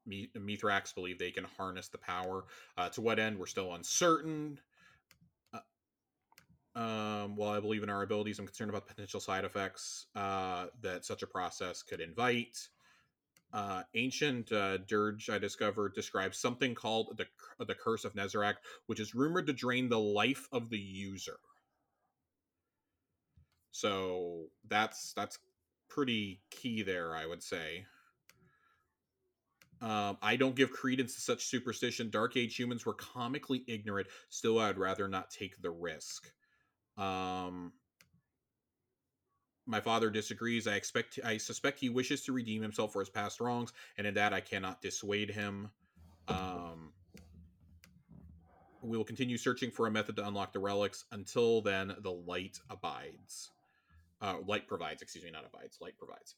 [0.07, 2.45] Mithrax believe they can harness the power.
[2.77, 4.59] Uh, to what end, we're still uncertain.
[5.53, 10.05] Uh, um, while I believe in our abilities, I'm concerned about the potential side effects
[10.15, 12.69] uh, that such a process could invite.
[13.51, 18.99] Uh, ancient uh, dirge I discovered describes something called the the curse of Nezarec, which
[18.99, 21.37] is rumored to drain the life of the user.
[23.71, 25.39] So that's that's
[25.87, 27.85] pretty key there, I would say.
[29.81, 32.09] Um, I don't give credence to such superstition.
[32.09, 34.07] Dark Age humans were comically ignorant.
[34.29, 36.29] Still, I'd rather not take the risk.
[36.97, 37.71] Um,
[39.65, 40.67] my father disagrees.
[40.67, 44.15] I expect, I suspect he wishes to redeem himself for his past wrongs, and in
[44.15, 45.69] that I cannot dissuade him.
[46.27, 46.91] Um,
[48.81, 51.03] We will continue searching for a method to unlock the relics.
[51.11, 53.51] Until then, the light abides.
[54.21, 55.77] Uh, light provides, excuse me, not abides.
[55.81, 56.35] Light provides.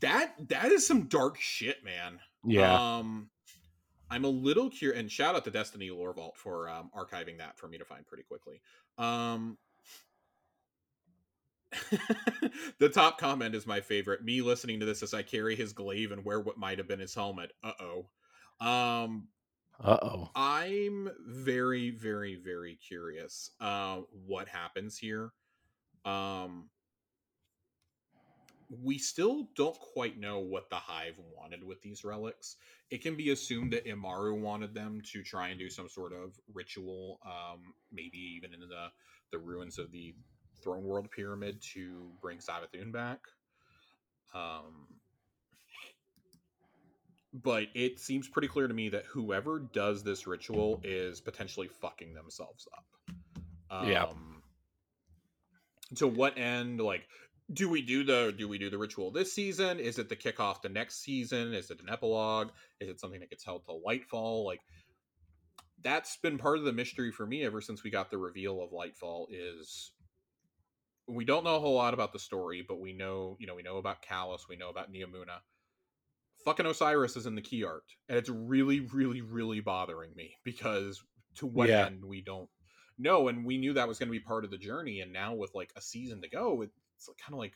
[0.00, 2.18] That that is some dark shit, man.
[2.44, 2.98] Yeah.
[2.98, 3.30] Um,
[4.10, 7.58] I'm a little curious, and shout out to Destiny Lore Vault for um, archiving that
[7.58, 8.60] for me to find pretty quickly.
[8.98, 9.58] Um,
[12.78, 14.24] the top comment is my favorite.
[14.24, 17.00] Me listening to this as I carry his glaive and wear what might have been
[17.00, 17.52] his helmet.
[17.62, 18.66] Uh oh.
[18.66, 19.28] Um,
[19.82, 20.30] uh oh.
[20.34, 23.50] I'm very, very, very curious.
[23.60, 25.32] Uh, what happens here?
[26.04, 26.68] Um,
[28.68, 32.56] we still don't quite know what the hive wanted with these relics.
[32.90, 36.38] It can be assumed that Immaru wanted them to try and do some sort of
[36.52, 38.88] ritual um, maybe even in the
[39.32, 40.14] the ruins of the
[40.62, 43.20] throne world pyramid to bring savathun back.
[44.34, 44.86] Um,
[47.32, 52.14] but it seems pretty clear to me that whoever does this ritual is potentially fucking
[52.14, 52.84] themselves up.
[53.70, 54.06] Um, Yeah.
[55.96, 56.80] to what end?
[56.80, 57.08] Like
[57.52, 59.78] do we do the do we do the ritual this season?
[59.78, 61.54] Is it the kickoff to next season?
[61.54, 62.50] Is it an epilogue?
[62.80, 64.44] Is it something that gets held to lightfall?
[64.44, 64.60] Like
[65.82, 68.70] that's been part of the mystery for me ever since we got the reveal of
[68.70, 69.92] lightfall is
[71.06, 73.62] we don't know a whole lot about the story but we know you know we
[73.62, 75.38] know about Calus we know about Neomuna.
[76.44, 81.02] Fucking Osiris is in the key art and it's really really really bothering me because
[81.36, 81.86] to what Yeah.
[81.86, 82.48] end we don't
[82.98, 85.34] know and we knew that was going to be part of the journey and now
[85.34, 86.54] with like a season to go
[86.96, 87.52] it's kind of like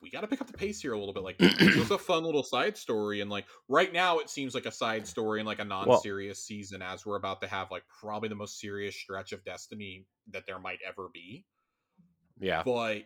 [0.00, 1.98] we got to pick up the pace here a little bit like this was a
[1.98, 5.46] fun little side story and like right now it seems like a side story and
[5.46, 9.32] like a non-serious season as we're about to have like probably the most serious stretch
[9.32, 11.44] of destiny that there might ever be
[12.40, 12.62] Yeah.
[12.64, 13.02] but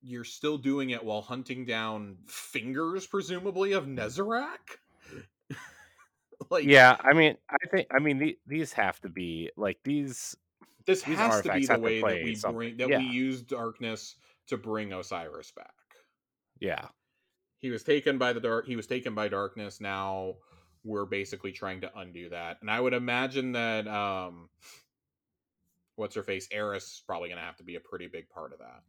[0.00, 3.96] you're still doing it while hunting down fingers presumably of mm.
[3.96, 5.56] Nezarec
[6.50, 6.96] like Yeah.
[7.00, 7.88] I mean, I think.
[7.94, 10.36] I mean, the, these have to be like these.
[10.86, 12.98] this these has to be the way that we bring that Yeah.
[12.98, 14.16] we use darkness
[14.48, 15.74] to bring Osiris back
[16.60, 16.86] Yeah.
[17.58, 20.34] he was taken by the dark he was taken by darkness now
[20.84, 24.48] we're basically trying to undo that and i would imagine that um
[25.96, 28.52] what's her face eris is probably going to have to be a pretty big part
[28.52, 28.82] of that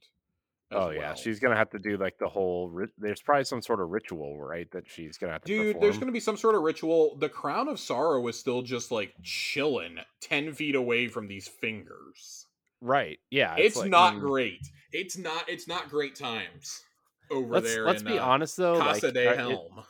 [0.71, 1.15] Oh yeah.
[1.15, 2.69] She's gonna have to do like the whole.
[2.69, 4.69] Ri- there's probably some sort of ritual, right?
[4.69, 5.81] That she's gonna have to dude perform.
[5.81, 8.91] there's going to be some sort of ritual the crown of sorrow is still just
[8.91, 12.45] like chilling 10 feet away from these fingers
[12.81, 13.19] Right.
[13.29, 13.55] Yeah.
[13.57, 16.81] it's, like, not mm, great it's not it's not great times
[17.29, 18.79] over Let's there let's in, be uh, honest though.
[18.79, 19.83] casa like, de helm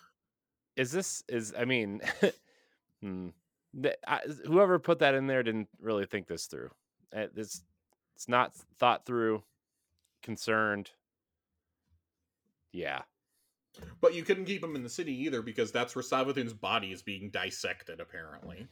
[0.79, 2.01] is this is I mean,
[3.01, 3.29] hmm,
[4.07, 6.69] I, whoever put that in there didn't really think this through.
[7.15, 7.63] Uh, It's
[8.15, 9.43] it's not thought through,
[10.23, 10.91] concerned.
[12.71, 13.01] Yeah.
[14.01, 17.01] But you couldn't keep him in the city either because that's where Savathun's body is
[17.01, 18.67] being dissected, apparently.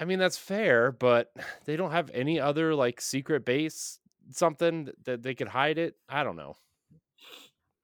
[0.00, 1.32] I mean that's fair, but
[1.66, 3.98] they don't have any other like secret base,
[4.32, 5.96] something that they could hide it.
[6.08, 6.56] I don't know.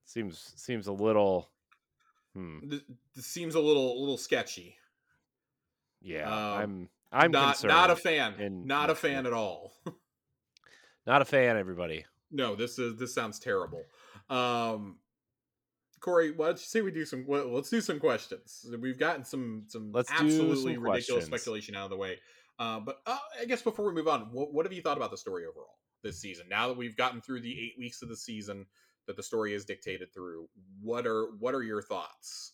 [0.04, 1.50] Seems seems a little.
[2.34, 2.58] Hmm.
[3.14, 4.76] This seems a little a little sketchy.
[6.02, 7.68] Yeah, Um, I'm I'm not concerned.
[7.74, 8.34] not a fan.
[8.38, 9.72] and not a fan at all.
[11.06, 11.56] Not a fan.
[11.56, 12.04] Everybody.
[12.32, 13.82] no, this is this sounds terrible.
[14.28, 14.96] Um
[16.00, 18.66] Corey, why don't you say we do some well, let's do some questions.
[18.80, 21.24] We've gotten some some Let's absolutely some ridiculous questions.
[21.26, 22.18] speculation out of the way.
[22.58, 25.10] Uh, but uh, I guess before we move on, what, what have you thought about
[25.10, 26.46] the story overall this season?
[26.48, 28.66] Now that we've gotten through the eight weeks of the season
[29.06, 30.48] that the story is dictated through,
[30.80, 32.52] what are what are your thoughts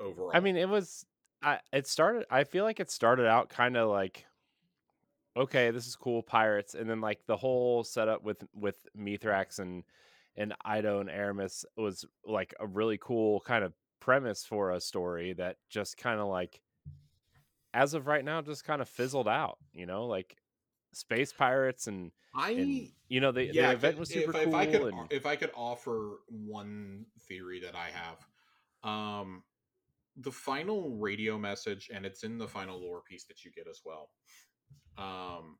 [0.00, 0.30] overall?
[0.34, 1.06] I mean, it was.
[1.42, 2.26] I it started.
[2.30, 4.26] I feel like it started out kind of like,
[5.36, 9.82] okay, this is cool, pirates, and then like the whole setup with with Mithrax and
[10.36, 15.32] and Eido and Eramis was like a really cool kind of premise for a story
[15.34, 16.60] that just kind of like,
[17.74, 19.58] as of right now, just kind of fizzled out.
[19.72, 20.36] You know, like
[20.92, 24.54] space pirates and I and you know the, yeah, the event was super if, cool.
[24.54, 29.42] If I could, and, if I could offer one theory that I have, um,
[30.16, 33.80] the final radio message, and it's in the final lore piece that you get as
[33.84, 34.10] well.
[34.98, 35.58] Um,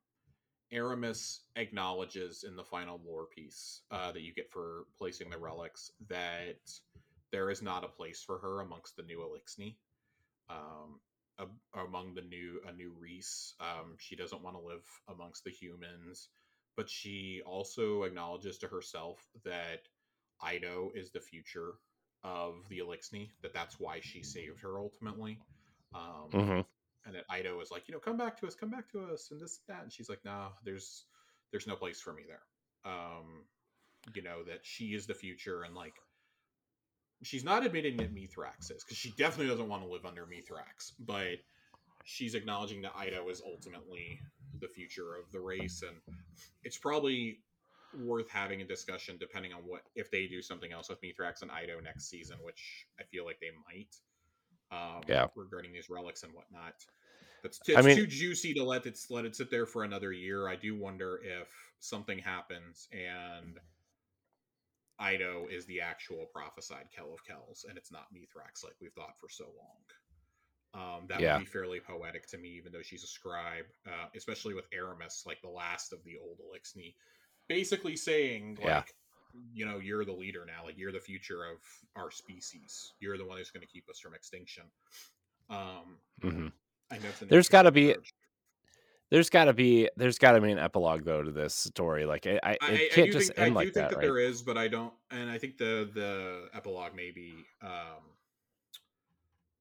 [0.72, 5.90] Eramis acknowledges in the final lore piece uh, that you get for placing the relics
[6.08, 6.58] that
[7.32, 9.76] there is not a place for her amongst the new Eliksni.
[10.50, 11.00] Um,
[11.38, 15.50] a- among the new a new Reese, um, she doesn't want to live amongst the
[15.50, 16.28] humans
[16.76, 19.80] but she also acknowledges to herself that
[20.42, 21.74] Eido is the future
[22.24, 25.38] of the Eliksni, that that's why she saved her ultimately.
[25.94, 26.66] Um, Mhm.
[27.04, 29.28] And that Eido is like, you know, come back to us, come back to us,
[29.30, 29.82] and this, that.
[29.82, 31.04] And she's like, nah, there's,
[31.50, 32.92] there's no place for me there.
[32.92, 33.44] Um,
[34.14, 35.94] you know, that she is the future and like,
[37.22, 40.92] she's not admitting that Mithrax is, because she definitely doesn't want to live under Mithrax,
[40.98, 41.38] but
[42.04, 44.20] she's acknowledging that Eido is ultimately
[44.60, 45.96] the future of the race, and
[46.64, 47.38] it's probably
[48.00, 51.50] worth having a discussion depending on what if they do something else with Mithrax and
[51.50, 53.94] Eido next season, which I feel like they might.
[54.72, 55.26] Um, Yeah.
[55.36, 56.74] regarding these relics and whatnot.
[57.44, 60.12] It's, it's I mean- too juicy to let it let it sit there for another
[60.12, 60.48] year.
[60.48, 61.48] I do wonder if
[61.80, 63.60] something happens and
[65.00, 69.18] Eido is the actual prophesied Kel of Kells, and it's not Mithrax like we've thought
[69.18, 69.82] for so long.
[70.74, 71.34] Um, that Yeah.
[71.36, 75.26] would be fairly poetic to me, even though she's a scribe, uh, especially with Eramis,
[75.26, 76.94] like the last of the old Eliksni,
[77.48, 78.84] basically saying, like, Yeah.
[79.54, 81.58] You know, you're the leader now, like you're the future of
[81.96, 82.92] our species.
[83.00, 84.64] You're the one who's going to keep us from extinction.
[85.50, 86.46] Um, hmm
[86.90, 87.96] I know There's gotta be-
[89.10, 92.06] There's got to be there's got to be an epilogue though to this story.
[92.06, 93.96] Like I, I, I can't do just think, end I do like think that, that
[93.96, 94.02] right?
[94.02, 98.00] there is, but I don't, and I think the the epilogue maybe, um,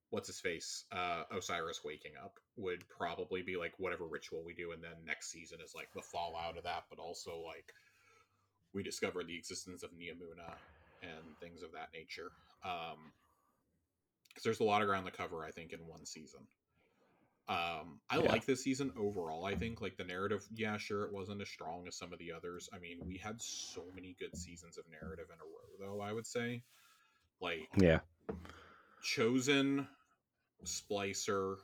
[0.10, 4.72] what's his face, uh, Osiris waking up would probably be like whatever ritual we do,
[4.72, 7.74] and then next season is like the fallout of that, but also like
[8.74, 10.58] we discover the existence of Neomuna
[11.02, 12.32] and things of that nature.
[12.64, 13.14] Um,
[14.30, 16.48] because there's a lot of ground to cover, I think, in one season.
[17.50, 18.32] Um, I Yeah.
[18.32, 19.44] like this season overall.
[19.46, 22.32] I think like the narrative, yeah, sure, it wasn't as strong as some of the
[22.32, 22.70] others.
[22.74, 26.02] I mean, we had so many good seasons of narrative in a row, though.
[26.02, 26.64] I would say,
[27.42, 28.00] like Yeah.
[29.04, 29.88] Chosen,
[30.64, 31.58] Splicer,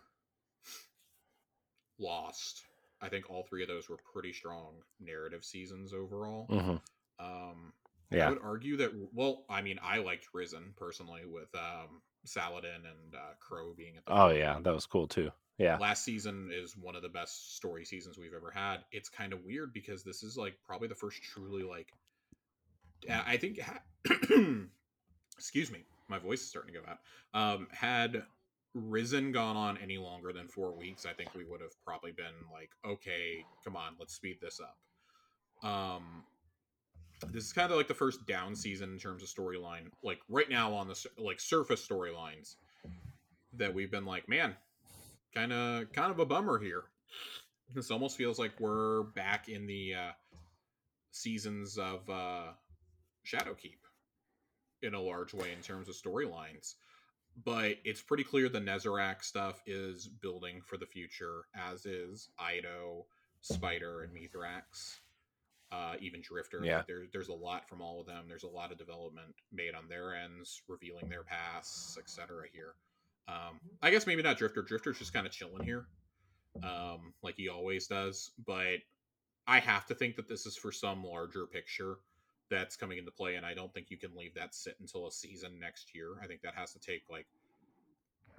[1.99, 2.65] Lost.
[3.01, 6.47] I think all three of those were pretty strong narrative seasons overall.
[6.47, 6.75] hmm
[7.19, 7.73] Um,
[8.11, 8.27] yeah.
[8.27, 8.91] I would argue that.
[9.13, 14.05] Well, I mean, I liked Risen personally with um, Saladin and uh, Crow being at
[14.05, 14.13] the.
[14.13, 15.31] Oh yeah, that was cool too.
[15.57, 15.77] Yeah.
[15.77, 18.77] Last season is one of the best story seasons we've ever had.
[18.91, 21.91] It's kind of weird because this is like probably the first truly like.
[23.09, 23.59] I think.
[23.59, 23.81] Ha-
[25.37, 26.99] excuse me, my voice is starting to go out.
[27.33, 28.23] Um, had
[28.73, 32.25] Risen gone on any longer than four weeks, I think we would have probably been
[32.51, 34.77] like, okay, come on, let's speed this up.
[35.67, 36.23] Um,
[37.31, 39.89] this is kind of like the first down season in terms of storyline.
[40.03, 42.55] Like right now on the like surface storylines
[43.53, 44.55] that we've been like, man,
[45.33, 46.83] kind of kind of a bummer here.
[47.73, 50.11] This almost feels like we're back in the uh,
[51.11, 52.51] seasons of uh,
[53.25, 53.79] Shadowkeep
[54.83, 56.75] in a large way in terms of storylines.
[57.43, 63.03] But it's pretty clear the Nezarec stuff is building for the future, as is Eido,
[63.41, 64.97] Spider, and Mithrax.
[65.71, 66.61] Uh, even Drifter.
[66.63, 66.77] Yeah.
[66.77, 68.25] Like, there, there's a lot from all of them.
[68.27, 72.43] There's a lot of development made on their ends, revealing their pasts, etc.
[72.53, 72.73] Here.
[73.27, 74.61] Um, I guess maybe not Drifter.
[74.61, 75.85] Drifter's just kind of chilling here,
[76.63, 78.31] um, like he always does.
[78.45, 78.77] But
[79.45, 81.97] I have to think that this is for some larger picture
[82.49, 85.11] that's coming into play, and I don't think you can leave that sit until a
[85.11, 86.11] season next year.
[86.23, 87.27] I think that has to take like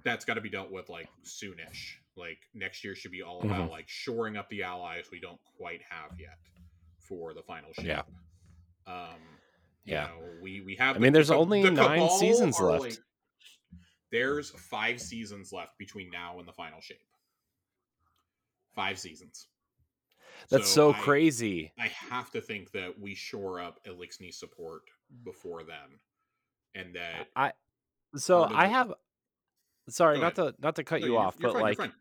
[0.03, 1.97] that's got to be dealt with like soonish.
[2.15, 3.71] Like next year should be all about Mhm.
[3.71, 6.39] like shoring up the allies we don't quite have yet
[7.09, 7.85] for the final shape.
[7.87, 8.03] Yeah.
[8.87, 9.19] Um,
[9.83, 10.07] Yeah.
[10.07, 10.95] know, we we have.
[10.95, 13.01] I mean, there's the- only the nine seasons left.
[14.11, 17.01] there's five seasons left between now and the final shape.
[18.75, 19.47] Five seasons.
[20.49, 21.73] That's so, I- crazy.
[21.77, 24.83] I have to think that we shore up Eliksni support
[25.23, 25.99] before then,
[26.75, 27.53] and that I
[28.15, 28.93] so I the- have
[29.89, 31.91] sorry, not to not to cut No, you off, but fine, like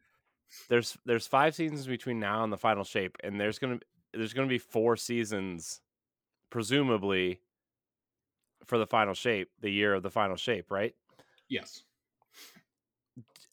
[0.68, 3.80] there's there's five seasons between now and the final shape, and there's gonna
[4.12, 5.80] there's gonna be four seasons,
[6.50, 7.40] presumably,
[8.64, 10.94] for the final shape, the year of the final shape, right?
[11.48, 11.82] yes,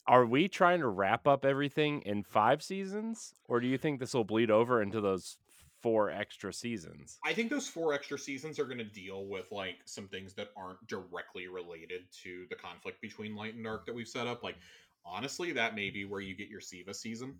[0.06, 4.14] Are we trying to wrap up everything in five seasons, or do you think this
[4.14, 5.36] will bleed over into those
[5.82, 7.18] four extra seasons?
[7.24, 10.48] I think those four extra seasons are going to deal with like some things that
[10.56, 14.42] aren't directly related to the conflict between light and dark that we've set up.
[14.42, 14.56] Like,
[15.04, 17.34] honestly, that may be where you get your Siva season.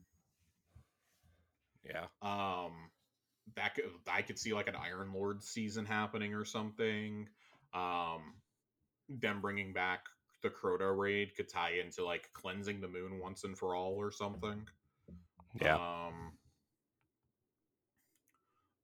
[1.84, 2.72] Yeah, Um,
[3.54, 7.28] that could, I could see like an Iron Lord season happening or something.
[7.74, 8.34] Um,
[9.08, 10.06] them bringing back
[10.42, 14.10] the Crota raid could tie into like cleansing the moon once and for all or
[14.10, 14.66] something.
[15.60, 16.32] yeah, Um,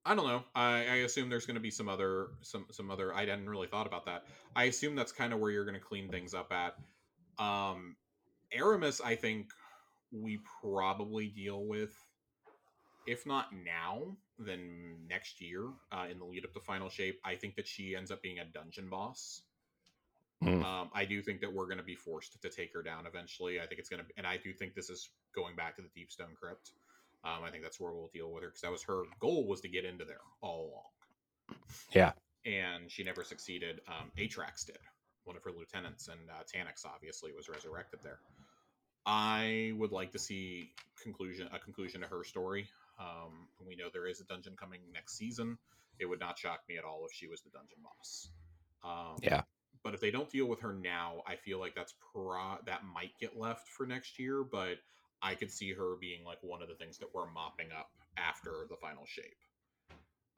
[0.05, 0.43] I don't know.
[0.55, 3.15] I, I assume there's going to be some other some some other.
[3.15, 4.25] I hadn't really thought about that.
[4.57, 6.75] I assume that's kind of where you're going to clean things up at.
[7.43, 7.97] Um,
[8.57, 9.51] Eramis, I think
[10.11, 11.95] we probably deal with,
[13.07, 17.21] if not now, then next year uh, in the lead up to Final Shape.
[17.25, 19.43] I think that she ends up being a dungeon boss.
[20.43, 20.65] Mm.
[20.65, 23.61] Um, I do think that we're going to be forced to take her down eventually.
[23.61, 25.89] I think it's going to, and I do think this is going back to the
[25.95, 26.71] Deep Stone Crypt.
[27.25, 29.61] Um, I think that's where we'll deal with her because that was her goal was
[29.61, 31.59] to get into there all along.
[31.93, 32.13] Yeah.
[32.45, 33.81] and she never succeeded.
[33.87, 34.79] Um, Atraks did.
[35.25, 38.19] One of her lieutenants, and uh, Taniks obviously was resurrected there.
[39.07, 40.71] I would like to see
[41.03, 42.69] conclusion a conclusion to her story.
[42.99, 45.59] Um, we know there is a dungeon coming next season.
[45.99, 48.31] It would not shock me at all if she was the dungeon boss.
[48.85, 49.43] Um, Yeah.
[49.83, 53.19] But if they don't deal with her now, I feel like that's pro that might
[53.19, 54.45] get left for next year.
[54.45, 54.79] But
[55.21, 58.67] I could see her being like one of the things that we're mopping up after
[58.69, 59.37] the final shape.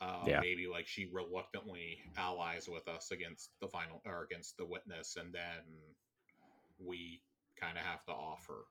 [0.01, 0.41] Uh, Yeah.
[0.41, 5.33] Maybe like she reluctantly allies with us against the final or against the witness, and
[5.33, 5.63] then
[6.79, 7.21] we
[7.57, 8.67] kind of have to offer.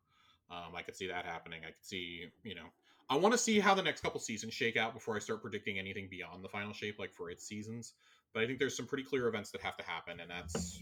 [0.50, 1.64] Um, I could see that happening.
[1.64, 2.68] I could see, you know,
[3.14, 5.78] I want to see how the next couple seasons shake out before I start predicting
[5.78, 7.93] anything beyond the final shape, like for its seasons.
[8.34, 10.82] But I think there's some pretty clear events that have to happen, and that's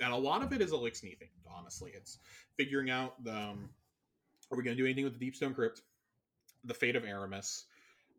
[0.00, 1.28] and a lot of it is Eliksni thing.
[1.54, 2.16] Honestly, it's
[2.56, 3.68] figuring out the um,
[4.50, 5.82] are we going to do anything with the Deepstone Crypt,
[6.64, 7.64] the fate of Eramis,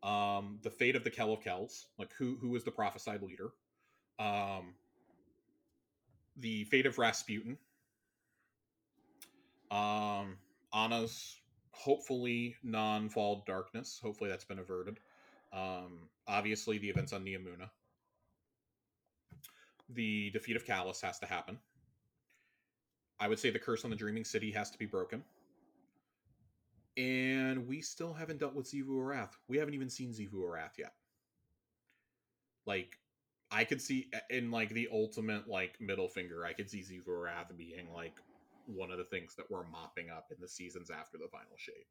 [0.04, 3.50] um, the fate of the Kell of Kells, like who who is the prophesied leader,
[4.20, 4.72] um,
[6.36, 7.58] the fate of Rasputin,
[9.72, 10.36] um,
[10.72, 11.40] Anna's
[11.74, 14.00] hopefully non-fall darkness.
[14.02, 14.98] Hopefully that's been averted.
[15.52, 17.70] Um, obviously the events on Neomuna.
[19.90, 21.58] The defeat of Calus has to happen.
[23.20, 25.22] I would say the curse on the Dreaming City has to be broken.
[26.96, 29.32] And we still haven't dealt with Xivu Arath.
[29.48, 30.92] We haven't even seen Xivu Arath yet.
[32.66, 32.98] Like,
[33.50, 37.56] I could see in like the ultimate like middle finger, I could see Xivu Arath
[37.56, 38.14] being like
[38.66, 41.86] one of the things that we're mopping up in the seasons after the final shape.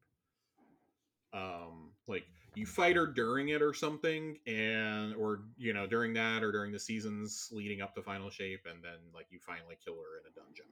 [1.34, 6.44] Um, like you fight her during it or something, and or you know during that
[6.44, 9.96] or during the seasons leading up to final shape, and then like you finally kill
[9.96, 10.66] her in a dungeon.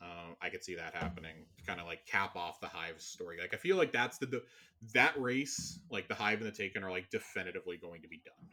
[0.00, 3.38] Um, I could see that happening to kind of like cap off the Hive's story.
[3.40, 4.42] Like I feel like that's the, the
[4.94, 8.48] that race, like the Hive and the Taken, are like definitively going to be done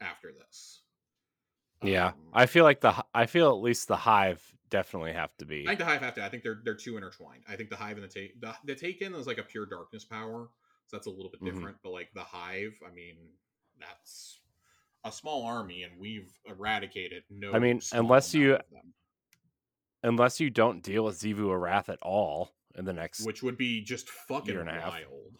[0.00, 0.80] after this.
[1.82, 5.44] Yeah, Um, I feel like the I feel at least the hive definitely have to
[5.44, 5.64] be.
[5.64, 6.24] I think the Hive have to.
[6.24, 7.42] I think they're they're too intertwined.
[7.48, 10.04] I think the Hive and the take the, the Taken is like a pure darkness
[10.04, 10.48] power,
[10.86, 11.54] so that's a little bit Mhm.
[11.54, 11.76] different.
[11.82, 13.16] But like the Hive, I mean,
[13.78, 14.40] that's
[15.04, 17.52] a small army, and we've eradicated no.
[17.52, 18.94] I mean, unless you- amount of them,
[20.02, 23.24] Unless you don't deal with Xivu Arath at all in the next.
[23.26, 24.90] which would be just fucking Year and a half.
[24.92, 25.36] wild.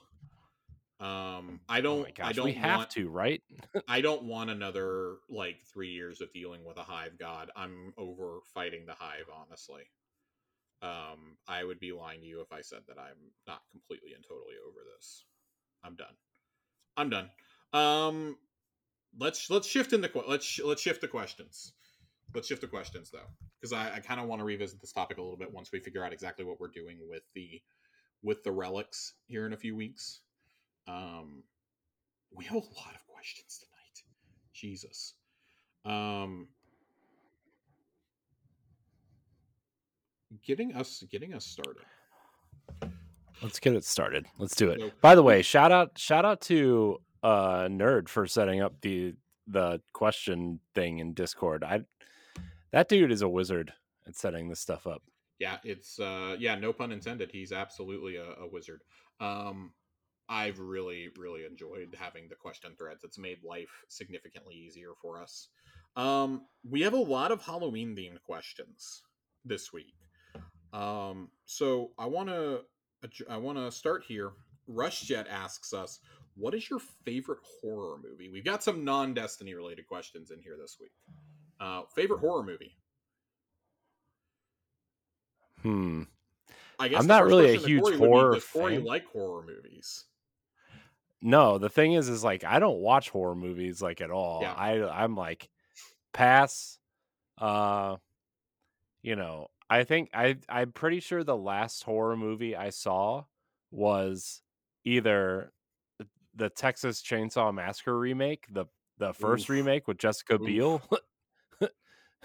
[0.98, 2.02] Um, I oh don't.
[2.04, 3.42] my gosh, I don't we have want, to, right?
[3.88, 7.50] I don't want another like three years of dealing with a hive god.
[7.54, 9.82] I'm over fighting the hive, honestly.
[10.82, 13.16] Um, I would be lying to you if I said that I'm
[13.46, 15.24] not completely and totally over this.
[15.84, 16.14] I'm done.
[16.96, 17.30] I'm done.
[17.72, 18.36] Um,
[19.18, 21.72] let's let's shift into let's let's shift the questions.
[22.34, 23.28] Let's shift the questions though,
[23.60, 25.78] because I, I kind of want to revisit this topic a little bit once we
[25.78, 27.60] figure out exactly what we're doing with the
[28.22, 30.20] with the relics here in a few weeks.
[30.88, 31.42] Um,
[32.34, 34.02] we have a lot of questions tonight.
[34.52, 35.14] Jesus.
[35.84, 36.48] Um,
[40.44, 41.84] getting us getting us started.
[43.42, 44.26] Let's get it started.
[44.38, 44.80] Let's do it.
[44.80, 49.14] So- By the way, shout out shout out to uh Nerd for setting up the
[49.46, 51.62] the question thing in Discord.
[51.64, 51.80] I
[52.72, 53.72] that dude is a wizard
[54.06, 55.02] at setting this stuff up.
[55.38, 57.30] Yeah, it's uh yeah, no pun intended.
[57.30, 58.82] He's absolutely a, a wizard.
[59.20, 59.72] Um
[60.28, 63.04] I've really, really enjoyed having the question threads.
[63.04, 65.48] It's made life significantly easier for us.
[65.96, 69.02] Um, we have a lot of Halloween themed questions
[69.44, 69.94] this week.
[70.72, 72.62] Um, so I want to
[73.30, 74.32] I want to start here.
[74.68, 76.00] RushJet asks us,
[76.34, 80.76] "What is your favorite horror movie?" We've got some non-Destiny related questions in here this
[80.80, 80.92] week.
[81.60, 82.76] Uh, favorite horror movie?
[85.62, 86.02] Hmm.
[86.78, 88.84] I guess I'm not really a huge Corey horror Does Corey fan.
[88.84, 90.04] like horror movies?
[91.22, 94.40] No, the thing is is like I don't watch horror movies like at all.
[94.42, 94.52] Yeah.
[94.52, 95.48] I I'm like
[96.12, 96.78] pass
[97.38, 97.96] uh
[99.02, 103.24] you know, I think I I'm pretty sure the last horror movie I saw
[103.70, 104.42] was
[104.84, 105.52] either
[106.34, 108.66] the- Texas Chainsaw Massacre remake, the
[108.98, 109.50] the first Oof.
[109.50, 110.46] remake with Jessica Oof.
[110.46, 110.82] Biel,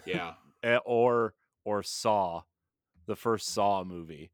[0.06, 0.34] Yeah,
[0.64, 1.34] eh, or
[1.64, 2.44] or Saw,
[3.06, 4.32] the first Saw movie.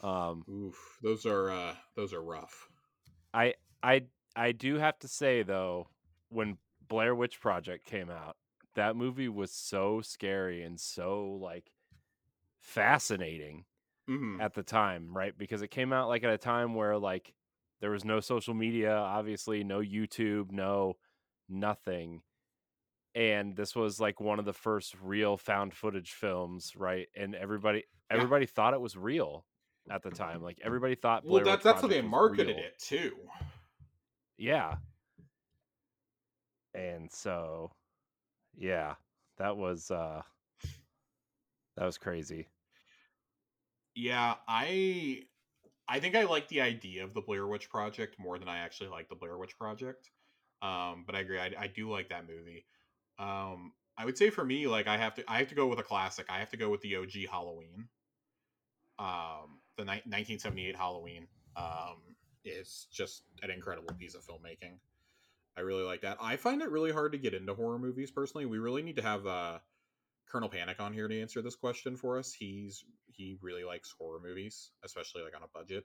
[0.00, 2.68] Um oof, those are uh, those are rough.
[3.32, 3.54] I
[3.84, 4.02] I
[4.34, 5.88] I do have to say though,
[6.30, 6.58] when
[6.88, 8.36] Blair Witch Project came out,
[8.74, 11.70] that movie was so scary and so like
[12.60, 13.64] fascinating
[14.08, 15.36] hmm at the time, right?
[15.36, 17.34] Because it came out like at a time where like
[17.80, 20.94] there was no social media, obviously, no YouTube, no
[21.48, 22.22] nothing.
[23.14, 27.08] And this was like one of the first real found footage films, right?
[27.16, 28.16] And everybody Yeah.
[28.16, 29.46] everybody thought it was real
[29.90, 30.42] at the time.
[30.42, 33.16] Like everybody thought Well, Blair that, Witch that's how they marketed it too.
[34.36, 34.76] Yeah.
[36.74, 37.72] And so
[38.56, 38.96] yeah,
[39.38, 40.22] that was uh
[41.76, 42.48] that was crazy.
[43.94, 45.24] Yeah, I
[45.88, 48.90] I think I like the idea of the Blair Witch Project more than I actually
[48.90, 50.10] like the Blair Witch Project.
[50.62, 52.66] Um, but I agree, I, I do like that movie.
[53.18, 55.78] Um, I would say for me, like I have to, I have to go with
[55.78, 56.26] a classic.
[56.30, 57.88] I have to go with the OG Halloween.
[58.98, 61.26] Um, the ni- 1978 Halloween
[61.56, 62.13] um,
[62.44, 64.78] is just an incredible piece of filmmaking.
[65.56, 66.18] I really like that.
[66.20, 68.46] I find it really hard to get into horror movies personally.
[68.46, 69.58] We really need to have uh,
[70.26, 72.32] Colonel Panic on here to answer this question for us.
[72.32, 75.84] He's he really likes horror movies, especially like on a budget.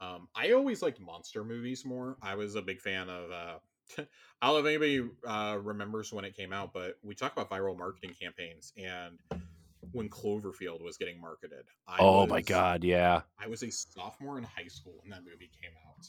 [0.00, 2.16] Um, I always liked monster movies more.
[2.22, 3.30] I was a big fan of.
[3.30, 3.58] Uh,
[4.42, 7.50] I don't know if anybody uh, remembers when it came out, but we talk about
[7.50, 9.18] viral marketing campaigns and
[9.92, 11.64] when Cloverfield was getting marketed.
[11.86, 13.22] I oh was, my god, yeah.
[13.38, 16.06] I was a sophomore in high school when that movie came out,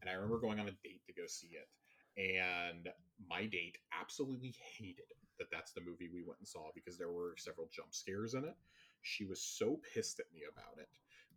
[0.00, 1.68] and I remember going on a date to go see it
[2.16, 2.88] and
[3.28, 5.04] my date absolutely hated
[5.38, 8.44] that that's the movie we went and saw because there were several jump scares in
[8.44, 8.54] it.
[9.02, 10.88] She was so pissed at me about it.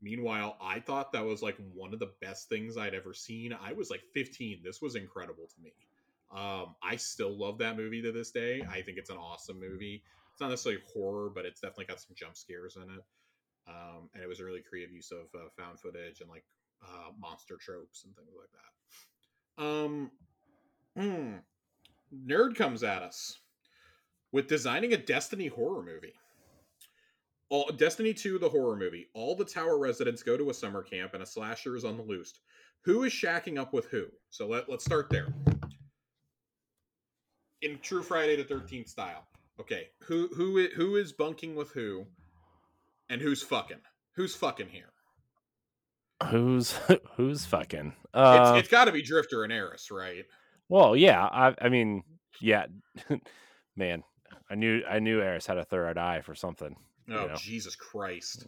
[0.02, 3.54] Meanwhile, I thought that was like one of the best things I'd ever seen.
[3.54, 4.62] I was like 15.
[4.64, 5.74] This was incredible to me.
[6.32, 8.64] Um, I still love that movie to this day.
[8.70, 10.04] I think it's an awesome movie.
[10.38, 13.04] It's not necessarily horror, but it's definitely got some jump scares in it.
[13.68, 16.44] Um, and it was a really creative use of uh, found footage and like
[16.84, 18.52] uh, monster tropes and things like
[19.58, 19.64] that.
[19.66, 20.12] Um,
[20.98, 21.38] Hmm.
[22.26, 23.38] Nerd comes at us
[24.32, 26.14] with designing a Destiny horror movie.
[27.50, 29.08] All Destiny 2, the horror movie.
[29.14, 32.04] All the tower residents go to a summer camp and a slasher is on the
[32.04, 32.34] loose.
[32.84, 34.06] Who is shacking up with who?
[34.30, 35.28] So let, let's start there.
[37.64, 39.28] In true Friday the 13th style.
[39.60, 42.06] Okay, who who who is bunking with who
[43.10, 43.82] and who's fucking?
[44.16, 44.92] Who's fucking here?
[46.30, 46.78] Who's
[47.16, 47.94] who's fucking?
[48.14, 50.26] Uh, it's it's got to be Drifter and Eris, right?
[50.70, 51.24] Well, yeah.
[51.24, 52.04] I, I mean,
[52.42, 52.66] yeah.
[53.76, 54.04] Man,
[54.50, 56.76] I knew I knew Eris had a third eye for something.
[57.10, 57.36] Oh you know?
[57.36, 58.48] Jesus Christ!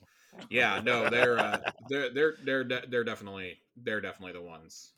[0.50, 4.94] Yeah, no, they're uh, they're they're they're de- they're definitely they're definitely the ones.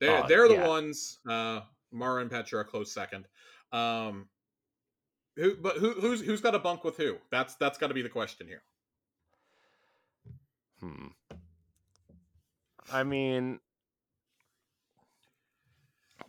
[0.00, 0.68] They're oh, they're the yeah.
[0.68, 1.18] ones.
[1.28, 1.60] Uh,
[1.92, 3.26] Mara and Petra close second.
[3.72, 4.28] Um,
[5.36, 7.16] who but who who's who's got a bunk with who?
[7.30, 8.62] That's that's got to be the question here.
[10.80, 11.08] Hmm.
[12.92, 13.60] I mean,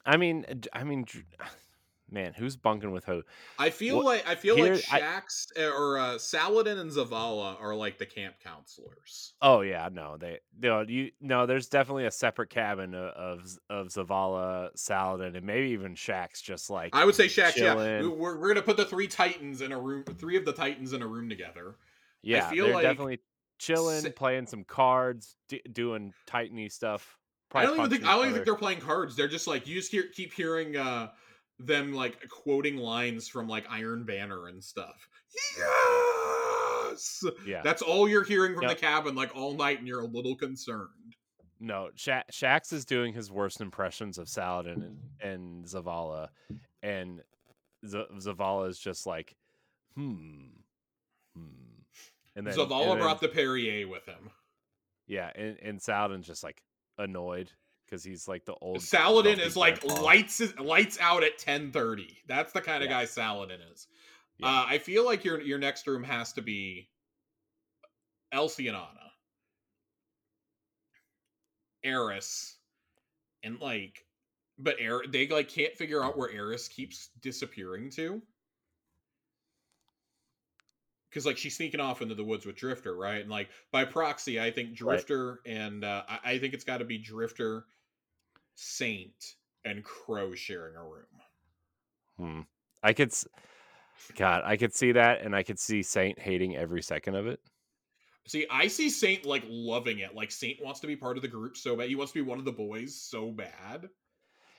[0.06, 1.06] I mean, I mean,
[2.12, 3.24] man, who's bunking with who?
[3.58, 6.92] I feel well, like I feel here, like Shaxx I, eh, or uh, Saladin and
[6.92, 9.34] Zavala are like the camp counselors.
[9.42, 11.46] Oh yeah, no, they no you no.
[11.46, 16.42] There's definitely a separate cabin of of Zavala, Saladin, and maybe even Shaxx.
[16.42, 17.54] Just like I would say Shaxx.
[17.54, 18.04] Chilling.
[18.04, 20.94] Yeah, we're we're gonna put the three Titans in a room, three of the Titans
[20.94, 21.76] in a room together.
[22.22, 23.20] Yeah, I feel like definitely
[23.58, 27.18] chilling, playing some cards, d- doing Titany stuff.
[27.54, 29.16] I don't even think I don't even think they're playing cards.
[29.16, 31.10] They're just like you just hear, keep hearing uh,
[31.66, 35.08] them like quoting lines from like Iron Banner and stuff.
[35.58, 37.24] Yes.
[37.46, 37.62] Yeah.
[37.64, 38.72] That's all you're hearing from yep.
[38.72, 41.16] the cabin like all night, and you're a little concerned.
[41.60, 46.30] No, Sha- Shaxx is doing his worst impressions of Saladin and, and Zavala,
[46.82, 47.22] and
[47.86, 49.36] Z- Zavala is just like,
[49.96, 50.48] hmm,
[51.36, 51.48] hmm.
[52.36, 54.32] And then Zavala and brought the Perrier with him.
[55.08, 56.64] Yeah, and, and Saladin's just like,
[56.98, 57.52] annoyed
[57.92, 62.18] because he's like the old Saladin is like lights lights out at ten thirty.
[62.28, 63.02] That's the kind of yeah.
[63.02, 63.88] guy Saladin is.
[64.38, 64.48] Yeah.
[64.48, 66.88] Uh, I feel like your your next room has to be
[68.32, 69.12] Elsie and Anna,
[71.84, 72.56] Eris,
[73.44, 74.06] and like,
[74.58, 78.22] but er- they like can't figure out where Eris keeps disappearing to
[81.10, 83.20] because like she's sneaking off into the woods with Drifter, right?
[83.20, 85.54] And like by proxy, I think Drifter right.
[85.54, 87.66] and uh, I, I think it's got to be Drifter,
[88.62, 89.36] Saint,
[89.66, 91.04] and Crow sharing a room.
[92.18, 92.42] Hmm.
[92.84, 93.12] I could,
[94.16, 97.40] God, I could see that, and I could see Saint hating every second of it.
[98.28, 100.14] See, I see Saint like loving it.
[100.14, 101.90] Like Saint wants to be part of the group so bad.
[101.90, 103.90] He wants to be one of the boys so bad.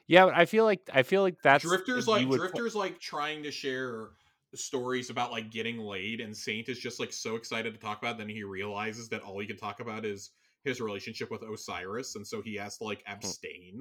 [0.09, 4.11] Yeah, I feel like I feel like that's Drifter's like Drifter's like trying to share
[4.55, 8.17] stories about like getting laid and Saint is just like so excited to talk about
[8.17, 10.31] it, then he realizes that all he can talk about is
[10.65, 13.13] his relationship with Osiris and so he has to like hmm.
[13.13, 13.81] abstain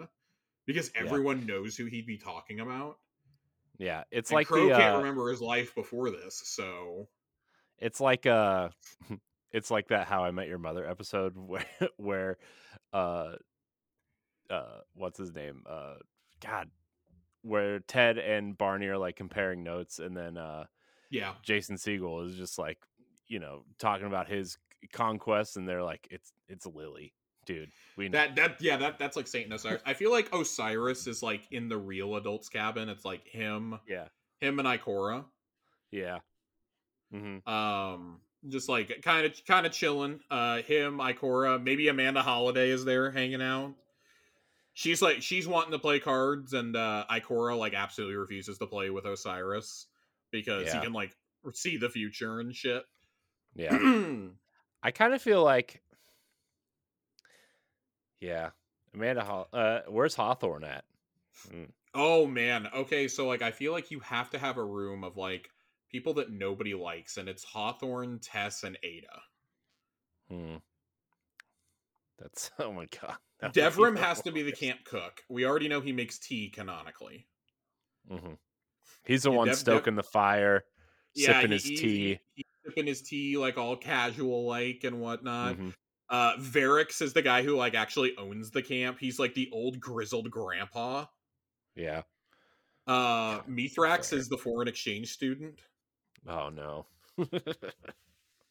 [0.66, 1.56] because everyone yeah.
[1.56, 2.98] knows who he'd be talking about.
[3.78, 7.08] Yeah, it's and like Crow the, can't uh, remember his life before this, so
[7.80, 8.70] it's like uh
[9.52, 11.66] it's like that how I met your mother episode where
[11.98, 12.38] where
[12.94, 13.34] uh
[14.50, 15.64] uh what's his name?
[15.68, 15.96] Uh
[16.42, 16.70] god,
[17.42, 20.66] where Ted and Barney are like comparing notes, and then uh,
[21.10, 22.78] yeah, Jason Segel is just like
[23.28, 24.58] you know talking about his
[24.94, 27.14] conquest, and they're like, it's it's Lily,
[27.46, 27.70] dude.
[27.98, 28.18] We know.
[28.18, 29.82] that that yeah that that's like Saint Osiris.
[29.86, 32.90] I feel like Osiris is like in the real adults cabin.
[32.90, 34.08] It's like him, yeah,
[34.40, 35.26] him and Ikora,
[35.92, 36.20] yeah.
[37.14, 37.48] Mm-hmm.
[37.52, 40.20] Um, just like kind of kind of chilling.
[40.30, 43.74] Uh, him, Ikora, maybe Amanda Holliday is there hanging out.
[44.74, 48.90] She's like she's wanting to play cards, and uh, Ikora like absolutely refuses to play
[48.90, 49.88] with Osiris
[50.32, 50.76] because Yeah.
[50.76, 51.14] he can like
[51.54, 52.84] see the future and shit.
[53.54, 53.78] Yeah.
[54.84, 55.82] I kind of feel like,
[58.20, 58.52] yeah,
[58.94, 59.24] Amanda.
[59.24, 60.86] Hall- uh, where's Hawthorne at?
[61.50, 62.68] Mm, oh man.
[62.74, 65.50] Okay, so like I feel like you have to have a room of like
[65.90, 69.22] people that nobody likes, and it's Hawthorne, Tess, and Ada.
[70.30, 70.56] hmm.
[72.20, 73.18] That's oh my god.
[73.40, 75.24] that Devrim has to be the camp cook.
[75.30, 77.28] We already know he makes tea canonically.
[78.10, 78.38] Mhm.
[79.04, 80.64] He's the Yeah, one Dev- Dev- stoking the fire,
[81.16, 82.20] sipping he- his tea.
[82.36, 85.58] he- sipping his tea like all casual like and whatnot.
[85.58, 85.74] Mhm.
[86.10, 88.98] Uh Variks is the guy who like actually owns the camp.
[89.00, 91.06] He's like the old grizzled grandpa.
[91.76, 92.02] Yeah.
[92.88, 94.20] Uh Mithrax fair.
[94.20, 95.62] is the foreign exchange student.
[96.28, 96.86] Oh no.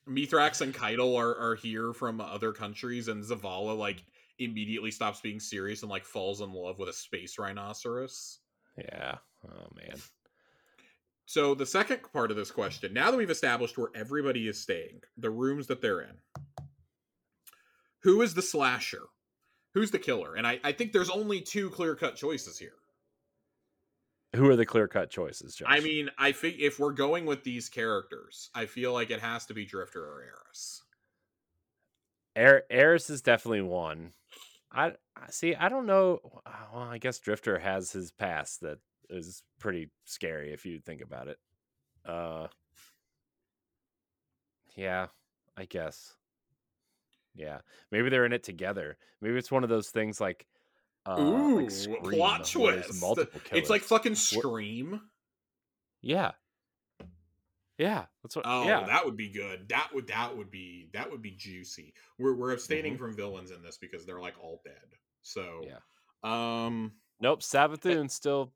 [0.08, 4.04] Mithrax and Caiatl are, are here from other countries, and Zavala like
[4.38, 8.40] immediately stops being serious and like falls in love with a space rhinoceros.
[8.76, 9.16] yeah.
[9.46, 9.96] Oh man.
[11.30, 15.02] So the second part of this question, now that we've established where everybody is staying,
[15.16, 16.16] the rooms that they're in,
[18.02, 19.04] who is the slasher?
[19.74, 20.34] Who's the killer?
[20.34, 22.72] And I, I think there's only two clear cut choices here.
[24.34, 25.68] Who are the clear cut choices, Josh?
[25.70, 29.46] I mean, I think if we're going with these characters, I feel like it has
[29.46, 30.82] to be Drifter or Eris.
[32.34, 34.14] Air Eris is definitely one.
[34.72, 35.54] I I- see.
[35.54, 36.42] I don't know.
[36.44, 38.80] Uh, well, I guess Drifter has his past that
[39.10, 41.38] is pretty scary if you think about it.
[42.06, 42.46] Uh,
[44.76, 45.06] yeah,
[45.56, 46.14] I guess.
[47.34, 47.58] Yeah,
[47.92, 48.96] maybe they're in it together.
[49.20, 50.46] Maybe it's one of those things like,
[51.06, 53.00] uh, Ooh, like Scream, plot twist.
[53.00, 53.62] Multiple killers.
[53.62, 55.00] It's like fucking Scream.
[56.02, 56.32] yeah,
[57.78, 58.06] yeah.
[58.22, 58.44] That's what.
[58.48, 59.68] Oh, yeah, that would be good.
[59.68, 61.94] That would that would be that would be juicy.
[62.18, 62.98] We're we're abstaining Mhm.
[62.98, 64.98] from villains in this because they're like all dead.
[65.22, 65.78] So Yeah.
[66.24, 67.40] um nope.
[67.42, 68.52] Savathun still,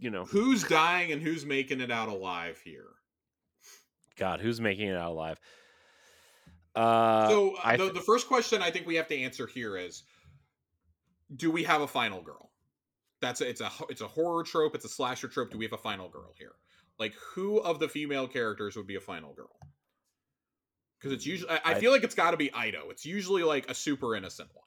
[0.00, 2.86] you know, who's dying and who's making it out alive here?
[4.16, 5.38] God, who's making it out alive?
[6.74, 9.46] Uh, so uh, I the, th- the first question I think we have to answer
[9.46, 10.02] here is
[11.34, 12.50] do we have a final girl?
[13.20, 15.50] That's a, it's a it's a horror trope, it's a slasher trope.
[15.50, 16.52] Do we have a final girl here?
[16.98, 19.56] Like who of the female characters would be a final girl?
[20.98, 22.90] Because it's usually I, I I- feel like it's got to be Eido.
[22.90, 24.66] It's usually like a super innocent one.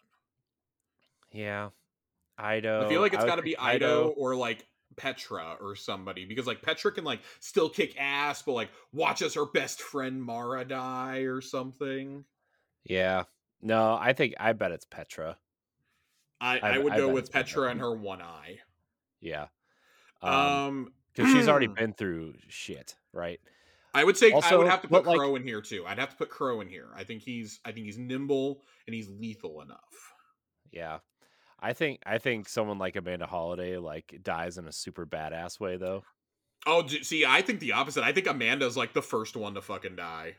[1.32, 1.70] yeah,
[2.40, 2.84] Eido.
[2.86, 6.61] I feel like it's got to be Eido or like Petra or somebody because like
[6.61, 11.20] Petra can like still kick ass, but like watch as her best friend Mara die
[11.20, 12.26] or something.
[12.86, 13.24] Yeah.
[13.61, 15.38] No, I think I bet it's Petra.
[16.41, 17.44] I, I- I, would I go with Petra.
[17.64, 18.60] Petra and her one eye.
[19.22, 19.48] Yeah.
[20.22, 23.40] Um, Um, because she's already been through shit, right?
[23.94, 25.86] I would say I would have to put like- Crow in here too.
[25.86, 26.88] I'd have to put Crow in here.
[26.95, 30.14] I think he's I think he's nimble and he's lethal enough.
[30.72, 30.99] Yeah.
[31.64, 35.77] I think I think someone like Amanda Holliday like dies in a super badass way
[35.77, 36.03] though.
[36.65, 38.03] Oh, see, I think the opposite.
[38.03, 40.35] I think Amanda's like the first one to fucking die.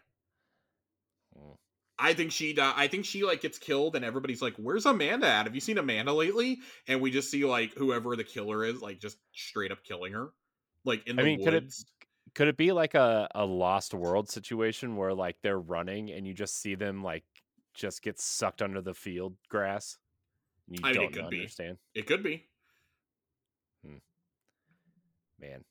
[1.37, 1.57] Mm.
[1.99, 2.73] I think she die.
[2.77, 5.47] I think she like gets killed, and everybody's like, "Where's Amanda at?
[5.47, 8.99] Have you seen Amanda lately?" And we just see like whoever the killer is, like
[9.01, 10.31] just straight up killing her,
[10.85, 11.87] like in I the mean, could it- woods.
[12.35, 16.35] Could it be like a, a lost world situation where like they're running and you
[16.35, 17.23] just see them like
[17.75, 19.99] just get sucked under the field grass?
[20.69, 21.37] You I mean, it don't could be.
[21.39, 21.79] understand.
[21.95, 22.45] It could be.
[23.85, 23.97] Hmm.
[25.41, 25.65] Man.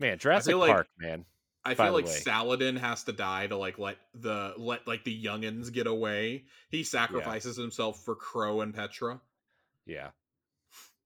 [0.00, 1.24] Man, Jurassic like- Park, man.
[1.64, 2.10] I feel like way.
[2.12, 6.44] Saladin has to die to like let the let like the youngins get away.
[6.70, 9.20] He sacrifices himself for Crow and Petra.
[9.84, 10.08] Yeah.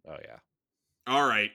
[0.06, 0.38] Oh yeah.
[1.06, 1.50] All right,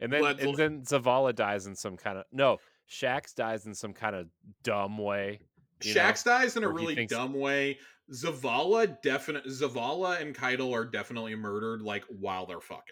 [0.00, 2.58] And then Let's- and then Zavala dies in some kind of no,
[2.90, 4.26] Shaxx dies in some kind of
[4.64, 5.38] dumb way.
[5.84, 5.92] know?
[5.92, 7.78] Shaxx dies in a really thinks- dumb way.
[8.10, 12.82] Zavala definite Zavala and Caiatl are definitely murdered like while they're fucking.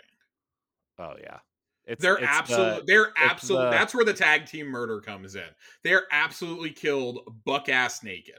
[0.99, 1.39] Oh yeah.
[1.87, 2.87] It's They're it's absolute.
[2.87, 3.65] they're it's absolute.
[3.65, 5.49] the- That's where the tag team murder comes in.
[5.83, 8.39] They're absolutely killed, buck ass naked.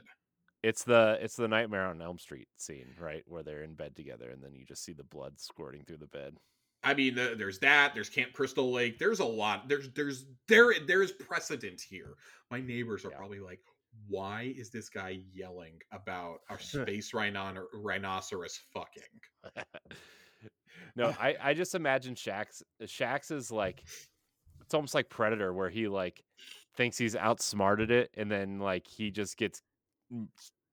[0.62, 4.30] It's the it's the Nightmare on Elm Street scene, right, where they're in bed together,
[4.30, 6.36] and then you just see the blood squirting through the bed.
[6.84, 7.94] I mean, the, there's that.
[7.94, 8.98] There's Camp Crystal Lake.
[8.98, 9.68] There's a lot.
[9.68, 12.14] There's there's there there is precedent here.
[12.50, 13.16] My neighbors are Yeah.
[13.18, 13.58] probably like,
[14.08, 19.64] why is this guy yelling about our space rhino- rhinoceros fucking?
[20.96, 23.82] no, I I just imagine Shaxx Shaxx is like
[24.60, 26.22] it's almost like Predator, where he like
[26.76, 29.62] thinks he's outsmarted it, and then like he just gets
[30.12, 30.26] mm,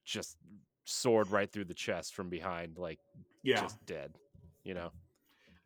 [0.05, 0.37] just
[0.85, 2.99] sword right through the chest from behind, like
[3.43, 4.15] Yeah, just dead.
[4.63, 4.91] You know.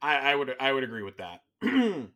[0.01, 1.41] I, I would I would agree with that.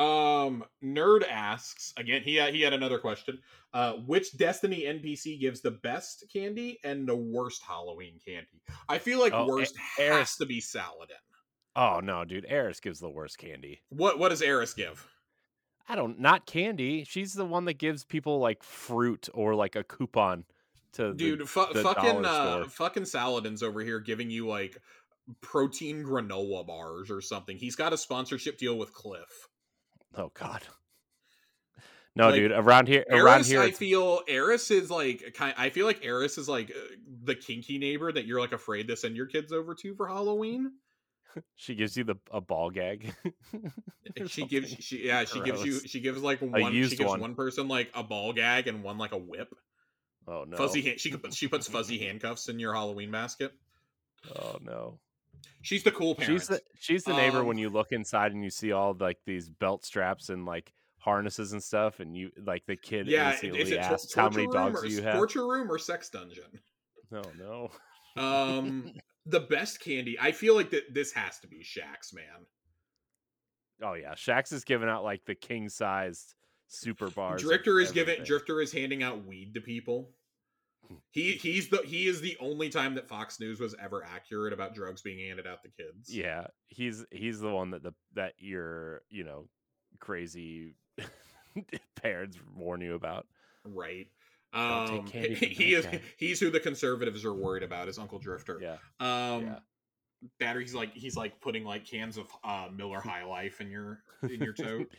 [0.00, 2.22] Um, nerd asks again.
[2.24, 3.38] He had, he had another question.
[3.72, 8.62] Uh, which Destiny NPC gives the best candy and the worst Halloween candy?
[8.88, 11.16] I feel like Oh, worst A- has to be Saladin.
[11.76, 13.80] Oh no, dude, Eris gives the worst candy.
[13.90, 15.06] What what does Eris give?
[15.88, 17.04] I don't not candy.
[17.04, 20.44] She's the one that gives people like fruit or like a coupon
[20.94, 24.78] to the- Dude, fu- the fucking uh, fucking Saladin's over here giving you like
[25.42, 27.56] protein granola bars or something.
[27.56, 29.48] He's got a sponsorship deal with Clif.
[30.16, 30.62] Oh god.
[32.16, 35.54] No, Like, dude, around here around Eris, here I it's- feel Eris is like kind.
[35.56, 38.96] I feel like Eris is like uh, the kinky neighbor that you're like afraid to
[38.96, 40.72] send your kids over to for Halloween.
[41.54, 43.14] she gives you the a ball gag.
[44.20, 47.20] or she gives she yeah she gives you she gives like one she gives one.
[47.20, 47.34] one.
[47.36, 49.54] person like a ball gag and one like a whip.
[50.26, 50.56] Oh no.
[50.56, 53.52] Fuzzy hand, she she puts fuzzy handcuffs in your Halloween basket.
[54.36, 54.98] Oh no.
[55.62, 56.40] She's the cool parent.
[56.40, 59.18] She's the she's the neighbor Um, when you look inside and you see all like
[59.26, 63.30] these belt straps and like harnesses and stuff, and you like the kid yeah.
[63.30, 65.14] innocently Is it tor- asks how many torture room dogs or do you have.
[65.14, 66.60] Torture room or sex dungeon?
[67.10, 67.70] No, no.
[68.16, 68.92] Um,
[69.26, 70.16] the best candy.
[70.20, 72.46] I feel like that this has to be Shaxx, man.
[73.82, 76.34] Oh yeah, Shaxx is giving out like the king sized
[76.68, 77.42] super bars.
[77.42, 78.22] Drifter is giving.
[78.24, 80.10] Drifter is handing out weed to people.
[81.12, 84.74] He he's the he is the only time that Fox News was ever accurate about
[84.74, 86.14] drugs being handed out to kids.
[86.14, 89.48] Yeah, he's he's the one that the that your you know
[89.98, 90.74] crazy
[92.02, 93.26] parents warn you about.
[93.64, 94.08] Right.
[94.52, 96.00] Um, he, from he that is guy.
[96.16, 98.58] he's who the conservatives are worried about is Uncle Drifter.
[98.60, 99.58] Yeah, Um yeah.
[100.40, 104.02] battery he's like he's like putting like cans of uh Miller High Life in your
[104.22, 104.90] in your tote.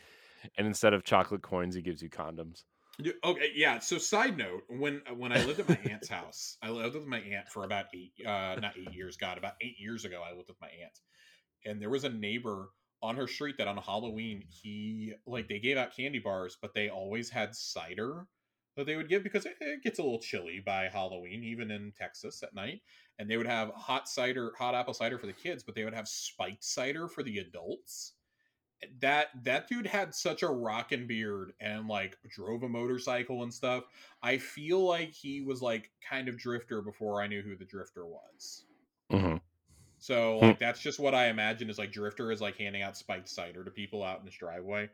[0.57, 2.63] and instead of chocolate coins, he gives you condoms.
[3.23, 3.79] Okay, yeah.
[3.79, 7.19] So, side note: when when I lived at my aunt's house, I lived with my
[7.19, 9.17] aunt for about eight, uh, not eight years.
[9.17, 10.99] God, about eight years ago, I lived with my aunt,
[11.65, 12.69] and there was a neighbor
[13.01, 16.89] on her street that on Halloween he like they gave out candy bars, but they
[16.89, 18.27] always had cider
[18.77, 21.91] that they would give because it, it gets a little chilly by Halloween, even in
[21.97, 22.81] Texas at night.
[23.19, 25.93] And they would have hot cider, hot apple cider for the kids, but they would
[25.93, 28.13] have spiked cider for the adults
[28.99, 33.83] that that dude had such a rockin' beard and like drove a motorcycle and stuff.
[34.23, 38.05] I feel like he was like kind of drifter before I knew who the drifter
[38.05, 38.65] was.
[39.11, 39.37] Mm-hmm.
[39.99, 40.45] So Hmm.
[40.45, 43.63] like that's just what I imagine is like drifter is like handing out spiked cider
[43.63, 44.89] to people out in his driveway.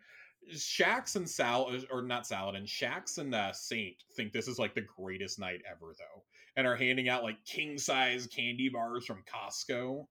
[0.53, 4.81] Shaxx and Sal or not Saladin, Shaxx and uh, Saint think this is like the
[4.81, 6.23] greatest night ever though,
[6.55, 10.07] and are handing out like king size candy bars from Costco.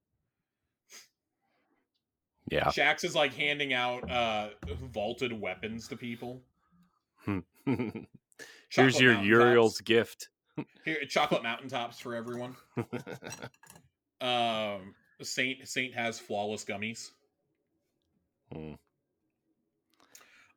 [2.48, 2.66] Yeah.
[2.66, 4.50] Shaxx is like handing out uh
[4.92, 6.42] vaulted weapons to people.
[8.68, 9.20] Here's your.
[9.22, 10.28] Uriel's gift.
[10.84, 12.56] Here, chocolate mountaintops for everyone.
[14.18, 17.10] Um, Saint Saint has flawless gummies.
[18.50, 18.74] Hmm.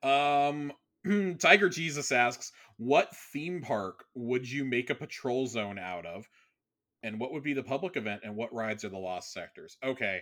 [0.07, 0.71] Um,
[1.39, 6.29] Tiger Jesus asks, "What theme park would you make a patrol zone out of,
[7.03, 10.21] and what would be the public event, and what rides are the lost sectors?" Okay,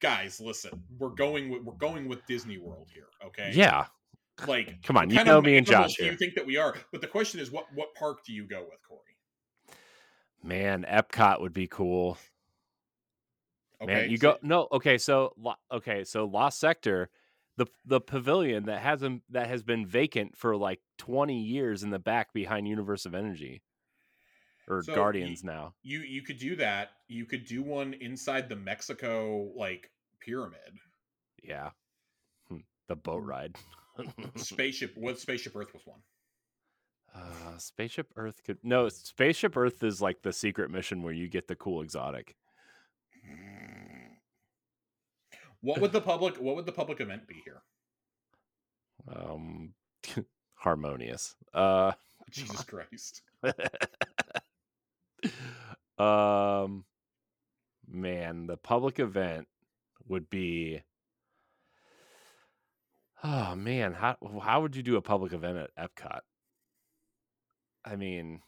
[0.00, 3.08] guys, listen, we're going with we're going with Disney World here.
[3.24, 3.86] Okay, yeah.
[4.46, 6.74] like Come on, you know me and Josh do you think that we are?
[6.92, 9.00] But the question is, what what park do you go with, Corey?
[10.42, 12.16] Man, Epcot would be cool.
[13.82, 14.68] Okay, Man, you so- go no.
[14.72, 15.34] Okay, so
[15.70, 17.10] okay, so Lost Sector,
[17.56, 21.98] the the pavilion that hasn't that has been vacant for like twenty years in the
[21.98, 23.62] back behind Universe of Energy,
[24.70, 25.74] or So, Guardians now.
[25.82, 26.90] You you could do that.
[27.08, 29.90] You could do one inside the Mexico like
[30.20, 30.78] pyramid.
[31.42, 31.70] Yeah,
[32.48, 33.56] Hmm, the boat ride.
[34.36, 36.00] Spaceship what Spaceship Earth was one.
[37.14, 38.88] uh, Spaceship Earth could no.
[38.88, 42.36] Spaceship Earth is like the secret mission where you get the cool exotic.
[45.62, 47.62] What would the public what would the public event be here?
[49.08, 49.74] Um,
[50.54, 51.34] harmonious.
[51.52, 51.92] Uh.
[52.30, 53.22] Jesus Christ.
[56.00, 56.84] Um
[57.88, 59.48] man the public event
[60.08, 60.82] would be
[63.24, 66.20] oh man how how would you do a public event at epcot
[67.84, 68.40] i mean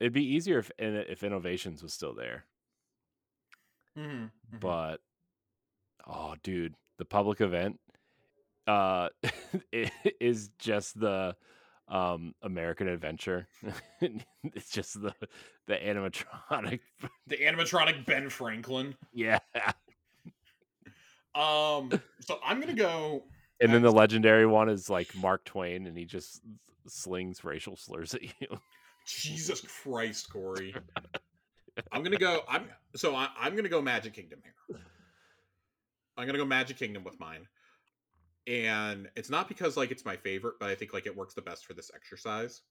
[0.00, 2.46] it'd be easier if if innoventions was still there
[3.96, 4.60] Mhm, mhm.
[4.60, 5.00] but
[6.06, 7.78] oh dude the public event
[8.66, 9.08] uh
[10.20, 11.36] is just the
[11.92, 13.46] um american adventure
[14.00, 15.14] it's just the
[15.66, 16.80] the animatronic
[17.28, 18.94] the animatronic Ben Franklin.
[19.12, 19.38] yeah
[21.34, 21.90] Um
[22.20, 23.22] so I'm gonna go
[23.60, 26.42] and then the legendary one is like mark twain and he just
[26.88, 28.58] slings racial slurs at you
[29.06, 30.74] Jesus Christ, Corey.
[31.92, 32.42] I'm gonna go.
[32.48, 32.64] I'm
[32.94, 34.80] so I, I'm gonna go Magic Kingdom here.
[36.16, 37.46] I'm gonna go Magic Kingdom with mine.
[38.46, 41.42] And it's not because like it's my favorite, but I think like it works the
[41.42, 42.62] best for this exercise.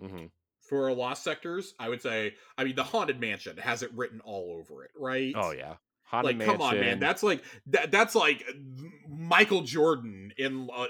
[0.00, 0.26] hmm
[0.60, 4.56] For Lost Sectors, I would say, I mean, the Haunted Mansion has it written all
[4.58, 5.34] over it, right?
[5.36, 5.74] Oh yeah,
[6.04, 7.90] Haunted like come on, man, that's like that.
[7.90, 8.44] That's like
[9.08, 10.86] Michael Jordan in uh,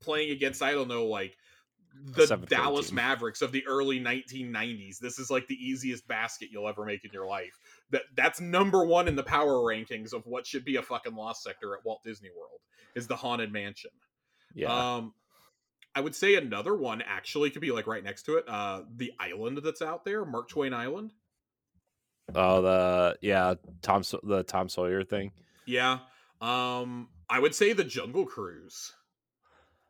[0.00, 1.36] playing against I don't know like
[2.06, 2.96] the Dallas team.
[2.96, 4.98] Mavericks of the early 1990s.
[4.98, 7.58] This is like the easiest basket you'll ever make in your life.
[7.90, 11.42] That that's number one in the power rankings of what should be a fucking lost
[11.42, 12.60] sector at Walt Disney World
[12.94, 13.90] is the Haunted Mansion.
[14.54, 14.94] yeah.
[14.96, 15.14] Um,
[15.96, 18.44] I would say another one actually could be like right next to it.
[18.48, 21.12] Uh, the island that's out there, Mark Twain Island.
[22.34, 25.30] oh the yeah Tom the Tom Sawyer thing.
[25.66, 25.98] Yeah.
[26.40, 28.92] Um, I would say the Jungle Cruise.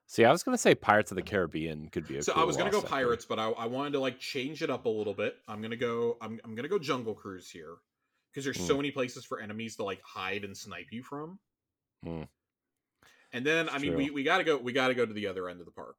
[0.06, 2.22] See, I was gonna say Pirates of the Caribbean could be a.
[2.22, 4.68] So cool I was gonna go pirates, but I, I wanted to like change it
[4.70, 5.36] up a little bit.
[5.48, 6.18] I'm gonna go.
[6.20, 7.76] I'm, I'm gonna go jungle cruise here
[8.30, 8.80] because there's so Hmm.
[8.80, 11.38] many places for enemies to like hide and snipe you from.
[12.04, 12.22] Hmm.
[13.34, 13.98] And then It's I mean true.
[13.98, 14.56] we, we gotta go.
[14.56, 15.98] We gotta go to the other end of the park.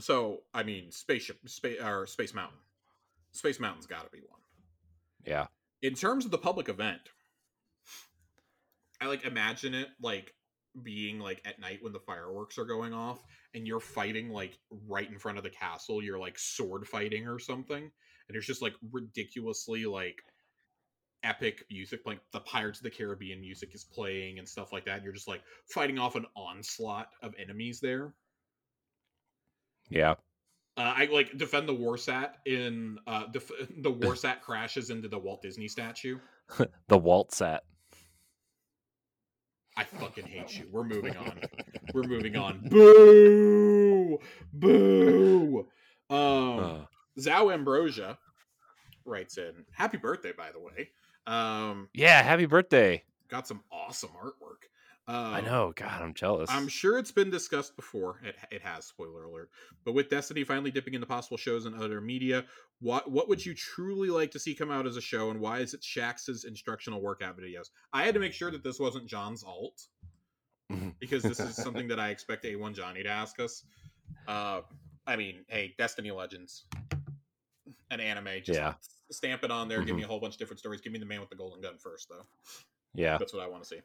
[0.00, 2.58] So I mean spaceship, space or Space Mountain.
[3.30, 4.40] Space Mountain's got to be one.
[5.24, 5.46] Yeah.
[5.82, 7.00] In terms of the public event,
[9.00, 10.34] I like imagine it like
[10.82, 13.22] being like at night when the fireworks are going off
[13.54, 17.38] and you're fighting like right in front of the castle you're like sword fighting or
[17.38, 17.92] something
[18.28, 20.24] and it's just like ridiculously like
[21.24, 24.96] epic music like the pirates of the caribbean music is playing and stuff like that
[24.96, 28.12] and you're just like fighting off an onslaught of enemies there
[29.88, 30.12] Yeah.
[30.76, 35.42] uh, I like defend the Warsat in uh, def- the Warsat crashes into the Walt
[35.42, 36.18] Disney statue.
[36.88, 37.64] The Walt set.
[39.76, 40.66] I fucking hate you.
[40.70, 41.40] We're moving on.
[41.92, 42.60] We're moving on.
[42.68, 44.18] Boo!
[44.52, 45.66] Boo!
[46.10, 46.84] Um, Uh,
[47.18, 48.18] Zhao Ambrosia
[49.04, 50.90] writes in, "Happy birthday, by the way.
[51.26, 52.22] Um, yeah.
[52.22, 53.02] Happy birthday.
[53.28, 54.68] got some awesome artwork.
[55.06, 55.72] Um, I know.
[55.76, 56.50] God, I'm jealous.
[56.50, 58.20] I'm sure it's been discussed before.
[58.24, 59.50] It, it has, spoiler alert.
[59.84, 62.46] But with Destiny finally dipping into possible shows and other media,
[62.80, 65.58] what what would you truly like to see come out as a show, and why
[65.58, 67.68] is it Shaxx's instructional workout videos?
[67.92, 69.82] I had to make sure that this wasn't John's alt
[71.00, 73.64] because this is something that I expect A1 Johnny to ask us.
[74.26, 74.62] Uh,
[75.06, 76.64] I mean, hey, Destiny Legends,
[77.90, 78.72] an anime, just Yeah.
[79.10, 79.82] Stamp it on there.
[79.82, 80.06] Give me Mhm.
[80.06, 80.80] a whole bunch of different stories.
[80.80, 82.26] Give me the man with the golden gun first, though.
[82.94, 83.18] yeah.
[83.18, 83.80] That's what I want to see.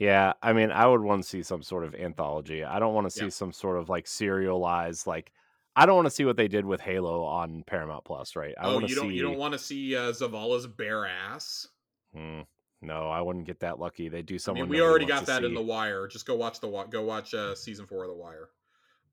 [0.00, 2.64] Yeah, I mean, I would want to see some sort of anthology.
[2.64, 3.30] I don't want to see Yeah.
[3.30, 5.32] some sort of like serialized like
[5.74, 8.54] I don't want to see what they did with Halo on Paramount Plus, right?
[8.58, 11.06] I oh, want to you don't see you don't want to see uh, Zavala's bare
[11.06, 11.66] ass?
[12.14, 12.40] Hmm,
[12.82, 14.08] no, I wouldn't get that lucky.
[14.08, 16.06] They do I mean, we already got that in the Wire.
[16.08, 18.50] Just go watch the go watch uh, season four of the Wire.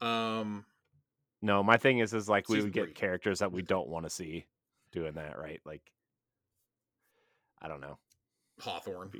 [0.01, 0.65] Um,
[1.41, 2.93] No, my thing is is like we would get three.
[2.93, 4.45] characters that we don't want to see
[4.91, 5.59] doing that, right?
[5.65, 5.91] Like
[7.61, 7.97] I don't know.
[8.59, 9.11] Hawthorne.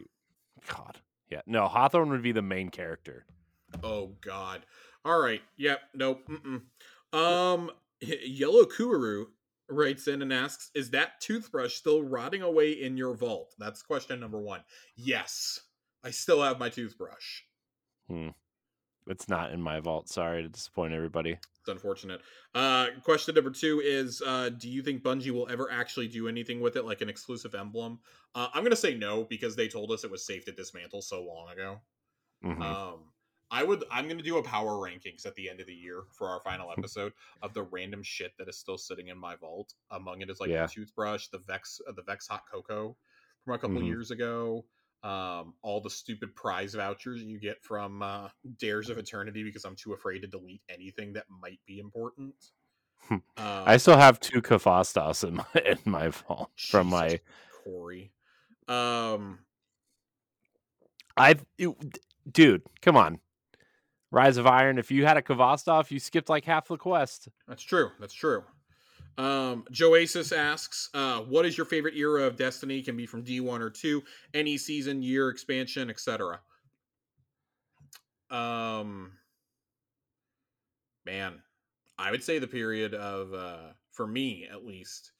[0.67, 0.99] God.
[1.29, 1.41] Yeah.
[1.45, 3.25] No, Hawthorne would be the main character.
[3.83, 4.65] Oh God.
[5.05, 5.41] All right.
[5.57, 5.79] Yep.
[5.93, 6.27] Nope.
[6.29, 7.17] Mm-mm.
[7.17, 7.71] Um,
[8.01, 9.27] Yellow Kuru
[9.69, 14.19] writes in and asks, "Is that toothbrush still rotting away in your vault?" That's question
[14.19, 14.61] number one.
[14.95, 15.59] Yes,
[16.03, 17.41] I still have my toothbrush.
[18.07, 18.29] Hmm.
[19.07, 20.09] It's not in my vault.
[20.09, 21.37] Sorry to disappoint everybody.
[21.69, 22.21] Unfortunate.
[22.53, 26.59] Uh, question number two is: uh, Do you think Bungie will ever actually do anything
[26.59, 27.99] with it, like an exclusive emblem?
[28.35, 31.23] Uh, I'm gonna say no because they told us it was safe to dismantle so
[31.23, 31.81] long ago.
[32.43, 32.61] Mhm.
[32.61, 33.11] Um,
[33.51, 33.83] I would.
[33.89, 36.39] I'm going to do a power rankings at the end of the year for our
[36.41, 39.73] final episode of the random shit that is still sitting in my vault.
[39.89, 40.67] Among it is like Yeah.
[40.67, 42.95] the toothbrush, the Vex, uh, the Vex Hot Cocoa
[43.43, 43.87] from a couple Mhm.
[43.87, 44.65] years ago.
[45.01, 48.27] Um, all the stupid prize vouchers you get from uh,
[48.59, 52.35] Dares of Eternity because I'm too afraid to delete anything that might be important.
[53.11, 57.21] um, I still have two Khvostovs in my in my vault from my
[57.63, 58.11] Corey.
[58.67, 59.39] Um,
[61.15, 61.35] I
[62.29, 63.19] dude, come on.
[64.11, 67.29] Rise of Iron, if you had a Khvostov, you skipped like half the quest.
[67.47, 67.91] That's true.
[67.99, 68.43] That's true.
[69.17, 72.81] Um, Joasis asks, uh, "What is your favorite era of Destiny?
[72.81, 74.03] Can be from D one or two,
[74.33, 76.39] any season, year, expansion, etc."
[78.29, 79.13] Um,
[81.05, 81.41] man,
[81.97, 85.11] I would say the period of, uh, for me at least,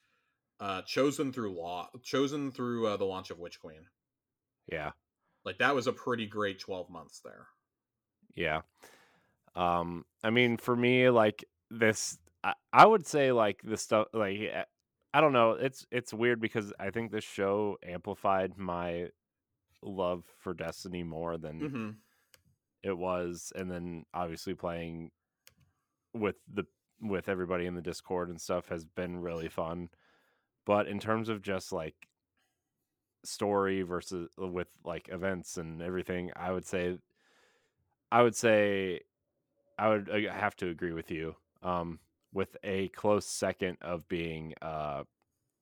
[0.60, 3.86] uh, chosen through law, chosen through uh, the launch of Witch Queen.
[4.72, 4.92] Yeah.
[5.44, 7.48] Like that was a pretty great twelve months there.
[8.36, 8.62] Yeah.
[9.56, 14.40] Um, I mean, for me, like this, I, I would say like the stuff, like
[15.14, 15.52] I don't know.
[15.52, 19.10] It's it's weird because I think this show amplified my
[19.82, 21.90] love for Destiny more than Mm-hmm.
[22.84, 25.12] it was, and then obviously playing
[26.14, 26.66] with the
[27.02, 29.90] with everybody in the Discord and stuff has been really fun.
[30.66, 31.96] But in terms of just like
[33.24, 36.98] story versus with like events and everything, I would say
[38.12, 39.02] I would say
[39.78, 41.36] I would uh, have to agree with you.
[41.64, 42.00] Um,
[42.34, 45.04] with a close second of being uh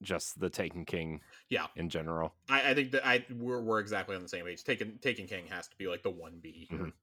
[0.04, 2.36] just the Taken King Yeah, in general.
[2.50, 4.64] I, I think that I we're, we're exactly on the same page.
[4.64, 6.80] Taken Taken King has to be like the one B here.
[6.80, 6.94] Mhm.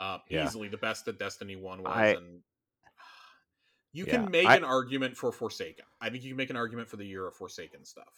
[0.00, 0.46] Uh, Yeah.
[0.46, 2.40] Easily the best that Destiny One was, I- and
[3.92, 5.84] you Yeah, can make I- an argument for Forsaken.
[6.00, 8.14] I think you can make an argument for the year of Forsaken stuff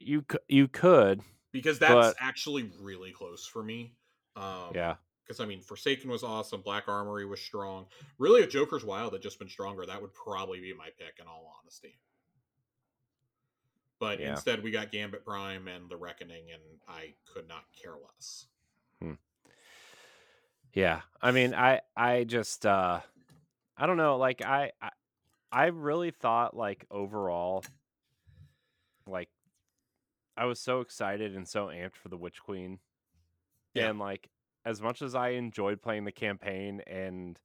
[0.00, 1.22] You you could,
[1.52, 3.94] because that's But- actually really close for me.
[4.34, 4.96] Um, yeah.
[5.26, 6.60] Because I mean, Forsaken was awesome.
[6.60, 7.86] Black Armory was strong.
[8.18, 11.18] Really, if Joker's Wild had just been stronger, that would probably be my pick.
[11.20, 11.98] In all honesty,
[13.98, 14.32] but Yeah.
[14.32, 18.46] instead we got Gambit Prime and The Reckoning, and I could not care less.
[20.72, 21.00] Yeah.
[21.22, 23.00] I mean, I I just uh
[23.78, 24.90] I don't know, like I I,
[25.50, 27.64] I really thought like overall
[29.06, 29.30] like
[30.36, 32.78] I was so excited and so amped for the Witch Queen.
[33.72, 33.88] Yeah.
[33.88, 34.28] And like
[34.66, 37.38] as much as I enjoyed playing the campaign and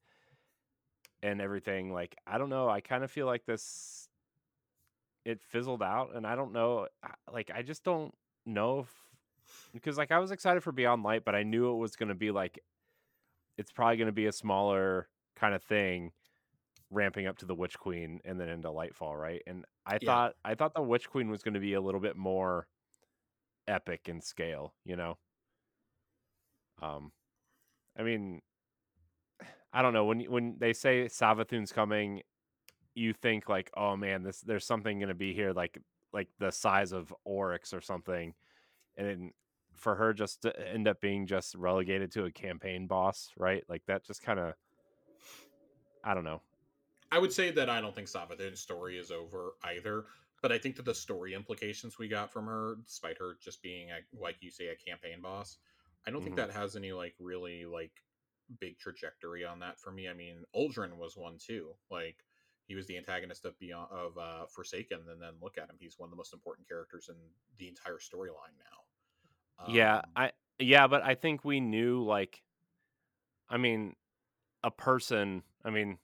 [1.23, 4.09] and everything, like I don't know, I kind of feel like this
[5.23, 6.87] it fizzled out and I don't know
[7.31, 8.11] like I just don't
[8.45, 8.91] know if
[9.71, 12.15] because like I was excited for Beyond Light, but I knew it was going to
[12.15, 12.59] be like
[13.57, 16.11] it's probably going to be a smaller kind of thing
[16.89, 20.07] ramping up to the witch queen and then into lightfall right and i Yeah.
[20.07, 22.67] thought i thought the witch queen was going to be a little bit more
[23.67, 25.17] epic in scale you know
[26.81, 27.11] um
[27.97, 28.41] i mean
[29.73, 32.21] i don't know when when they say savathun's coming
[32.93, 35.79] you think like oh man this there's something going to be here like
[36.13, 38.33] like the size of oryx or something
[38.97, 39.31] and then
[39.81, 43.63] for her just to end up being just relegated to a campaign boss, right?
[43.67, 44.53] Like that just kind of
[46.03, 46.41] I don't know.
[47.11, 50.05] I would say that I don't think Savathun's story is over either,
[50.41, 53.89] but I think that the story implications we got from her, despite her just being
[53.89, 55.57] a, like you say, a campaign boss,
[56.07, 56.37] I don't think Mhm.
[56.37, 58.03] that has any like really like
[58.59, 60.07] big trajectory on that for me.
[60.09, 61.75] I mean, Uldren was one too.
[61.89, 62.17] Like
[62.67, 65.99] he was the antagonist of Beyond of uh, Forsaken, and then look at him, he's
[65.99, 67.15] one of the most important characters in
[67.57, 69.65] the entire storyline now.
[69.65, 72.41] yeah, Um, I yeah, but I think we knew like
[73.49, 73.95] I mean
[74.63, 75.99] a person, I mean,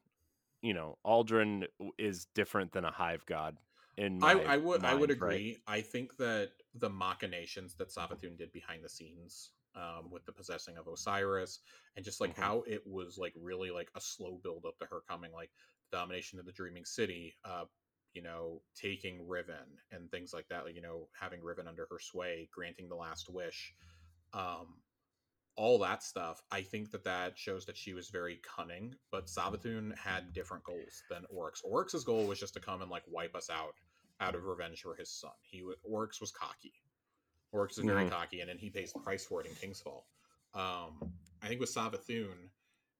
[0.62, 1.68] you know, Uldren
[1.98, 3.58] is different than a hive god
[3.98, 5.44] in my I, I would I would mind, right?
[5.44, 5.58] agree.
[5.68, 10.78] I think that the machinations that Savathun did behind the scenes, um, with the possessing
[10.78, 11.60] of Osiris,
[11.96, 12.42] and just like Mhm.
[12.42, 15.52] how it was like really like a slow build up to her coming, like
[15.92, 17.66] the domination of the Dreaming City, uh,
[18.14, 20.66] you know, taking Riven and things like that.
[20.66, 23.74] Like you know, having Riven under her sway, granting the last wish,
[24.34, 24.82] um,
[25.56, 26.42] all that stuff.
[26.52, 31.04] I think that that shows that she was very cunning, but Savathun had different goals
[31.10, 31.62] than Oryx.
[31.64, 33.74] Oryx's goal was just to come and like wipe us out
[34.20, 35.32] out of revenge for his son.
[35.44, 36.74] He Oryx was cocky.
[37.52, 38.10] Oryx is very Mhm.
[38.10, 40.04] cocky, and then he pays the price for it in Kingsfall.
[40.54, 42.50] Um, I think with Savathun,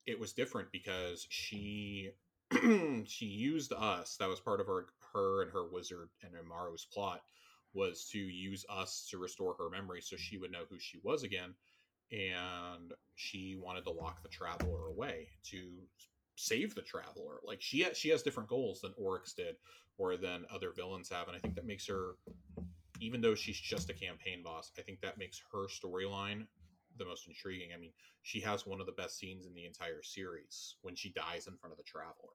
[0.06, 2.12] it was different because she
[3.06, 4.16] she used us.
[4.18, 7.24] That was part of her her and her wizard and Immaru's plot
[7.74, 11.24] was to use us to restore her memory so she would know who she was
[11.24, 11.54] again
[12.12, 15.74] and she wanted to lock the traveler away to
[16.36, 19.58] save the traveler like she has, she has different goals than oryx did
[19.98, 22.16] or than other villains have and i think that makes her
[23.02, 26.46] even though she's just a campaign boss i think that makes her storyline
[26.98, 27.92] the most intriguing i mean
[28.24, 31.56] she has one of the best scenes in the entire series when she dies in
[31.58, 32.34] front of the traveler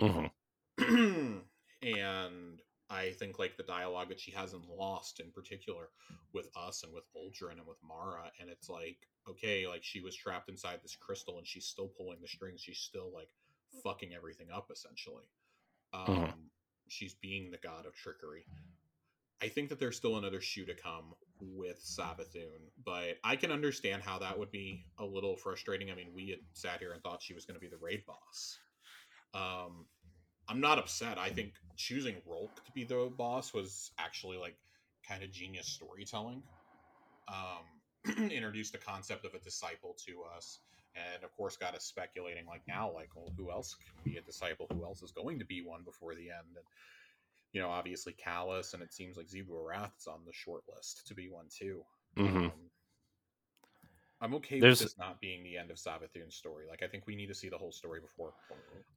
[0.00, 0.30] Mhm.
[1.82, 5.88] and I think like the dialogue that she hasn't lost in particular
[6.32, 10.14] with us and with Uldren and with Mara, and it's like, okay, like she was
[10.14, 12.60] trapped inside this crystal and she's still pulling the strings.
[12.60, 13.30] She's still like
[13.82, 15.24] fucking everything up essentially.
[15.92, 16.50] Um, Mhm.
[16.88, 18.46] She's being the god of trickery.
[19.42, 24.02] I think that there's still another shoe to come with Savathun, but I can understand
[24.02, 25.90] how that would be a little frustrating.
[25.90, 28.04] I mean, we had sat here and thought she was going to be the raid
[28.06, 28.58] boss.
[29.34, 29.84] Um,
[30.48, 31.18] I'm not upset.
[31.18, 34.56] I think choosing Rolk to be the boss was actually like
[35.06, 36.42] kind of genius storytelling.
[37.28, 40.60] Um, introduced the concept of a disciple to us,
[40.94, 44.22] and of course got us speculating like now, like, well, who else can be a
[44.22, 44.66] disciple?
[44.72, 46.54] Who else is going to be one before the end?
[46.54, 46.64] And
[47.52, 51.14] you know, obviously Calus, and it seems like Xivu is on the short list to
[51.14, 51.84] be one too.
[52.16, 52.50] Mhm.
[52.52, 52.70] Um,
[54.20, 56.66] I'm okay There's- with this not being the end of Savathun's story.
[56.66, 58.32] Like, I think we need to see the whole story before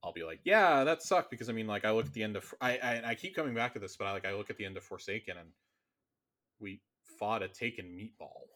[0.02, 1.30] I'll be like, yeah, that sucked.
[1.30, 3.54] Because I mean, like, I look at the end of I I, I keep coming
[3.54, 5.54] back to this, but I like I look at the end of Forsaken, and
[6.60, 6.82] we
[7.18, 8.48] fought a taken meatball.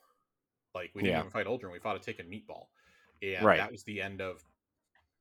[0.73, 1.19] Like, we didn't Yeah.
[1.19, 1.71] even fight Uldren.
[1.71, 2.69] We fought a taken meatball,
[3.21, 3.57] and Right.
[3.57, 4.43] that was the end of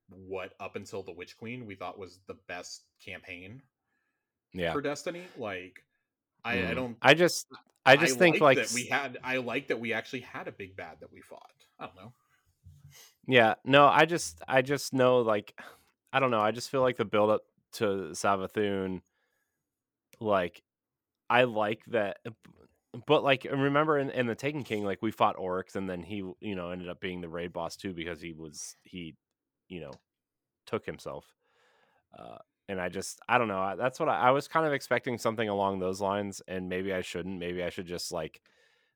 [0.08, 3.62] what up until the Witch Queen we thought was the best campaign
[4.52, 4.72] Yeah.
[4.72, 5.24] for Destiny.
[5.38, 5.82] Like,
[6.44, 6.74] I, I Mhm.
[6.74, 7.46] don't I just
[7.84, 10.76] I just think like that we had I like that we actually had a big
[10.76, 11.66] bad that we fought.
[11.78, 12.12] I don't know.
[13.26, 15.58] Yeah, no, I just I just know like
[16.12, 17.42] I don't know, I just feel like the build up
[17.74, 19.00] to Savathun
[20.20, 20.62] like
[21.30, 22.30] I like that uh,
[23.06, 26.16] but like remember in, in the Taken King like we fought Oryx and then he
[26.40, 29.16] you know ended up being the raid boss too because he was he
[29.68, 29.92] you know
[30.66, 31.24] took himself.
[32.16, 32.38] Uh
[32.68, 35.48] and I just I don't know, that's what I, I was kind of expecting something
[35.48, 37.38] along those lines and maybe I shouldn't.
[37.38, 38.40] Maybe I should just like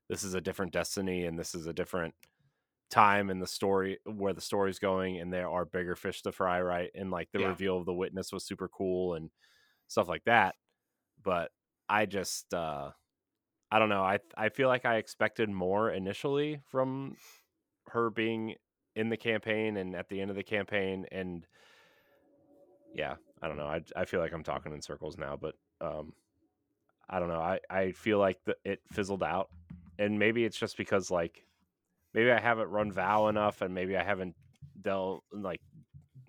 [0.09, 2.13] this is a different destiny and this is a different
[2.89, 6.61] time in the story where the story's going and there are bigger fish to fry
[6.61, 7.49] right and like the Yeah.
[7.49, 9.29] reveal of the witness was super cool and
[9.87, 10.55] stuff like that
[11.21, 11.51] but
[11.89, 12.91] i just uh
[13.69, 17.17] i don't know i i feel like i expected more initially from
[17.87, 18.55] her being
[18.95, 21.45] in the campaign and at the end of the campaign and
[22.93, 26.13] yeah i don't know i, I feel like i'm talking in circles now but um
[27.09, 29.49] i don't know i i feel like the, it fizzled out
[29.99, 31.43] and maybe it's just because like
[32.13, 34.35] maybe I haven't run Vow enough, and maybe I haven't
[34.81, 35.61] delved like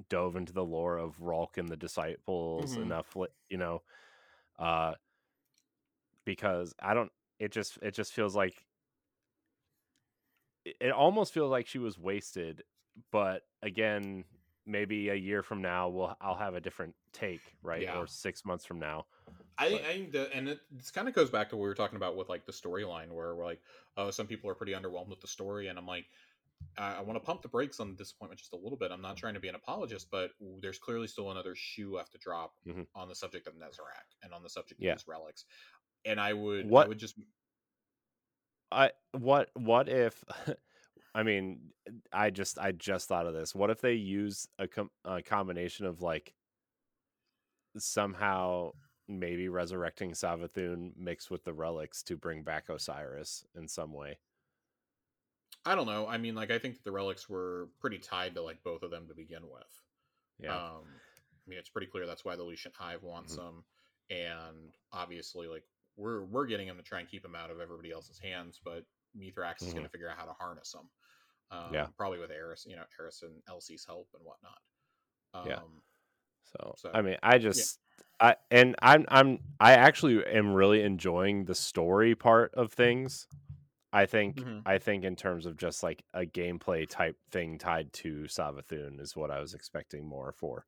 [0.09, 2.83] dove into the lore of Rhulk and the disciples Mhm.
[2.83, 3.17] enough,
[3.49, 3.83] you know,
[4.59, 4.95] uh,
[6.25, 7.11] because I don't.
[7.39, 8.65] It just it just feels like
[10.65, 12.63] it, it almost feels like she was wasted.
[13.13, 14.25] But again,
[14.69, 17.83] maybe a year from now, we'll I'll have a different take, right?
[17.83, 17.99] Yeah.
[17.99, 19.07] Or six months from now.
[19.57, 21.69] I think, I think that, and it this kind of goes back to what we
[21.69, 23.61] were talking about with like the storyline, where we're like,
[23.97, 26.07] oh, some people are pretty underwhelmed with the story, and I'm like,
[26.77, 28.93] I, I want to pump the brakes on the disappointment just a little bit.
[28.93, 30.31] I'm not trying to be an apologist, but
[30.61, 32.87] there's clearly still another shoe left to drop Mhm.
[32.95, 34.93] on the subject of Nezarec and on the subject Yeah.
[34.93, 35.45] of these relics.
[36.05, 37.17] And I would, I What- would just,
[38.71, 40.23] I what what if
[41.15, 41.73] I mean
[42.13, 43.55] I just I just thought of this.
[43.55, 46.35] What if they use a, com- a combination of like
[47.77, 48.73] somehow
[49.09, 54.19] maybe resurrecting Savathun mixed with the relics to bring back Osiris in some way?
[55.65, 56.07] I don't know.
[56.07, 58.91] I mean, like, I think that the relics were pretty tied to like both of
[58.91, 59.83] them to begin with.
[60.39, 60.55] Yeah.
[60.55, 63.37] Um, I mean, it's pretty clear that's why the Lucent Hive wants Mhm.
[63.37, 63.65] them,
[64.11, 65.65] and obviously, like
[65.97, 68.85] we're we're getting them to try and keep them out of everybody else's hands, but
[69.17, 70.89] Mithrax is going to figure out how to harness them.
[71.51, 71.75] Um, Mm-hmm.
[71.75, 71.89] Yeah.
[71.97, 74.61] probably with Eris, you know, Eris and Elsie's help and whatnot.
[75.35, 75.61] Um, Yeah.
[76.45, 77.79] so, so, I mean, I just
[78.21, 83.29] I and I'm I'm I actually am really enjoying the story part of things.
[83.93, 84.67] I think Mhm.
[84.67, 89.17] I think in terms of just like a gameplay type thing tied to Savathun is
[89.17, 90.67] what I was expecting more for.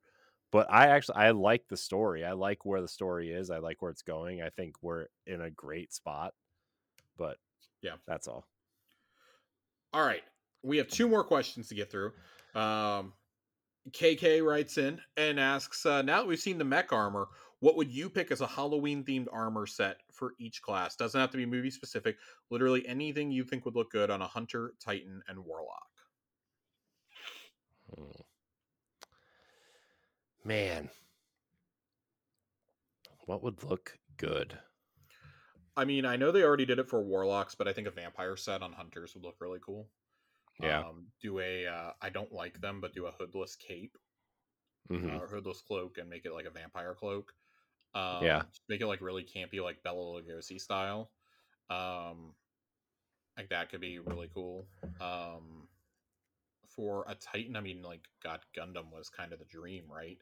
[0.51, 2.25] But I actually I like the story.
[2.25, 3.51] I like where the story is.
[3.51, 4.41] I like where it's going.
[4.41, 6.33] I think we're in a great spot.
[7.17, 7.37] But
[7.81, 7.97] Yeah.
[8.07, 8.45] that's all.
[9.93, 10.23] All right.
[10.63, 12.11] We have two more questions to get through.
[12.55, 13.13] Um,
[13.89, 17.27] KK writes in and asks uh, Now that we've seen the mech armor,
[17.61, 20.95] what would you pick as a Halloween themed armor set for each class?
[20.95, 22.17] Doesn't have to be movie specific.
[22.49, 25.89] Literally anything you think would look good on a Hunter, Titan, and Warlock.
[27.95, 28.21] Hmm.
[30.43, 30.89] Man.
[33.25, 34.57] What would look good?
[35.77, 38.35] I mean, I know they already did it for Warlocks, but I think a vampire
[38.35, 39.87] set on Hunters would look really cool.
[40.61, 40.85] Yeah.
[40.89, 43.97] Um, do a, uh, I don't like them, but do a hoodless cape
[44.89, 45.09] Mhm.
[45.09, 47.33] uh, or hoodless cloak and make it like a vampire cloak.
[47.93, 48.43] Um, Yeah.
[48.69, 51.11] make it like really campy, like Bela Lugosi style.
[51.69, 52.35] Um,
[53.37, 54.67] like that could be really cool.
[54.99, 55.67] Um,
[56.67, 60.17] for a Titan, I mean, like God, Gundam was kind of the dream, right?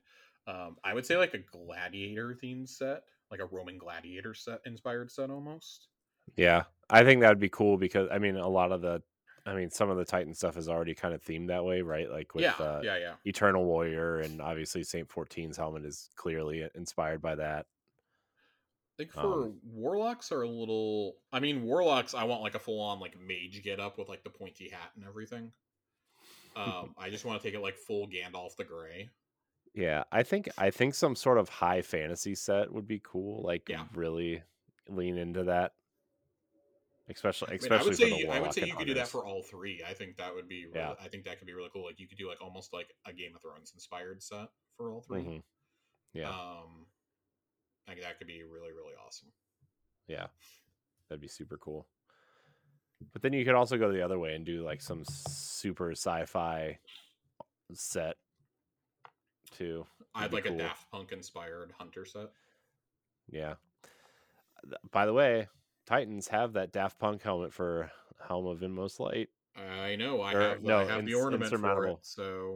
[0.47, 5.11] Um, I would say like a gladiator themed set, like a Roman gladiator set inspired
[5.11, 5.89] set almost.
[6.35, 9.03] Yeah, I think that would be cool because I mean, a lot of the,
[9.45, 12.09] I mean, some of the Titan stuff is already kind of themed that way, right?
[12.09, 13.13] Like with yeah, uh, yeah, yeah.
[13.25, 17.65] Eternal Warrior, and obviously Saint 14's helmet is clearly inspired by that.
[17.65, 21.17] I think for Um, warlocks are a little.
[21.31, 22.13] I mean, warlocks.
[22.13, 24.91] I want like a full on like mage get up with like the pointy hat
[24.95, 25.51] and everything.
[26.55, 29.09] Um, I just want to take it like full Gandalf the Grey.
[29.75, 33.43] Yeah, I think I think some sort of high fantasy set would be cool.
[33.43, 33.85] Like Yeah.
[33.93, 34.41] really
[34.89, 35.73] lean into that,
[37.10, 38.94] especially I, mean, I especially would say the you, I would say you could do
[38.94, 39.81] that for all three.
[39.88, 40.65] I think that would be.
[40.65, 40.94] Really, Yeah.
[41.02, 41.86] I think that could be really cool.
[41.86, 45.02] Like you could do like almost like a Game of Thrones inspired set for all
[45.02, 45.44] 3 Mhm.
[46.14, 46.88] Yeah, Um,
[47.88, 49.31] think that could be really really awesome.
[50.07, 50.27] yeah,
[51.07, 51.88] that'd be super cool.
[53.14, 56.80] But then you could also go the other way and do like some super sci-fi
[57.73, 58.18] set
[59.52, 59.86] too.
[60.14, 60.56] I'd like cool.
[60.56, 62.30] a Daft Punk inspired hunter set.
[63.30, 63.56] Yeah.
[64.91, 65.48] By the way,
[65.89, 67.91] Titans have that Daft Punk helmet for
[68.27, 69.29] Helm of Inmost Light.
[69.55, 70.21] I know.
[70.21, 70.63] I Or, have.
[70.63, 71.97] no, I have the ins- ornament for insurmountable.
[71.97, 72.05] it.
[72.05, 72.55] So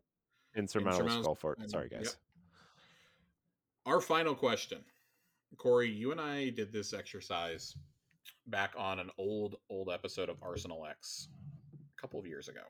[0.56, 1.58] Insurmountable Insurmountable- Skullfort.
[1.60, 2.04] and- Sorry, yep.
[2.04, 2.18] guys.
[3.86, 4.86] our final question
[5.58, 7.76] corey you and i did this exercise
[8.48, 11.28] back on an old old episode of arsenal x
[11.98, 12.62] a couple of years ago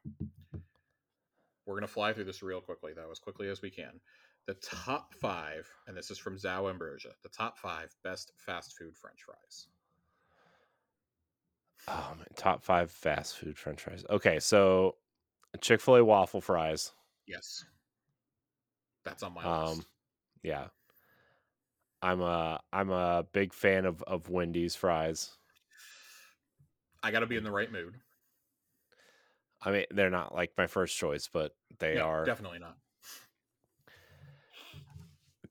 [1.66, 4.02] We're gonna fly through this real quickly though, as quickly as we can.
[4.48, 7.14] The top five, and this is from Zao Ambrosia.
[7.24, 9.68] The top five best fast food French fries.
[11.88, 14.06] Oh man, top five fast food French fries.
[14.10, 14.98] Okay, so
[15.62, 16.94] Chick Fil A waffle fries.
[17.26, 17.66] Yes,
[19.04, 19.88] that's on my Um, list.
[20.44, 20.70] yeah,
[22.02, 25.38] I'm a I'm a big fan of of Wendy's fries.
[27.04, 28.02] I got to be in the right mood.
[29.62, 32.78] I mean, they're not like my first choice, but they No, are definitely not.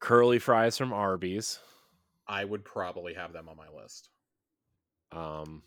[0.01, 1.61] curly fries from Arby's.
[2.27, 4.11] I would probably have them on my list.
[5.13, 5.63] Um,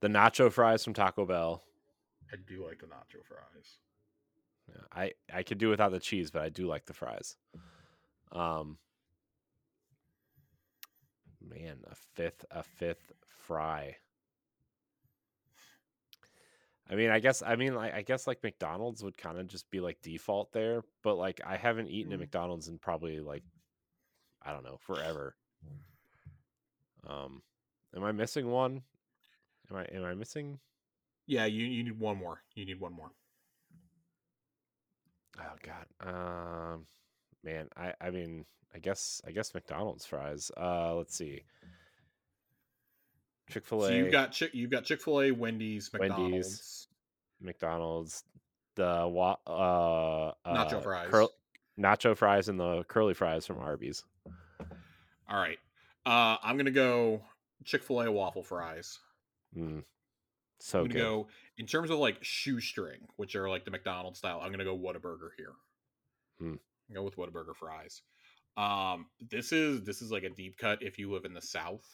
[0.00, 1.62] the nacho fries from Taco Bell.
[2.32, 3.78] I do like the nacho fries.
[4.68, 7.36] Yeah, I I could do without the cheese, but I do like the fries.
[8.32, 8.78] Um,
[11.40, 13.96] man, a fifth a fifth fry.
[16.90, 19.70] I mean, I guess I mean I, I guess like McDonald's would kind of just
[19.70, 22.22] be like default there, but like I haven't eaten at Mm.
[22.22, 23.42] McDonald's in probably like
[24.42, 25.36] I don't know forever.
[27.06, 27.42] Um,
[27.96, 28.82] am I missing one?
[29.70, 30.58] Am I am I missing?
[31.26, 32.42] Yeah, you, you need one more.
[32.54, 33.10] You need one more.
[35.38, 35.86] Oh God,
[36.74, 36.86] um,
[37.44, 40.50] man, I I mean, I guess I guess McDonald's fries.
[40.56, 41.42] Uh, let's see,
[43.50, 46.88] Chick Fil A, So you've got Chick, you've got Chick Fil A, Wendy's, Wendy's, McDonald's.
[47.40, 48.24] McDonald's,
[48.74, 51.10] the wa- uh, Nacho uh, fries.
[51.10, 51.32] curl-
[51.78, 54.02] nacho fries, and the curly fries from Arby's.
[55.28, 55.58] All right.
[56.04, 57.22] Uh, I'm gonna go
[57.64, 58.98] Chick Fil A waffle fries.
[59.56, 59.84] Mm,
[60.60, 61.00] so I'm gonna good.
[61.00, 64.40] go in terms of like shoestring, which are like the McDonald's style.
[64.42, 65.52] I'm gonna go Whataburger here.
[66.38, 66.54] Hmm.
[66.92, 68.02] Go with Whataburger fries.
[68.56, 71.86] Um, this is this is like a deep cut if you live in the South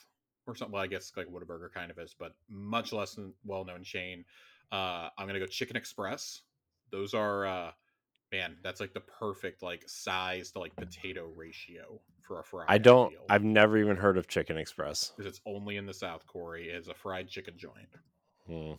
[0.46, 0.72] or something.
[0.72, 4.24] Well, I guess like Whataburger kind of is, but much less than well known chain.
[4.72, 6.42] Uh, I'm gonna go Chicken Express.
[6.90, 7.70] Those are uh,
[8.34, 12.64] man, that's like the perfect like size to like potato ratio for a fry.
[12.68, 13.10] I don't.
[13.10, 15.12] feel I've never even heard of Chicken Express.
[15.16, 16.26] because it's only in the South.
[16.26, 17.88] Corey is a fried chicken joint
[18.46, 18.72] Hmm.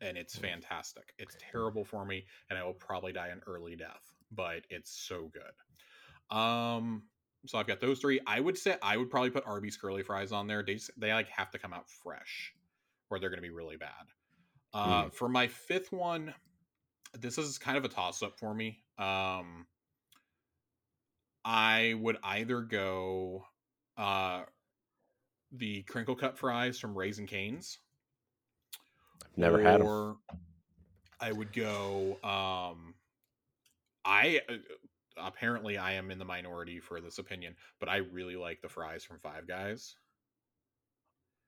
[0.00, 0.42] and it's Mm.
[0.42, 1.14] fantastic.
[1.18, 5.28] It's terrible for me, and I will probably die an early death, but it's so
[5.32, 6.36] good.
[6.36, 7.08] Um,
[7.46, 8.20] so I've got those three.
[8.26, 10.62] I would say I would probably put Arby's curly fries on there.
[10.62, 12.52] They they like have to come out fresh,
[13.10, 14.06] or they're going to be really bad.
[14.74, 16.34] Uh, For my fifth one,
[17.14, 18.82] this is kind of a toss up for me.
[18.98, 19.66] Um,
[21.44, 23.44] I would either go
[23.96, 24.42] uh
[25.52, 27.78] the crinkle cut fries from Raising Canes.
[29.36, 30.16] Never had or
[31.20, 32.18] I would go.
[32.22, 32.94] Um,
[34.04, 34.54] I uh,
[35.16, 39.04] apparently I am in the minority for this opinion, but I really like the fries
[39.04, 39.96] from Five Guys.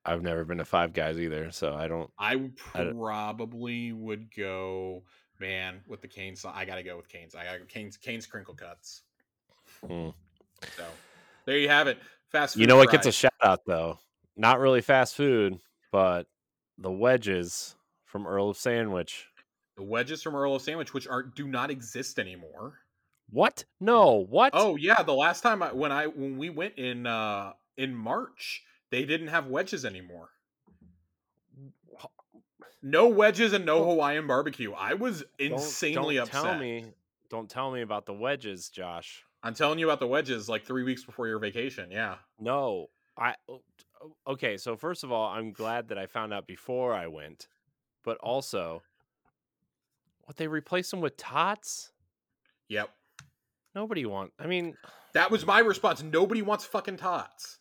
[0.05, 2.09] I've never been to Five Guys either, so I don't.
[2.17, 5.03] I would I don't- probably would go,
[5.39, 6.45] man, with the Canes.
[6.45, 7.35] I got to go with Canes.
[7.35, 7.97] I got Canes.
[7.97, 9.01] Canes crinkle cuts.
[9.85, 10.09] Hmm.
[10.75, 10.83] So
[11.45, 11.97] there you have it.
[12.29, 12.61] Fast food.
[12.61, 13.99] You know what gets a shout out though?
[14.35, 15.59] Not really fast food,
[15.91, 16.27] but
[16.77, 17.75] the wedges
[18.05, 19.27] from Earl of Sandwich.
[19.77, 22.79] the wedges from Earl of Sandwich, which are do not exist anymore.
[23.31, 23.63] What?
[23.79, 24.25] No.
[24.29, 24.51] What?
[24.53, 28.63] Oh yeah, the last time I when I when we went in uh in March,
[28.91, 30.29] they didn't have wedges anymore.
[32.81, 34.71] No wedges and no Hawaiian barbecue.
[34.73, 36.43] I was Don't- insanely don't upset.
[36.43, 36.85] Tell me.
[37.29, 39.23] Don't tell me about the wedges, Josh.
[39.43, 41.91] I'm telling you about the wedges like three weeks before your vacation.
[41.91, 42.15] Yeah.
[42.39, 42.89] No.
[43.17, 43.35] I.
[44.25, 47.47] Okay, so first of all, I'm glad that I found out before I went,
[48.03, 48.81] but also,
[50.23, 51.91] what they replaced them with tots?
[52.69, 52.89] Yep.
[53.75, 54.31] Nobody want.
[54.39, 54.77] I mean,
[55.13, 56.01] That was my response.
[56.01, 57.59] Nobody wants fucking tots.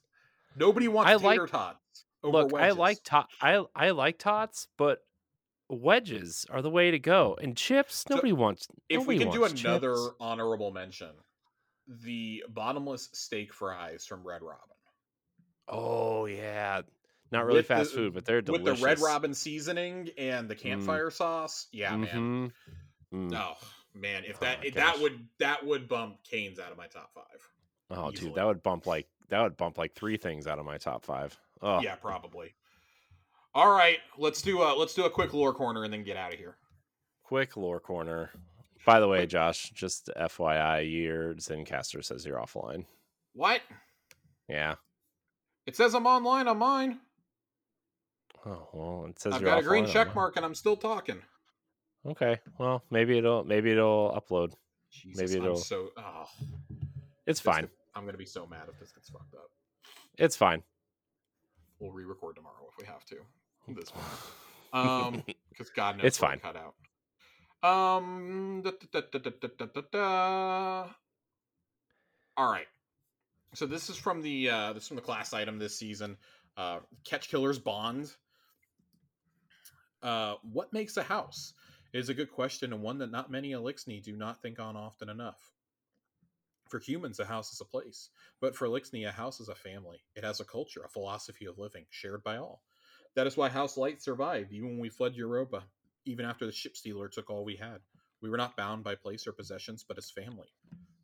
[0.57, 2.77] Nobody wants I tater like- tots look, wedges.
[2.77, 3.29] I like tot.
[3.41, 5.05] I I like tots, but
[5.69, 7.37] wedges are the way to go.
[7.41, 8.69] And chips, So, nobody wants.
[8.89, 10.15] if we can do another chips.
[10.21, 11.11] honorable mention,
[11.87, 14.77] the bottomless steak fries from Red Robin.
[15.69, 16.83] Oh yeah,
[17.31, 18.65] not really With the- fast food, but they're delicious.
[18.65, 21.69] with the Red Robin seasoning and the campfire sauce.
[21.73, 22.53] Yeah, man.
[23.13, 23.31] Mhm.
[23.31, 23.35] Mm.
[23.39, 23.57] Oh
[23.95, 26.87] man, if Oh that my if that would that would bump Canes out of my
[26.87, 27.49] top five.
[27.91, 30.79] Oh, dude, that would bump like that would bump like three things out of my
[30.79, 31.39] top five.
[31.61, 32.55] Oh, Yeah, probably.
[33.55, 36.33] All right, let's do a let's do a quick lore corner and then get out
[36.33, 36.57] of here.
[37.25, 38.31] quick lore corner.
[38.87, 42.85] By the way, Josh, just FYI, your Zencastr says you're offline.
[43.35, 43.61] What?
[44.49, 44.77] Yeah.
[45.67, 47.01] It says I'm online on mine.
[48.47, 51.21] Oh well, it says I've got a green check mark and I'm still talking.
[52.07, 54.53] Okay, well maybe it'll maybe it'll upload.
[54.91, 56.25] Jesus, Maybe I'm it'll- so oh,
[57.27, 57.69] It's this fine.
[57.95, 59.51] I'm gonna be so mad if this gets fucked up.
[60.17, 60.63] It's fine.
[61.79, 63.17] We'll re-record tomorrow if we have to.
[63.69, 64.05] This one.
[64.71, 66.41] Um, because God knows It's fine.
[66.41, 66.75] Cut out.
[67.67, 68.61] Um.
[68.63, 70.87] da, da, da.
[72.37, 72.67] All right.
[73.55, 76.19] So this is from the uh, this is from the class item this season.
[76.57, 78.13] Uh, Catch Killers Bond.
[80.03, 81.55] Uh, what makes a house?
[81.95, 85.09] Is a good question and one that not many Eliksni do not think on often
[85.09, 85.41] enough.
[86.69, 90.05] For humans, a house is a place, but for Eliksni, a house is a family.
[90.15, 92.63] It has a culture, a philosophy of living, shared by all.
[93.15, 95.65] That is why House Light survived, even when we fled Europa,
[96.05, 97.81] even after the ship stealer took all we had.
[98.21, 100.49] We were not bound by place or possessions, but as family.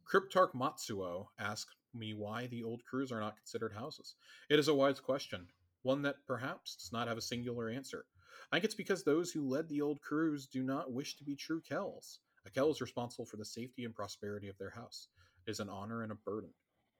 [0.05, 4.17] Cryptarch Matsuo asked me why the old crews are not considered houses.
[4.51, 5.49] It is a wise question,
[5.83, 8.05] one that perhaps does not have a singular answer.
[8.53, 11.37] I think it's because those who led the old crews do not wish to be
[11.37, 12.21] true Kells.
[12.45, 15.09] A Kell is responsible for the safety and prosperity of their house.
[15.47, 16.51] Is an honor and a burden.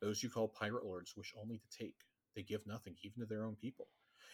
[0.01, 1.97] Those you call pirate lords wish only to take.
[2.37, 3.89] They give nothing, even to their own people.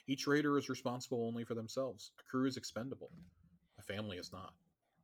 [0.09, 2.11] Each raider is responsible only for themselves.
[2.19, 3.11] A crew is expendable.
[3.79, 4.53] A family is not.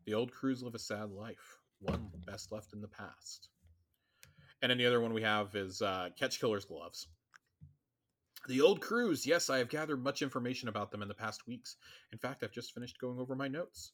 [0.06, 3.48] The old crews live a sad life, one best left in the past.
[4.62, 7.08] And then the other one we have is uh, Catch Killer's Gloves.
[8.48, 11.76] The old crews, yes, I have gathered much information about them in the past weeks.
[12.12, 13.92] In fact, I've just finished going over my notes.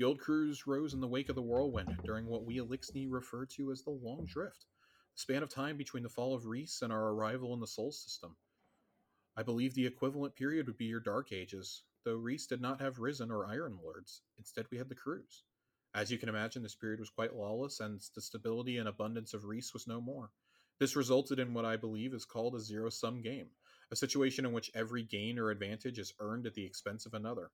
[0.00, 3.44] The old crews rose in the wake of the whirlwind during what we Eliksni refer
[3.44, 4.64] to as the Long Drift,
[5.12, 7.92] the span of time between the fall of Riis and our arrival in the Sol
[7.92, 8.34] system.
[9.36, 12.98] I believe the equivalent period would be your Dark Ages, though Riis did not have
[12.98, 14.22] Risen or Iron Lords.
[14.38, 15.42] Instead, we had the crews.
[15.94, 19.42] As you can imagine, this period was quite lawless, and the stability and abundance of
[19.42, 20.30] Riis was no more.
[20.78, 23.50] This resulted in what I believe is called a zero sum game,
[23.90, 27.50] a situation in which every gain or advantage is earned at the expense of another.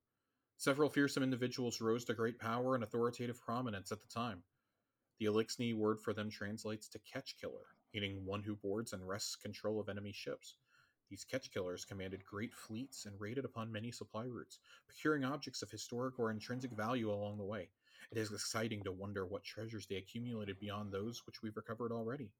[0.58, 4.42] Several fearsome individuals rose to great power and authoritative prominence at the time.
[5.18, 9.36] The Eliksni word for them translates to catch killer, meaning one who boards and wrests
[9.36, 10.56] control of enemy ships.
[11.10, 14.58] These catch killers commanded great fleets and raided upon many supply routes,
[14.88, 17.70] procuring objects of historic or intrinsic value along the way.
[18.10, 22.32] It is exciting to wonder what treasures they accumulated beyond those which we've recovered already.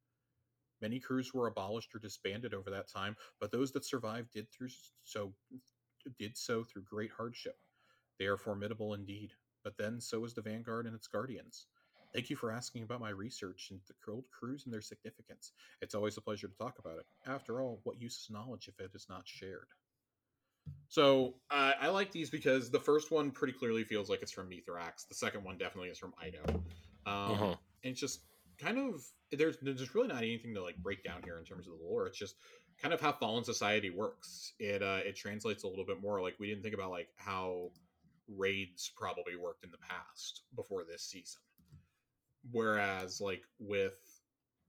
[0.80, 4.70] Many crews were abolished or disbanded over that time, but those that survived did through
[5.04, 5.34] so
[6.18, 7.58] did so through great hardship.
[8.18, 11.66] They are formidable indeed, but then so is the Vanguard and its guardians.
[12.12, 15.52] Thank you for asking about my research into the old crews and their significance.
[15.80, 17.06] It's always a pleasure to talk about it.
[17.26, 19.68] After all, what use is knowledge if it is not shared?
[20.88, 24.48] So uh, I like these because the first one pretty clearly feels like it's from
[24.50, 25.06] Mithrax.
[25.08, 26.62] The second one definitely is from Eido.
[27.10, 27.58] Um, Mhm.
[27.82, 28.24] And it's just
[28.58, 31.78] kind of there's there's really not anything to like break down here in terms of
[31.78, 32.06] the lore.
[32.06, 32.36] It's just
[32.78, 34.54] kind of how fallen society works.
[34.58, 36.20] It uh, it translates a little bit more.
[36.22, 37.72] Like we didn't think about like how
[38.28, 41.40] raids probably worked in the past before this season.
[42.52, 43.94] Whereas like with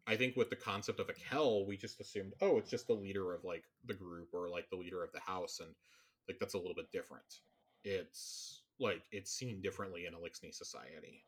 [0.07, 2.93] I think with the concept of a Kell, we just assumed, oh, it's just the
[2.93, 5.69] leader of like the group or like the leader of the house, and
[6.29, 7.41] like that's a little bit different.
[7.83, 11.25] It's like it's seen differently in Eliksni society.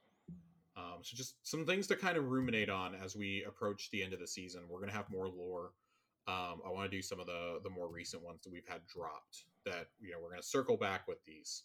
[0.77, 4.14] Um, so just some things to kind of ruminate on as we approach the end
[4.14, 4.61] of the season.
[4.69, 5.72] We're gonna have more lore.
[6.27, 8.81] Um, I want to do some of the the more recent ones that we've had
[8.88, 9.43] dropped.
[9.65, 11.64] That you know we're gonna circle back with these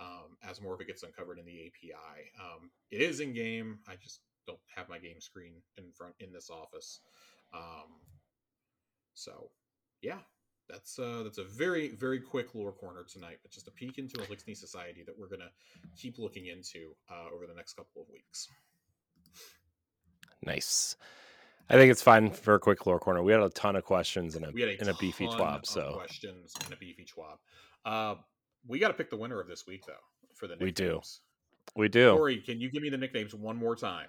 [0.00, 2.30] um, as more of it gets uncovered in the API.
[2.40, 3.78] Um, it is in game.
[3.88, 7.00] I just don't have my game screen in front in this office.
[7.54, 8.00] Um,
[9.14, 9.50] so
[10.00, 10.18] yeah,
[10.68, 14.20] that's uh, that's a very very quick lore corner tonight, but just a peek into
[14.20, 15.50] a Eliksni society that we're gonna
[15.96, 18.48] keep looking into uh, over the next couple of weeks.
[20.44, 20.96] Nice.
[21.70, 23.22] I think it's fine for a quick lore corner.
[23.22, 26.54] We had a ton of questions in a a, in a beefy TWAB, so questions
[26.64, 27.38] and a beefy TWAB.
[27.84, 28.16] Uh,
[28.66, 29.92] we got to pick the winner of this week though
[30.34, 31.20] for the nicknames.
[31.76, 32.10] We do.
[32.10, 32.16] we do.
[32.16, 34.08] Corey, can you give me the nicknames one more time?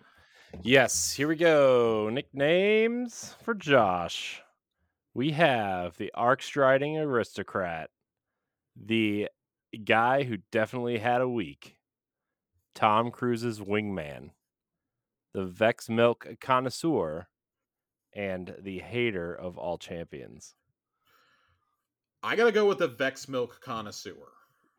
[0.62, 2.10] Yes, here we go.
[2.10, 4.42] Nicknames for Josh.
[5.14, 7.90] We have the arc striding aristocrat,
[8.76, 9.30] the
[9.84, 11.76] guy who definitely had a week,
[12.76, 14.32] Tom Cruise's wingman,
[15.34, 17.28] the Vex Milk connoisseur,
[18.14, 20.56] and the hater of all champions.
[22.22, 24.32] I gotta go with the Vex Milk connoisseur.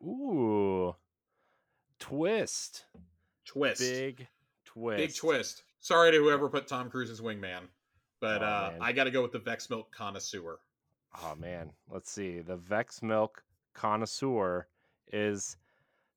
[0.05, 0.95] Ooh,
[1.99, 2.85] twist,
[3.47, 3.81] Twist.
[3.81, 4.27] big
[4.65, 5.63] twist, Big twist.
[5.81, 7.63] Sorry to whoever put Tom Cruise's wingman,
[8.21, 8.73] but Oh, uh.
[8.81, 10.59] I got to go with the Vex Milk connoisseur.
[11.23, 12.41] Oh man, let's see.
[12.41, 14.67] The Vex Milk connoisseur
[15.13, 15.57] is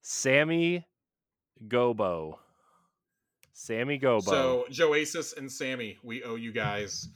[0.01, 0.85] Sammy
[1.67, 2.37] Gobo.
[3.53, 4.23] Sammy Gobo.
[4.23, 7.09] So Joasis and Sammy, we owe you guys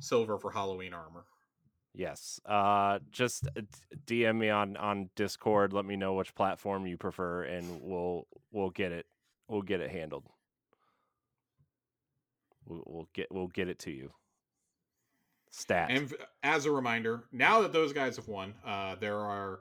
[0.00, 1.24] silver for Halloween armor.
[1.96, 2.38] Yes.
[2.44, 3.62] Uh just uh,
[4.06, 8.70] DM me on on Discord, let me know which platform you prefer and we'll we'll
[8.70, 9.06] get it
[9.48, 10.24] we'll get it handled.
[12.66, 14.12] We'll, we'll get we'll get it to you.
[15.50, 15.88] Stat.
[15.90, 16.12] And
[16.42, 19.60] as a reminder, now that those guys have won, uh, there are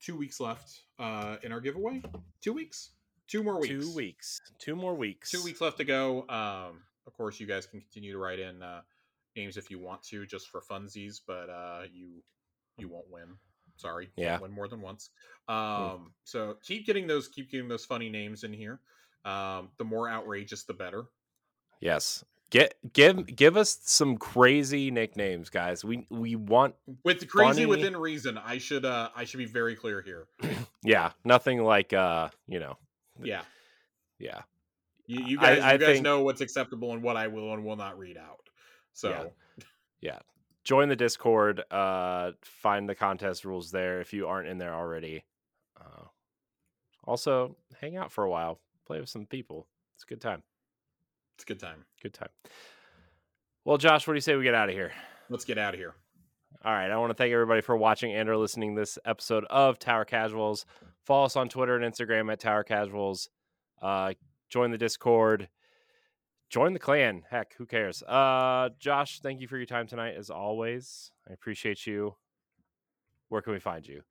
[0.00, 2.02] two weeks left uh, in our giveaway.
[2.40, 2.90] Two weeks,
[3.26, 4.40] two more weeks, Two weeks.
[4.58, 5.30] Two more weeks.
[5.30, 6.20] two weeks left to go.
[6.28, 8.80] Um, of course, you guys can continue to write in uh,
[9.36, 12.22] names if you want to, just for funsies, but uh, you
[12.78, 13.36] you won't win.
[13.76, 14.38] Sorry, Yeah.
[14.38, 15.10] win more than once.
[15.48, 18.80] Um, so keep getting those, keep getting those funny names in here.
[19.24, 21.04] Um, the more outrageous, the better.
[21.80, 22.24] Yes.
[22.50, 25.84] Get give give us some crazy nicknames, guys.
[25.84, 27.66] We we want With the crazy Funny.
[27.66, 30.28] within reason, I should uh, I should be very clear here.
[30.84, 32.78] yeah, nothing like uh, you know,
[33.20, 33.42] Yeah,
[34.20, 34.42] yeah.
[35.06, 37.52] you, you I- guys, I you guys think- know what's acceptable and what I will
[37.52, 38.45] and will not read out.
[38.96, 39.32] So
[40.00, 40.18] yeah.
[40.64, 45.22] Join the Discord, uh find the contest rules there if you aren't in there already.
[45.80, 46.06] Uh,
[47.04, 49.68] also, hang out for a while, play with some people.
[49.94, 50.42] It's a good time.
[51.36, 51.84] it's a good time.
[52.02, 52.30] Good time.
[53.64, 54.92] Well, Josh, what do you say we get out of here?
[55.28, 55.94] Let's get out of here.
[56.64, 56.90] All right.
[56.90, 60.66] I want to thank everybody for watching and or listening this episode of Tower Casuals.
[61.04, 63.28] Follow us on Twitter and Instagram at Tower Casuals.
[63.80, 64.14] Uh,
[64.48, 65.48] join the Discord.
[66.48, 67.22] Join the clan.
[67.28, 68.02] Heck, who cares?
[68.02, 71.10] Uh, Josh, thank you for your time tonight, as always.
[71.28, 72.14] I appreciate you.
[73.28, 74.02] Where can we find you?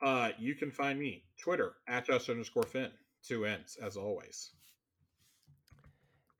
[0.00, 2.90] Uh, you can find me Twitter at Josh underscore Finn.
[3.26, 4.52] Two ends as always.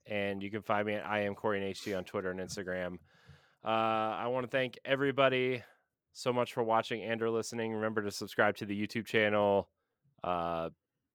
[0.07, 2.95] and you can find me at I am Corey and HT on Twitter and Instagram.
[3.65, 3.69] Uh,
[4.15, 5.65] I want to thank everybody
[6.13, 7.73] so much for watching and or listening.
[7.73, 9.69] Remember to subscribe to the YouTube channel,
[10.23, 10.71] uh,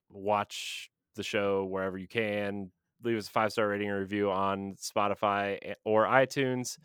[0.10, 2.72] watch the show wherever you can.
[3.04, 6.78] Leave us a five star rating and review on Spotify or iTunes,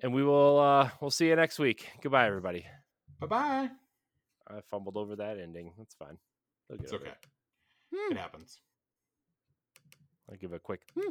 [0.00, 1.88] and we will uh, we'll see you next week.
[2.02, 2.66] Goodbye, everybody.
[3.20, 3.70] Bye bye.
[4.48, 5.72] I fumbled over that ending.
[5.78, 6.18] That's fine.
[6.70, 7.06] It's okay.
[7.08, 8.12] it.
[8.12, 8.60] It happens.
[10.30, 10.82] I'll give a quick.
[10.98, 11.10] "Hmm."